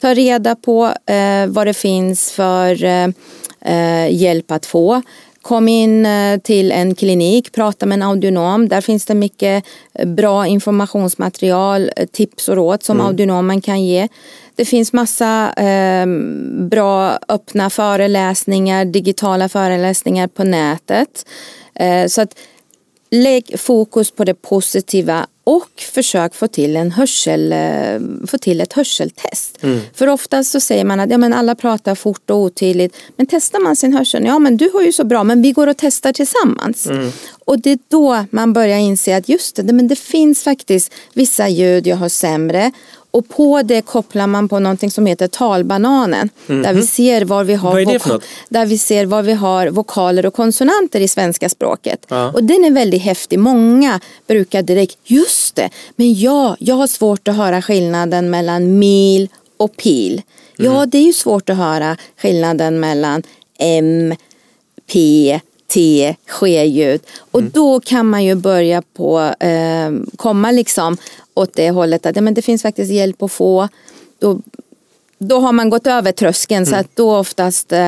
Ta 0.00 0.14
reda 0.14 0.56
på 0.56 0.92
eh, 1.06 1.46
vad 1.46 1.66
det 1.66 1.74
finns 1.74 2.32
för 2.32 2.84
eh, 2.84 3.08
eh, 3.60 4.14
hjälp 4.14 4.50
att 4.50 4.66
få. 4.66 5.02
Kom 5.48 5.68
in 5.68 6.06
eh, 6.06 6.38
till 6.38 6.72
en 6.72 6.94
klinik, 6.94 7.52
prata 7.52 7.86
med 7.86 7.96
en 7.96 8.02
audionom. 8.02 8.68
Där 8.68 8.80
finns 8.80 9.06
det 9.06 9.14
mycket 9.14 9.64
eh, 9.94 10.08
bra 10.08 10.46
informationsmaterial, 10.46 11.90
eh, 11.96 12.06
tips 12.06 12.48
och 12.48 12.56
råd 12.56 12.82
som 12.82 13.00
audionomen 13.00 13.60
kan 13.60 13.84
ge. 13.84 14.08
Det 14.56 14.64
finns 14.64 14.92
massa 14.92 15.52
eh, 15.52 16.06
bra 16.68 17.18
öppna 17.28 17.70
föreläsningar, 17.70 18.84
digitala 18.84 19.48
föreläsningar 19.48 20.28
på 20.28 20.44
nätet. 20.44 21.26
Eh, 21.74 22.06
så 22.06 22.20
att 22.22 22.34
lägg 23.10 23.60
fokus 23.60 24.10
på 24.10 24.24
det 24.24 24.34
positiva 24.34 25.26
och 25.44 25.80
försök 25.94 26.34
få 26.34 26.48
till, 26.48 26.76
en 26.76 26.90
hörsel, 26.90 27.52
eh, 27.52 28.26
få 28.26 28.38
till 28.38 28.60
ett 28.60 28.72
hörseltest. 28.72 29.58
För 29.94 30.06
oftast 30.06 30.50
så 30.50 30.60
säger 30.60 30.84
man 30.84 31.00
att 31.00 31.10
ja, 31.10 31.18
men 31.18 31.32
alla 31.32 31.54
pratar 31.54 31.94
fort 31.94 32.30
och 32.30 32.36
otydligt. 32.36 32.96
Men 33.16 33.26
testar 33.26 33.60
man 33.60 33.76
sin 33.76 33.92
hörsel, 33.92 34.24
ja 34.24 34.38
men 34.38 34.56
du 34.56 34.70
har 34.70 34.82
ju 34.82 34.92
så 34.92 35.04
bra 35.04 35.24
men 35.24 35.42
vi 35.42 35.52
går 35.52 35.66
och 35.66 35.76
testar 35.76 36.12
tillsammans. 36.12 36.86
Och 37.44 37.60
det 37.60 37.70
är 37.70 37.78
då 37.88 38.24
man 38.30 38.52
börjar 38.52 38.78
inse 38.78 39.16
att 39.16 39.28
just 39.28 39.56
det, 39.56 39.72
men 39.72 39.88
det 39.88 39.96
finns 39.98 40.42
faktiskt 40.42 40.92
vissa 41.12 41.48
ljud 41.48 41.86
jag 41.86 41.96
har 41.96 42.08
sämre. 42.08 42.72
Och 43.10 43.28
på 43.28 43.62
det 43.62 43.82
kopplar 43.82 44.26
man 44.26 44.48
på 44.48 44.58
någonting 44.58 44.90
som 44.90 45.06
heter 45.06 45.26
talbananen. 45.28 46.30
Där 46.46 46.72
vi 46.74 46.86
ser 46.86 47.24
var 47.24 47.44
vi 47.44 47.54
har 47.54 47.80
något? 47.84 48.22
där 48.48 48.66
vi 48.66 48.78
ser 48.78 49.06
var 49.06 49.22
vi 49.22 49.32
har 49.32 49.66
vokaler 49.68 50.26
och 50.26 50.34
konsonanter 50.34 51.00
i 51.00 51.08
svenska 51.08 51.48
språket. 51.48 52.06
Ja. 52.08 52.32
Och 52.32 52.44
den 52.44 52.64
är 52.64 52.70
väldigt 52.70 53.02
häftig. 53.02 53.38
Många 53.38 54.00
brukar 54.26 54.62
direkt, 54.62 54.98
just 55.04 55.56
det, 55.56 55.70
men 55.96 56.14
ja, 56.14 56.56
jag 56.60 56.74
har 56.74 56.86
svårt 56.86 57.28
att 57.28 57.36
höra 57.36 57.62
skillnaden 57.62 58.30
mellan 58.30 58.78
mil 58.78 59.28
och 59.56 59.76
pil. 59.76 60.22
Ja, 60.56 60.70
Mm. 60.76 60.90
det 60.90 60.98
är 60.98 61.02
ju 61.06 61.12
svårt 61.12 61.50
att 61.50 61.56
höra 61.56 61.96
skillnaden 62.22 62.80
mellan 62.80 63.22
M, 63.58 64.14
P, 64.92 65.40
T, 65.72 66.16
ske-ljud. 66.26 67.00
Och 67.30 67.40
Mm. 67.40 67.52
då 67.54 67.80
kan 67.80 68.06
man 68.06 68.24
ju 68.24 68.34
börja 68.34 68.82
på, 68.96 69.20
eh, 69.40 69.90
komma 70.16 70.50
liksom 70.50 70.96
åt 71.34 71.54
det 71.54 71.70
hållet 71.70 72.06
att 72.06 72.16
ja, 72.16 72.22
men 72.22 72.34
det 72.34 72.42
finns 72.42 72.62
faktiskt 72.62 72.92
hjälp 72.92 73.22
att 73.22 73.32
få. 73.32 73.68
Då, 74.18 74.38
då 75.18 75.40
har 75.40 75.52
man 75.52 75.70
gått 75.70 75.86
över 75.86 76.12
tröskeln 76.12 76.66
så 76.66 76.76
att 76.76 76.96
då 76.96 77.16
oftast 77.16 77.72
eh, 77.72 77.78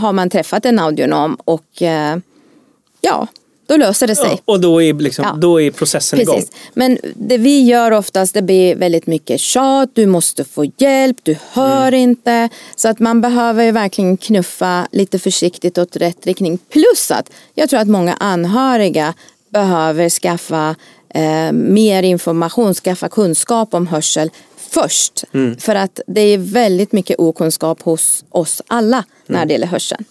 har 0.00 0.12
man 0.12 0.30
träffat 0.30 0.66
en 0.66 0.78
audionom 0.78 1.36
och 1.44 1.82
eh, 1.82 2.16
ja, 3.00 3.26
då 3.70 3.76
löser 3.76 4.06
det 4.06 4.16
sig. 4.16 4.30
Ja, 4.30 4.38
och 4.44 4.60
då 4.60 4.82
är, 4.82 4.94
liksom, 4.94 5.24
Ja. 5.24 5.32
då 5.40 5.60
är 5.60 5.70
processen 5.70 6.20
igång. 6.20 6.34
Precis. 6.34 6.50
Men 6.74 6.98
det 7.14 7.38
vi 7.38 7.62
gör 7.62 7.90
oftast 7.90 8.34
det 8.34 8.42
blir 8.42 8.74
väldigt 8.76 9.06
mycket 9.06 9.40
tjat, 9.40 9.90
du 9.92 10.06
måste 10.06 10.44
få 10.44 10.64
hjälp, 10.78 11.16
du 11.22 11.36
hör 11.52 11.88
Mm. 11.88 12.00
inte. 12.00 12.48
Så 12.76 12.88
att 12.88 12.98
man 12.98 13.20
behöver 13.20 13.64
ju 13.64 13.70
verkligen 13.70 14.16
knuffa 14.16 14.88
lite 14.92 15.18
försiktigt 15.18 15.78
åt 15.78 15.96
rätt 15.96 16.26
riktning. 16.26 16.58
Plus 16.72 17.10
att 17.10 17.30
jag 17.54 17.70
tror 17.70 17.80
att 17.80 17.88
många 17.88 18.14
anhöriga 18.14 19.14
behöver 19.52 20.08
skaffa 20.10 20.74
eh, 21.14 21.52
mer 21.52 22.02
information, 22.02 22.74
skaffa 22.74 23.08
kunskap 23.08 23.74
om 23.74 23.86
hörsel 23.86 24.30
först. 24.70 25.24
Mm. 25.34 25.56
För 25.56 25.74
att 25.74 26.00
det 26.06 26.20
är 26.20 26.38
väldigt 26.38 26.92
mycket 26.92 27.18
okunskap 27.18 27.82
hos 27.82 28.24
oss 28.30 28.62
alla 28.66 28.96
Mm. 28.96 29.04
när 29.26 29.46
det 29.46 29.52
gäller 29.52 29.66
hörseln. 29.66 30.04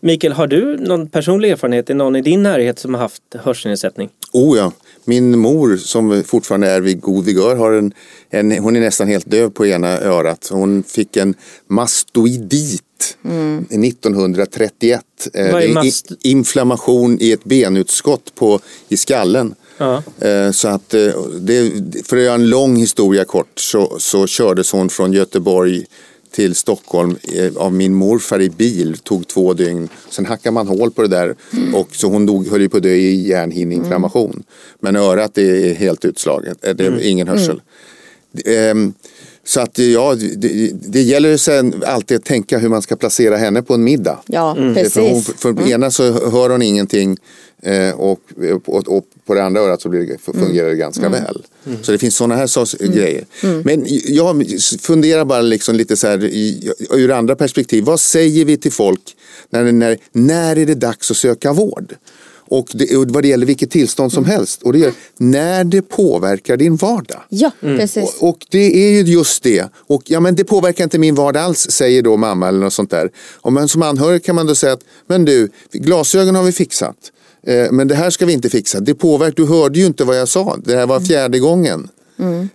Mikael, 0.00 0.32
har 0.32 0.46
du 0.46 0.76
någon 0.76 1.08
personlig 1.08 1.50
erfarenhet? 1.50 1.90
Är 1.90 1.94
någon 1.94 2.16
i 2.16 2.22
din 2.22 2.42
närhet 2.42 2.78
som 2.78 2.94
har 2.94 3.00
haft 3.00 3.22
hörselnedsättning? 3.42 4.08
Oh 4.32 4.56
ja, 4.58 4.72
min 5.04 5.38
mor 5.38 5.76
som 5.76 6.22
fortfarande 6.26 6.70
är 6.70 6.80
vid 6.80 7.00
god 7.00 7.24
vigör 7.24 7.56
har 7.56 7.72
en, 7.72 7.92
en, 8.30 8.52
hon 8.52 8.76
är 8.76 8.80
nästan 8.80 9.08
helt 9.08 9.30
döv 9.30 9.50
på 9.50 9.66
ena 9.66 9.88
örat. 10.00 10.48
Hon 10.52 10.82
fick 10.82 11.16
en 11.16 11.34
mastoidit 11.68 12.82
1931. 13.70 15.00
Eh, 15.34 15.52
Vad 15.52 15.62
är 15.62 15.68
det 15.68 15.74
mast- 15.74 16.10
i- 16.12 16.30
inflammation 16.30 17.18
i 17.20 17.32
ett 17.32 17.44
benutskott 17.44 18.34
på, 18.34 18.60
i 18.88 18.96
skallen. 18.96 19.54
Ja. 19.78 20.02
Eh, 20.20 20.50
Så 20.50 20.68
att, 20.68 20.94
eh, 20.94 21.00
det, 21.40 21.72
för 22.06 22.16
att 22.16 22.22
göra 22.22 22.34
en 22.34 22.48
lång 22.50 22.76
historia 22.76 23.24
kort 23.24 23.58
så, 23.58 23.96
så 23.98 24.26
kördes 24.26 24.72
hon 24.72 24.88
från 24.88 25.12
Göteborg 25.12 25.84
till 26.32 26.54
Stockholm 26.54 27.16
eh, 27.34 27.56
av 27.56 27.72
min 27.72 27.94
morfar 27.94 28.40
i 28.40 28.50
bil. 28.50 28.96
Tog 29.02 29.26
två 29.28 29.54
dygn. 29.54 29.88
Sen 30.10 30.26
hackade 30.26 30.52
man 30.54 30.68
hål 30.68 30.90
på 30.90 31.02
det 31.02 31.08
där. 31.08 31.34
Och 31.74 31.88
så 31.96 32.08
hon 32.08 32.26
dog, 32.26 32.48
höll 32.48 32.60
ju 32.60 32.68
på 32.68 32.76
att 32.76 32.82
dö 32.82 32.88
i 32.94 33.28
hjärnhinneinflammation. 33.28 34.42
Men 34.80 34.96
örat 34.96 35.38
är 35.38 35.74
helt 35.74 36.04
utslaget. 36.04 36.64
Eh, 36.66 36.74
Det 36.74 36.86
är 36.86 36.98
ingen 37.00 37.28
hörsel. 37.28 37.60
Ehm, 38.44 38.92
Så 39.44 39.60
att 39.60 39.78
ja, 39.78 40.14
det, 40.36 40.70
det 40.88 41.02
gäller 41.02 41.36
sen 41.36 41.82
alltid 41.86 42.16
att 42.16 42.24
tänka 42.24 42.58
hur 42.58 42.68
man 42.68 42.82
ska 42.82 42.96
placera 42.96 43.36
henne 43.36 43.62
på 43.62 43.74
en 43.74 43.84
middag. 43.84 44.18
Ja, 44.26 44.54
För, 44.54 44.62
hon, 44.64 44.74
precis. 44.74 45.34
för 45.40 45.70
ena 45.70 45.90
så 45.90 46.30
hör 46.30 46.50
hon 46.50 46.62
ingenting 46.62 47.16
eh, 47.62 47.90
och, 47.90 48.20
och, 48.66 48.88
och 48.88 49.04
på 49.26 49.34
det 49.34 49.42
andra 49.42 49.60
örat 49.60 49.82
så 49.82 49.88
blir 49.88 50.06
det, 50.06 50.32
fungerar 50.40 50.68
det 50.68 50.76
ganska 50.76 51.08
väl. 51.08 51.42
Så 51.82 51.92
det 51.92 51.98
finns 51.98 52.16
sådana 52.16 52.36
här 52.36 52.46
sorts 52.46 52.74
grejer. 52.74 53.24
Men 53.64 53.86
jag 54.04 54.46
funderar 54.80 55.24
bara 55.24 55.40
liksom 55.40 55.74
lite 55.74 55.96
så 55.96 56.06
här 56.06 56.24
i, 56.24 56.72
ur 56.90 57.10
andra 57.10 57.36
perspektiv. 57.36 57.84
Vad 57.84 58.00
säger 58.00 58.44
vi 58.44 58.56
till 58.56 58.72
folk 58.72 59.16
när, 59.50 59.72
när, 59.72 59.98
när 60.12 60.58
är 60.58 60.66
det 60.66 60.74
dags 60.74 61.10
att 61.10 61.16
söka 61.16 61.52
vård? 61.52 61.94
Och, 62.52 62.68
det, 62.72 62.96
och 62.96 63.10
vad 63.10 63.22
det 63.22 63.28
gäller 63.28 63.46
vilket 63.46 63.70
tillstånd 63.70 64.12
som 64.12 64.24
helst. 64.24 64.62
Och 64.62 64.72
det 64.72 64.84
är 64.84 64.92
när 65.16 65.64
det 65.64 65.82
påverkar 65.82 66.56
din 66.56 66.76
vardag. 66.76 67.20
Ja, 67.28 67.50
precis. 67.60 68.16
Och, 68.18 68.28
och 68.28 68.46
det 68.50 68.86
är 68.86 68.90
ju 68.90 69.12
just 69.12 69.42
det. 69.42 69.68
Och 69.74 70.02
ja, 70.06 70.20
men 70.20 70.34
det 70.34 70.44
påverkar 70.44 70.84
inte 70.84 70.98
min 70.98 71.14
vardag 71.14 71.42
alls, 71.42 71.70
säger 71.70 72.02
då 72.02 72.16
mamma 72.16 72.48
eller 72.48 72.60
något 72.60 72.72
sånt 72.72 72.90
där. 72.90 73.10
Och 73.40 73.52
men 73.52 73.68
som 73.68 73.82
anhörig 73.82 74.24
kan 74.24 74.34
man 74.34 74.46
då 74.46 74.54
säga 74.54 74.72
att, 74.72 74.84
men 75.06 75.24
du, 75.24 75.48
glasögon 75.72 76.34
har 76.34 76.42
vi 76.42 76.52
fixat. 76.52 76.96
Eh, 77.42 77.72
men 77.72 77.88
det 77.88 77.94
här 77.94 78.10
ska 78.10 78.26
vi 78.26 78.32
inte 78.32 78.50
fixa. 78.50 78.80
Det 78.80 78.94
påverkar, 78.94 79.36
du 79.36 79.46
hörde 79.46 79.78
ju 79.78 79.86
inte 79.86 80.04
vad 80.04 80.18
jag 80.18 80.28
sa. 80.28 80.56
Det 80.64 80.76
här 80.76 80.86
var 80.86 81.00
fjärde 81.00 81.38
gången. 81.38 81.88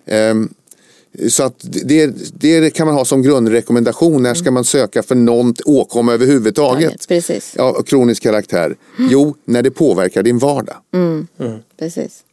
Ehm, 0.05 0.49
så 1.29 1.43
att 1.43 1.55
det, 1.59 2.13
det 2.33 2.69
kan 2.69 2.87
man 2.87 2.95
ha 2.95 3.05
som 3.05 3.21
grundrekommendation. 3.21 4.23
När 4.23 4.33
ska 4.33 4.51
man 4.51 4.63
söka 4.63 5.03
för 5.03 5.15
någon 5.15 5.53
åkomma 5.65 6.13
överhuvudtaget? 6.13 7.07
Precis. 7.07 7.53
Ja, 7.57 7.83
kronisk 7.83 8.23
karaktär. 8.23 8.75
Jo, 9.09 9.35
när 9.45 9.61
det 9.63 9.71
påverkar 9.71 10.23
din 10.23 10.37
vardag. 10.37 10.75
Precis. 11.79 12.23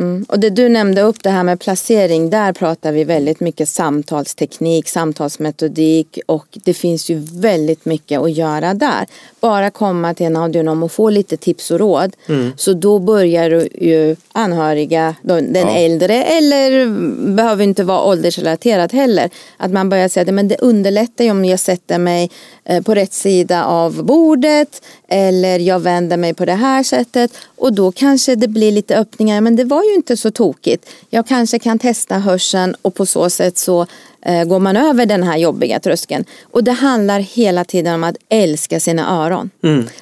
Mm. 0.00 0.24
Och 0.28 0.40
det 0.40 0.50
du 0.50 0.68
nämnde 0.68 1.02
upp 1.02 1.22
det 1.22 1.30
här 1.30 1.42
med 1.42 1.60
placering, 1.60 2.30
där 2.30 2.52
pratar 2.52 2.92
vi 2.92 3.04
väldigt 3.04 3.40
mycket 3.40 3.68
samtalsteknik, 3.68 4.88
samtalsmetodik 4.88 6.18
och 6.26 6.46
det 6.64 6.74
finns 6.74 7.10
ju 7.10 7.18
väldigt 7.32 7.84
mycket 7.84 8.20
att 8.20 8.32
göra 8.32 8.74
där. 8.74 9.06
Bara 9.40 9.70
komma 9.70 10.14
till 10.14 10.26
en 10.26 10.36
audionom 10.36 10.82
och 10.82 10.92
få 10.92 11.10
lite 11.10 11.36
tips 11.36 11.70
och 11.70 11.78
råd. 11.78 12.16
Så 12.56 12.72
då 12.72 12.98
börjar 12.98 13.68
ju 13.80 14.16
anhöriga, 14.32 15.14
den 15.22 15.54
Ja. 15.54 15.76
äldre 15.76 16.24
eller 16.24 16.86
behöver 17.34 17.64
inte 17.64 17.84
vara 17.84 18.02
åldersrelaterat 18.02 18.92
heller. 18.92 19.30
Att 19.56 19.70
man 19.72 19.88
börjar 19.88 20.08
säga 20.08 20.40
att 20.40 20.48
det 20.48 20.56
underlättar 20.60 21.24
ju 21.24 21.30
om 21.30 21.44
jag 21.44 21.60
sätter 21.60 21.98
mig 21.98 22.30
eh, 22.64 22.82
på 22.82 22.94
rätt 22.94 23.12
sida 23.12 23.64
av 23.64 24.04
bordet 24.04 24.82
eller 25.08 25.58
jag 25.58 25.80
vänder 25.80 26.16
mig 26.16 26.34
på 26.34 26.44
det 26.44 26.52
här 26.52 26.82
sättet 26.82 27.30
och 27.56 27.72
då 27.72 27.92
kanske 27.92 28.34
det 28.34 28.48
blir 28.48 28.72
lite 28.72 28.96
öppningar 28.96 29.40
men 29.40 29.56
det 29.56 29.64
var 29.64 29.82
ju 29.82 29.89
inte 29.94 30.16
så 30.16 30.30
tokigt. 30.30 30.90
Jag 31.10 31.26
kanske 31.26 31.58
kan 31.58 31.78
testa 31.78 32.18
hörseln 32.18 32.74
och 32.82 32.94
på 32.94 33.06
så 33.06 33.30
sätt 33.30 33.58
så 33.58 33.86
eh, 34.22 34.44
går 34.44 34.58
man 34.58 34.76
över 34.76 35.06
den 35.06 35.22
här 35.22 35.36
jobbiga 35.36 35.80
tröskeln. 35.80 36.24
Och 36.42 36.64
det 36.64 36.72
handlar 36.72 37.20
hela 37.20 37.64
tiden 37.64 37.94
om 37.94 38.04
att 38.04 38.16
älska 38.28 38.80
sina 38.80 39.24
öron. 39.24 39.50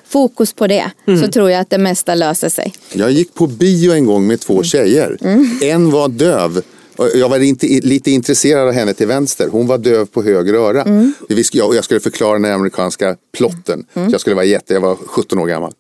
Fokus 0.09 0.53
på 0.53 0.66
det 0.66 0.91
så 1.22 1.28
tror 1.28 1.51
jag 1.51 1.61
att 1.61 1.70
det 1.70 1.78
mesta 1.78 2.14
löser 2.14 2.49
sig. 2.49 2.72
Jag 2.93 3.11
gick 3.11 3.34
på 3.34 3.47
bio 3.47 3.93
en 3.93 4.07
gång 4.07 4.26
med 4.26 4.41
två 4.41 4.62
tjejer. 4.62 5.18
En 5.62 5.91
var 5.91 6.09
döv. 6.09 6.62
Jag 7.14 7.28
var 7.28 7.38
inte, 7.38 7.66
lite 7.66 8.11
intresserad 8.11 8.68
av 8.68 8.72
henne 8.74 8.94
till 8.94 9.07
vänster. 9.07 9.49
Hon 9.53 9.66
var 9.66 9.78
döv 9.78 10.07
på 10.07 10.22
höger 10.22 10.55
öra. 10.55 10.84
Sk- 11.28 11.74
Jag, 11.74 11.84
skulle 11.84 12.01
förklara 12.01 12.38
den 12.38 12.53
amerikanska 12.55 13.16
plotten. 13.36 13.84
Så 13.94 14.01
jag 14.12 14.20
skulle 14.20 14.36
vara 14.36 14.44
jätte, 14.44 14.74
jag 14.74 14.80
var 14.80 14.96
17 15.07 15.38
år 15.38 15.46
gammal. 15.46 15.72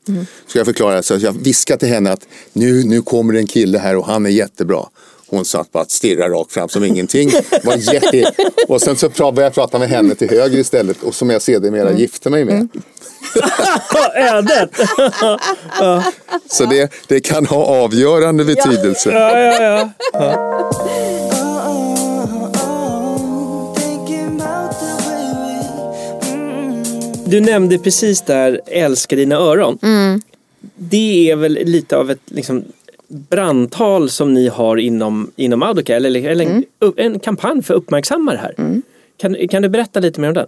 Så 0.46 0.58
jag 0.58 0.66
förklarade, 0.66 1.02
så 1.02 1.14
jag 1.16 1.32
viskade 1.32 1.78
till 1.78 1.88
henne 1.88 2.12
att 2.12 2.26
nu, 2.52 2.84
nu 2.84 3.02
kommer 3.02 3.34
en 3.34 3.46
kille 3.46 3.78
här 3.78 3.96
och 3.96 4.06
han 4.06 4.26
är 4.26 4.30
jättebra. 4.30 4.84
Hon 5.30 5.44
satt 5.44 5.72
bara 5.72 5.82
att 5.82 5.90
stirra 5.90 6.28
rakt 6.28 6.52
fram 6.52 6.68
som 6.68 6.84
ingenting. 6.84 7.30
Var 7.64 7.76
jätte... 7.94 8.32
Och 8.68 8.80
sen 8.82 8.96
så 8.96 9.08
började 9.08 9.42
jag 9.42 9.54
prata 9.54 9.78
med 9.78 9.88
henne 9.88 10.14
till 10.14 10.30
höger 10.30 10.58
istället 10.58 11.02
och 11.02 11.14
som 11.14 11.30
jag 11.30 11.42
sedermera 11.42 11.92
gifte 11.92 12.30
mig 12.30 12.44
med. 12.44 12.68
Ödet! 14.16 14.70
Så 16.50 16.64
det, 16.64 16.92
det 17.08 17.20
kan 17.20 17.46
ha 17.46 17.64
avgörande 17.64 18.44
betydelse. 18.44 19.10
Ja, 19.12 19.38
ja, 19.38 19.90
ja. 20.12 20.70
Thinking 20.72 20.87
Du 27.30 27.40
nämnde 27.40 27.78
precis 27.78 28.20
där 28.22 28.60
älska 28.66 29.16
dina 29.16 29.36
öron. 29.36 29.78
Det 30.76 31.30
är 31.30 31.36
väl 31.36 31.52
lite 31.52 31.96
av 31.96 32.10
ett 32.10 32.20
liksom, 32.26 32.64
brandtal 33.08 34.10
som 34.10 34.34
ni 34.34 34.48
har 34.48 34.76
inom, 34.76 35.30
inom 35.36 35.62
Audocare 35.62 35.96
eller, 35.96 36.28
eller 36.28 36.44
en, 36.44 36.64
en 36.96 37.18
kampanj 37.18 37.62
för 37.62 37.74
att 37.74 37.78
uppmärksamma 37.78 38.32
det 38.32 38.38
här. 38.38 38.54
Kan, 39.16 39.48
kan 39.48 39.62
du 39.62 39.68
berätta 39.68 40.00
lite 40.00 40.20
mer 40.20 40.28
om 40.28 40.34
den? 40.34 40.46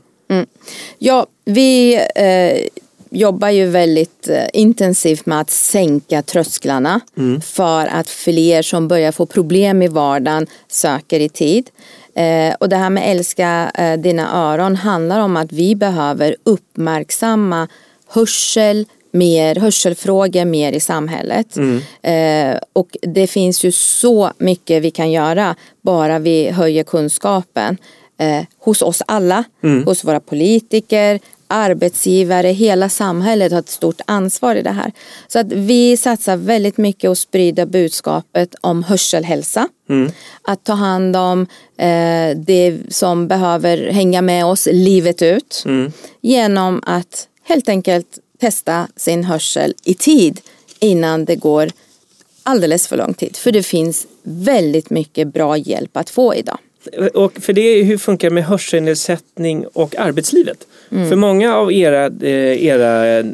Ja, 0.98 1.26
vi 1.44 1.94
eh, 2.14 2.68
jobbar 3.10 3.48
ju 3.48 3.66
väldigt 3.66 4.28
eh, 4.28 4.44
intensivt 4.52 5.26
med 5.26 5.40
att 5.40 5.50
sänka 5.50 6.22
trösklarna 6.22 7.00
för 7.44 7.86
att 7.86 8.08
fler 8.08 8.62
som 8.62 8.88
börjar 8.88 9.12
få 9.12 9.26
problem 9.26 9.82
i 9.82 9.88
vardagen 9.88 10.46
söker 10.68 11.20
i 11.20 11.28
tid. 11.28 11.70
Eh, 12.14 12.54
och 12.60 12.68
det 12.68 12.76
här 12.76 12.90
med 12.90 13.10
älska 13.10 13.70
eh, 13.74 14.00
dina 14.00 14.50
öron 14.52 14.76
handlar 14.76 15.20
om 15.20 15.36
att 15.36 15.52
vi 15.52 15.74
behöver 15.74 16.36
uppmärksamma 16.44 17.68
hörsel 18.08 18.86
mer, 19.12 19.54
hörselfrågor 19.54 20.44
mer 20.44 20.72
i 20.72 20.80
samhället. 20.80 21.56
Eh, 22.02 22.58
och 22.72 22.96
det 23.02 23.26
finns 23.26 23.64
ju 23.64 23.72
så 23.72 24.30
mycket 24.38 24.82
vi 24.82 24.90
kan 24.90 25.10
göra 25.10 25.56
bara 25.82 26.18
vi 26.18 26.50
höjer 26.50 26.84
kunskapen 26.84 27.76
eh, 28.18 28.44
hos 28.58 28.82
oss 28.82 29.02
alla, 29.06 29.44
hos 29.84 30.04
våra 30.04 30.20
politiker, 30.20 31.20
arbetsgivare, 31.50 32.48
hela 32.48 32.88
samhället 32.88 33.52
har 33.52 33.58
ett 33.58 33.68
stort 33.68 34.00
ansvar 34.06 34.54
i 34.56 34.62
det 34.62 34.70
här. 34.70 34.92
Så 35.28 35.38
att 35.38 35.52
vi 35.52 35.96
satsar 35.96 36.36
väldigt 36.36 36.76
mycket 36.76 37.10
att 37.10 37.18
sprida 37.18 37.66
budskapet 37.66 38.54
om 38.60 38.82
hörselhälsa. 38.82 39.68
Att 40.42 40.64
ta 40.64 40.72
hand 40.72 41.16
om 41.16 41.46
eh, 41.76 42.36
det 42.36 42.78
som 42.88 43.28
behöver 43.28 43.90
hänga 43.90 44.22
med 44.22 44.46
oss 44.46 44.68
livet 44.72 45.22
ut. 45.22 45.64
Genom 46.20 46.82
att 46.86 47.28
helt 47.44 47.68
enkelt 47.68 48.18
testa 48.40 48.88
sin 48.96 49.24
hörsel 49.24 49.74
i 49.84 49.94
tid 49.94 50.40
innan 50.80 51.24
det 51.24 51.36
går 51.36 51.70
alldeles 52.42 52.88
för 52.88 52.96
lång 52.96 53.14
tid. 53.14 53.36
För 53.36 53.52
det 53.52 53.62
finns 53.62 54.06
väldigt 54.22 54.90
mycket 54.90 55.32
bra 55.32 55.56
hjälp 55.56 55.96
att 55.96 56.10
få 56.10 56.34
idag. 56.34 56.58
Och 57.14 57.32
för 57.40 57.52
det 57.52 57.60
är 57.60 57.84
hur 57.84 57.98
funkar 57.98 58.28
det 58.28 58.34
med 58.34 58.44
hörselnedsättning 58.44 59.66
och 59.72 59.96
arbetslivet? 59.98 60.66
För 60.88 61.16
många 61.16 61.56
av 61.56 61.72
era, 61.72 62.06
eh, 62.06 62.64
era 62.66 63.18
eh, 63.18 63.24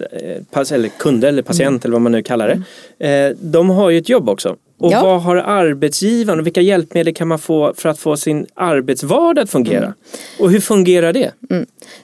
pass, 0.51 0.72
eller 0.72 0.88
kunder 0.88 1.28
eller 1.28 1.42
patienter 1.42 1.88
eller 1.88 1.92
vad 1.94 2.03
man 2.03 2.12
nu 2.12 2.22
kallar 2.22 2.62
det. 2.99 3.07
Eh, 3.09 3.36
de 3.40 3.70
har 3.70 3.90
ju 3.90 3.99
ett 3.99 4.09
jobb 4.09 4.28
också. 4.28 4.57
Och 4.78 4.92
Ja. 4.92 5.03
vad 5.03 5.22
har 5.22 5.36
arbetsgivaren 5.36 6.40
och 6.40 6.47
vilka 6.47 6.61
hjälpmedel 6.61 7.14
kan 7.14 7.28
man 7.28 7.38
få 7.38 7.74
för 7.76 7.88
att 7.88 7.99
få 7.99 8.16
sin 8.16 8.47
arbetsvardag 8.55 9.42
att 9.42 9.51
fungera? 9.51 9.94
Och 10.38 10.51
hur 10.51 10.61
fungerar 10.61 11.12
det? 11.12 11.30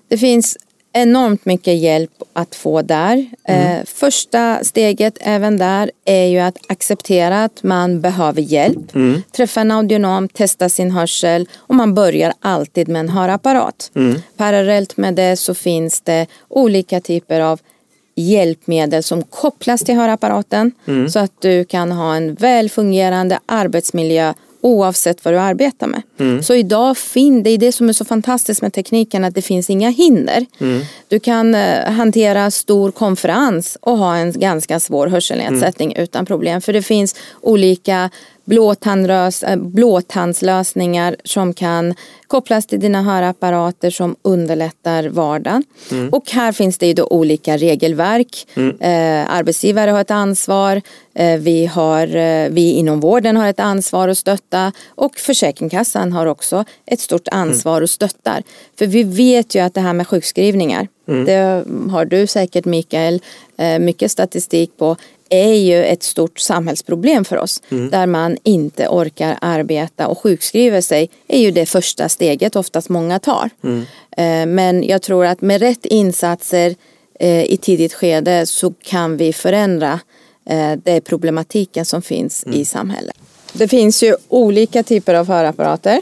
Det 0.08 0.18
finns 0.18 0.56
enormt 0.92 1.44
mycket 1.44 1.78
hjälp 1.78 2.10
att 2.32 2.54
få 2.54 2.82
där. 2.82 3.26
Eh, 3.44 3.84
första 3.84 4.64
steget 4.64 5.18
även 5.20 5.56
där 5.58 5.90
är 6.04 6.24
ju 6.26 6.38
att 6.38 6.56
acceptera 6.68 7.44
att 7.44 7.62
man 7.62 8.00
behöver 8.00 8.42
hjälp. 8.42 8.92
Träffa 9.36 9.60
en 9.60 9.70
audionom, 9.70 10.28
testa 10.28 10.68
sin 10.68 10.90
hörsel 10.90 11.48
och 11.56 11.74
man 11.74 11.94
börjar 11.94 12.32
alltid 12.40 12.88
med 12.88 13.00
en 13.00 13.08
hörapparat. 13.08 13.90
Parallellt 14.36 14.96
med 14.96 15.14
det 15.14 15.36
så 15.36 15.54
finns 15.54 16.00
det 16.00 16.26
olika 16.48 17.00
typer 17.00 17.40
av 17.40 17.60
hjälpmedel 18.14 19.02
som 19.02 19.22
kopplas 19.22 19.80
till 19.80 19.94
hörapparaten 19.94 20.72
så 21.10 21.18
att 21.18 21.40
du 21.40 21.64
kan 21.64 21.92
ha 21.92 22.14
en 22.14 22.34
väl 22.34 22.70
fungerande 22.70 23.38
arbetsmiljö 23.46 24.34
oavsett 24.62 25.24
vad 25.24 25.34
du 25.34 25.38
arbetar 25.38 25.86
med. 25.86 26.02
Så 26.44 26.54
idag 26.54 26.96
finns 26.98 27.44
det 27.44 27.50
är 27.50 27.58
det 27.58 27.72
som 27.72 27.88
är 27.88 27.92
så 27.92 28.04
fantastiskt 28.04 28.62
med 28.62 28.72
tekniken 28.72 29.24
att 29.24 29.34
det 29.34 29.42
finns 29.42 29.70
inga 29.70 29.90
hinder. 29.90 30.46
Du 31.08 31.20
kan 31.20 31.54
eh, 31.54 31.90
hantera 31.90 32.50
stor 32.50 32.90
konferens 32.90 33.78
och 33.80 33.98
ha 33.98 34.16
en 34.16 34.32
ganska 34.32 34.80
svår 34.80 35.06
hörselnedsättning 35.06 35.96
utan 35.96 36.26
problem 36.26 36.60
för 36.60 36.72
det 36.72 36.82
finns 36.82 37.16
olika 37.40 38.10
eh, 39.42 39.56
blåtandslösningar 39.56 41.16
som 41.24 41.54
kan 41.54 41.94
kopplas 42.26 42.66
till 42.66 42.80
dina 42.80 43.02
hörapparater 43.02 43.90
som 43.90 44.16
underlättar 44.22 45.04
vardagen. 45.08 45.64
Och 46.12 46.30
här 46.30 46.52
finns 46.52 46.78
det 46.78 46.86
ju 46.86 46.94
då 46.94 47.06
olika 47.06 47.56
regelverk. 47.56 48.46
Eh, 48.80 49.34
arbetsgivare 49.34 49.90
har 49.90 50.00
ett 50.00 50.10
ansvar, 50.10 50.82
eh, 51.14 51.40
vi, 51.40 51.66
har, 51.66 52.16
eh, 52.16 52.48
vi 52.50 52.72
inom 52.72 53.00
vården 53.00 53.36
har 53.36 53.48
ett 53.48 53.60
ansvar 53.60 54.08
att 54.08 54.18
stötta. 54.18 54.72
Och 54.88 55.16
Försäkringskassan 55.16 56.12
har 56.12 56.26
också 56.26 56.64
ett 56.86 57.00
stort 57.00 57.28
ansvar 57.28 57.82
och 57.82 57.90
stöttar. 57.90 58.42
För 58.78 58.86
vi 58.86 59.02
vet 59.02 59.54
ju 59.54 59.60
att 59.60 59.74
det 59.74 59.80
här 59.80 59.92
med 59.92 60.08
sjukskrivningar, 60.08 60.88
det 61.06 61.64
har 61.90 62.04
du 62.04 62.26
säkert 62.26 62.64
Mikael 62.64 63.20
eh, 63.56 63.78
mycket 63.78 64.10
statistik 64.10 64.76
på, 64.76 64.96
är 65.32 65.54
ju 65.54 65.84
ett 65.84 66.02
stort 66.02 66.38
samhällsproblem 66.38 67.24
för 67.24 67.36
oss. 67.36 67.62
Där 67.90 68.06
man 68.06 68.36
inte 68.42 68.88
orkar 68.88 69.38
arbeta 69.40 70.06
och 70.08 70.18
sjukskriver 70.18 70.80
sig 70.80 71.10
är 71.28 71.38
ju 71.38 71.50
det 71.50 71.66
första 71.66 72.08
steget 72.08 72.56
oftast 72.56 72.88
många 72.88 73.18
tar. 73.18 73.50
Eh, 74.16 74.46
Men 74.46 74.82
jag 74.82 75.02
tror 75.02 75.26
att 75.26 75.40
med 75.40 75.60
rätt 75.60 75.86
insatser 75.86 76.74
eh, 77.20 77.44
i 77.44 77.56
tidigt 77.56 77.92
skede 77.94 78.46
så 78.46 78.72
kan 78.82 79.16
vi 79.16 79.32
förändra 79.32 80.00
eh, 80.46 80.72
det 80.84 81.00
problematiken 81.00 81.84
som 81.84 82.02
finns 82.02 82.44
i 82.52 82.64
samhället. 82.64 83.16
Det 83.52 83.68
finns 83.68 84.02
ju 84.02 84.16
olika 84.28 84.82
typer 84.82 85.14
av 85.14 85.28
hörapparater. 85.28 86.00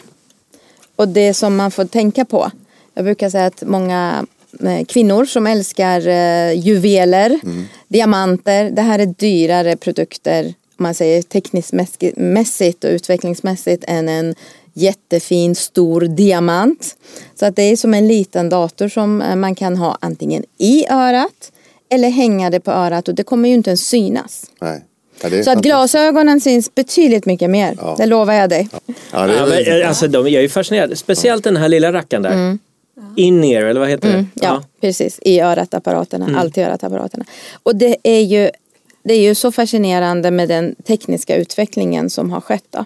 Och 0.96 1.08
det 1.08 1.34
som 1.34 1.56
man 1.56 1.70
får 1.70 1.84
tänka 1.84 2.24
på. 2.24 2.50
Jag 2.94 3.04
brukar 3.04 3.30
säga 3.30 3.46
att 3.46 3.62
många 3.62 4.26
kvinnor 4.88 5.24
som 5.24 5.46
älskar 5.46 6.08
eh, 6.08 6.52
juveler, 6.58 7.40
diamanter. 7.88 8.70
Det 8.70 8.82
här 8.82 8.98
är 8.98 9.06
dyrare 9.06 9.76
produkter 9.76 10.44
om 10.78 10.82
man 10.82 10.94
säger 10.94 11.22
tekniskt 11.22 11.72
mässigt 12.16 12.84
och 12.84 12.90
utvecklingsmässigt 12.90 13.84
än 13.88 14.08
en 14.08 14.34
jättefin 14.74 15.54
stor 15.54 16.00
diamant. 16.00 16.96
Så 17.34 17.46
att 17.46 17.56
det 17.56 17.62
är 17.62 17.76
som 17.76 17.94
en 17.94 18.08
liten 18.08 18.48
dator 18.48 18.88
som 18.88 19.22
eh, 19.22 19.36
man 19.36 19.54
kan 19.54 19.76
ha 19.76 19.98
antingen 20.00 20.44
i 20.58 20.86
örat 20.90 21.52
eller 21.90 22.10
hänga 22.10 22.50
det 22.50 22.60
på 22.60 22.70
örat 22.70 23.08
och 23.08 23.14
det 23.14 23.22
kommer 23.24 23.48
ju 23.48 23.54
inte 23.54 23.70
ens 23.70 23.86
synas. 23.86 24.50
Nej. 24.60 24.84
Ja, 25.22 25.42
Så 25.42 25.50
att 25.50 25.62
glasögonen 25.62 26.40
syns 26.40 26.74
betydligt 26.74 27.26
mycket 27.26 27.50
mer. 27.50 27.76
Ja. 27.80 27.94
Det 27.98 28.06
lovar 28.06 28.34
jag 28.34 28.50
dig. 28.50 28.68
Ja, 29.12 29.26
det 29.26 29.34
Ja, 29.36 29.46
men, 29.46 29.58
är, 29.58 29.80
eh, 29.82 29.88
alltså, 29.88 30.08
de, 30.08 30.18
jag 30.28 30.34
är 30.38 30.42
ju 30.42 30.48
fascinerad. 30.48 30.98
Speciellt 30.98 31.44
den 31.44 31.56
här 31.56 31.68
lilla 31.68 31.92
rackaren 31.92 32.22
där. 32.22 32.58
In-ear 33.16 33.62
eller 33.62 33.80
vad 33.80 33.88
heter 33.88 34.08
det? 34.08 34.14
Mm. 34.14 34.30
Ja, 34.34 34.62
precis. 34.80 35.18
I 35.22 35.40
örat-apparaterna. 35.40 36.40
Allt 36.40 36.58
i 36.58 36.62
örat-apparaterna. 36.62 37.24
Och 37.62 37.76
det 37.76 37.96
är, 38.02 38.20
ju, 38.20 38.50
det 39.02 39.14
är 39.14 39.20
ju 39.20 39.34
så 39.34 39.52
fascinerande 39.52 40.30
med 40.30 40.48
den 40.48 40.74
tekniska 40.74 41.36
utvecklingen 41.36 42.10
som 42.10 42.30
har 42.30 42.40
skett. 42.40 42.64
Då. 42.70 42.84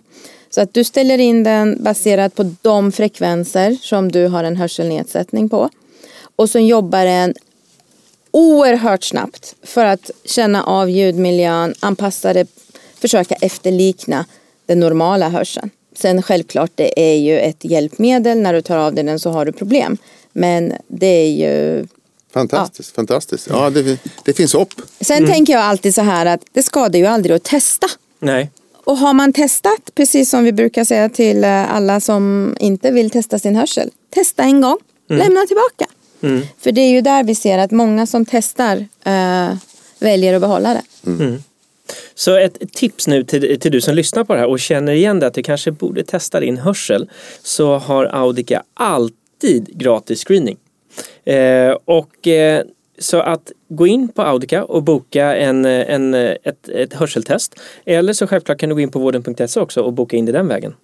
Så 0.50 0.60
att 0.60 0.74
du 0.74 0.84
ställer 0.84 1.18
in 1.18 1.42
den 1.42 1.82
baserat 1.82 2.34
på 2.34 2.54
de 2.62 2.92
frekvenser 2.92 3.76
som 3.80 4.12
du 4.12 4.26
har 4.26 4.44
en 4.44 4.56
hörselnedsättning 4.56 5.48
på. 5.48 5.70
Och 6.36 6.50
så 6.50 6.58
jobbar 6.58 7.04
den 7.04 7.34
oerhört 8.30 9.04
snabbt 9.04 9.54
för 9.62 9.84
att 9.84 10.10
känna 10.24 10.64
av 10.64 10.90
ljudmiljön, 10.90 11.74
anpassa 11.80 12.32
det, 12.32 12.48
försöka 13.00 13.34
efterlikna 13.34 14.24
den 14.66 14.80
normala 14.80 15.28
hörseln. 15.28 15.70
Sen 15.94 16.22
självklart 16.22 16.70
det 16.74 17.12
är 17.12 17.16
ju 17.16 17.38
ett 17.38 17.64
hjälpmedel, 17.64 18.40
när 18.40 18.52
du 18.52 18.62
tar 18.62 18.78
av 18.78 18.94
dig 18.94 19.04
den 19.04 19.18
så 19.18 19.30
har 19.30 19.44
du 19.44 19.52
problem. 19.52 19.96
Men 20.32 20.72
det 20.88 21.06
är 21.06 21.30
ju... 21.30 21.86
fantastiskt. 22.32 22.94
fantastiskt. 22.94 23.46
Ja, 23.50 23.70
det, 23.70 23.98
det 24.24 24.32
finns 24.32 24.52
hopp. 24.52 24.72
Sen 25.00 25.26
tänker 25.26 25.52
jag 25.52 25.62
alltid 25.62 25.94
så 25.94 26.00
här 26.02 26.26
att 26.26 26.40
det 26.52 26.62
skadar 26.62 26.98
ju 26.98 27.06
aldrig 27.06 27.36
att 27.36 27.42
testa. 27.42 27.86
Nej. 28.18 28.50
Och 28.84 28.98
har 28.98 29.14
man 29.14 29.32
testat, 29.32 29.90
precis 29.94 30.30
som 30.30 30.44
vi 30.44 30.52
brukar 30.52 30.84
säga 30.84 31.08
till 31.08 31.44
eh, 31.44 31.74
alla 31.74 32.00
som 32.00 32.54
inte 32.60 32.90
vill 32.90 33.10
testa 33.10 33.38
sin 33.38 33.56
hörsel, 33.56 33.90
testa 34.10 34.42
en 34.42 34.60
gång, 34.60 34.78
lämna 35.08 35.40
tillbaka. 35.46 35.86
För 36.60 36.72
det 36.72 36.80
är 36.80 36.90
ju 36.90 37.00
där 37.00 37.24
vi 37.24 37.34
ser 37.34 37.58
att 37.58 37.70
många 37.70 38.06
som 38.06 38.24
testar 38.26 38.86
eh, 39.04 39.56
väljer 39.98 40.34
att 40.34 40.40
behålla 40.40 40.74
det. 40.74 40.82
Så 42.14 42.36
ett 42.36 42.72
tips 42.72 43.06
nu 43.06 43.24
till, 43.24 43.60
till 43.60 43.72
du 43.72 43.80
som 43.80 43.94
lyssnar 43.94 44.24
på 44.24 44.34
det 44.34 44.40
här 44.40 44.48
och 44.48 44.60
känner 44.60 44.92
igen 44.92 45.20
det 45.20 45.26
att 45.26 45.34
du 45.34 45.42
kanske 45.42 45.70
borde 45.70 46.04
testa 46.04 46.40
din 46.40 46.56
hörsel 46.56 47.10
så 47.42 47.76
har 47.78 48.04
Audica 48.04 48.62
alltid 48.74 49.78
gratis 49.78 50.24
screening. 50.24 50.56
Eh, 51.24 51.76
och 51.84 52.28
eh, 52.28 52.62
så 52.98 53.20
att 53.20 53.52
gå 53.68 53.86
in 53.86 54.08
på 54.08 54.22
Audica 54.22 54.64
och 54.64 54.82
boka 54.82 55.36
en, 55.36 55.64
en, 55.64 56.14
ett, 56.14 56.68
ett 56.68 56.92
hörseltest. 56.94 57.54
Eller 57.84 58.12
så 58.12 58.26
självklart 58.26 58.58
kan 58.58 58.68
du 58.68 58.74
gå 58.74 58.80
in 58.80 58.90
på 58.90 58.98
vården.se 58.98 59.60
också 59.60 59.80
och 59.82 59.92
boka 59.92 60.16
in 60.16 60.26
det 60.26 60.32
den 60.32 60.48
vägen. 60.48 60.74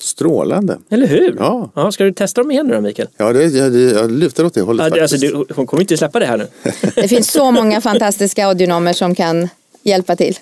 Strålande. 0.00 0.78
Eller 0.90 1.06
hur? 1.06 1.36
Ja. 1.38 1.70
ja 1.74 1.92
ska 1.92 2.04
du 2.04 2.12
testa 2.12 2.40
dem 2.40 2.50
igen 2.50 2.66
nu 2.66 2.74
då 2.74 2.80
Mikael? 2.80 3.08
Ja, 3.16 3.32
det, 3.32 3.44
jag, 3.44 3.76
jag 3.76 4.10
lutar 4.10 4.44
åt 4.44 4.54
det 4.54 4.60
hållet 4.60 4.84
Ja, 4.84 4.90
det- 4.94 5.00
faktiskt. 5.00 5.24
alltså, 5.24 5.44
du, 5.48 5.54
hon 5.54 5.66
kommer 5.66 5.80
inte 5.80 5.96
släppa 5.96 6.18
det 6.18 6.26
här 6.26 6.36
nu. 6.36 6.46
Det 6.94 7.08
finns 7.08 7.32
så 7.32 7.50
många 7.50 7.80
fantastiska 7.80 8.46
audionomer 8.46 8.92
som 8.92 9.14
kan 9.14 9.48
hjälpa 9.88 10.16
till. 10.16 10.38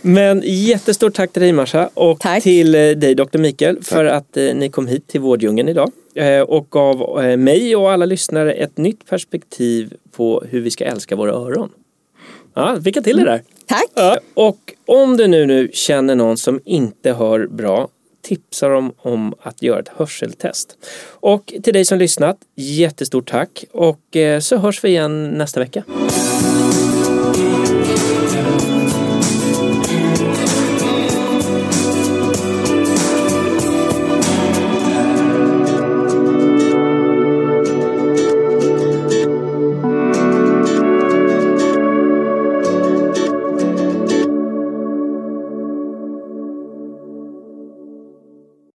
Men 0.00 0.42
jättestort 0.44 1.14
tack 1.14 1.32
till 1.32 1.42
dig 1.42 1.52
Marsha 1.52 1.90
och 1.94 2.20
Tack. 2.20 2.42
till 2.42 2.74
eh, 2.74 2.80
dig 2.80 3.14
Dr. 3.14 3.38
Mikael 3.38 3.82
för 3.82 4.04
att 4.04 4.36
eh, 4.36 4.54
ni 4.54 4.68
kom 4.68 4.86
hit 4.86 5.06
till 5.06 5.20
Vårdjungeln 5.20 5.68
idag 5.68 5.92
eh, 6.14 6.40
och 6.40 6.70
gav 6.70 7.24
mig 7.38 7.76
och 7.76 7.92
alla 7.92 8.06
lyssnare 8.06 8.52
ett 8.52 8.78
nytt 8.78 9.06
perspektiv 9.06 9.94
på 10.16 10.42
hur 10.50 10.60
vi 10.60 10.70
ska 10.70 10.84
älska 10.84 11.16
våra 11.16 11.32
öron. 11.32 11.70
Ja, 12.54 12.76
lycka 12.84 13.02
till 13.02 13.16
det 13.16 13.24
där! 13.24 13.42
Tack! 13.66 13.90
Ja, 13.94 14.18
och 14.34 14.58
om 14.86 15.16
du 15.16 15.26
nu, 15.26 15.46
nu 15.46 15.70
känner 15.72 16.14
någon 16.14 16.36
som 16.36 16.60
inte 16.64 17.12
hör 17.12 17.46
bra 17.46 17.88
tipsar 18.22 18.70
dem 18.70 18.92
om 18.98 19.34
att 19.42 19.62
göra 19.62 19.80
ett 19.80 19.88
hörseltest. 19.88 20.76
Och 21.10 21.54
till 21.62 21.72
dig 21.72 21.84
som 21.84 21.98
lyssnat, 21.98 22.36
jättestort 22.54 23.30
tack 23.30 23.64
och 23.72 24.16
så 24.40 24.56
hörs 24.56 24.84
vi 24.84 24.88
igen 24.88 25.30
nästa 25.30 25.60
vecka. 25.60 25.84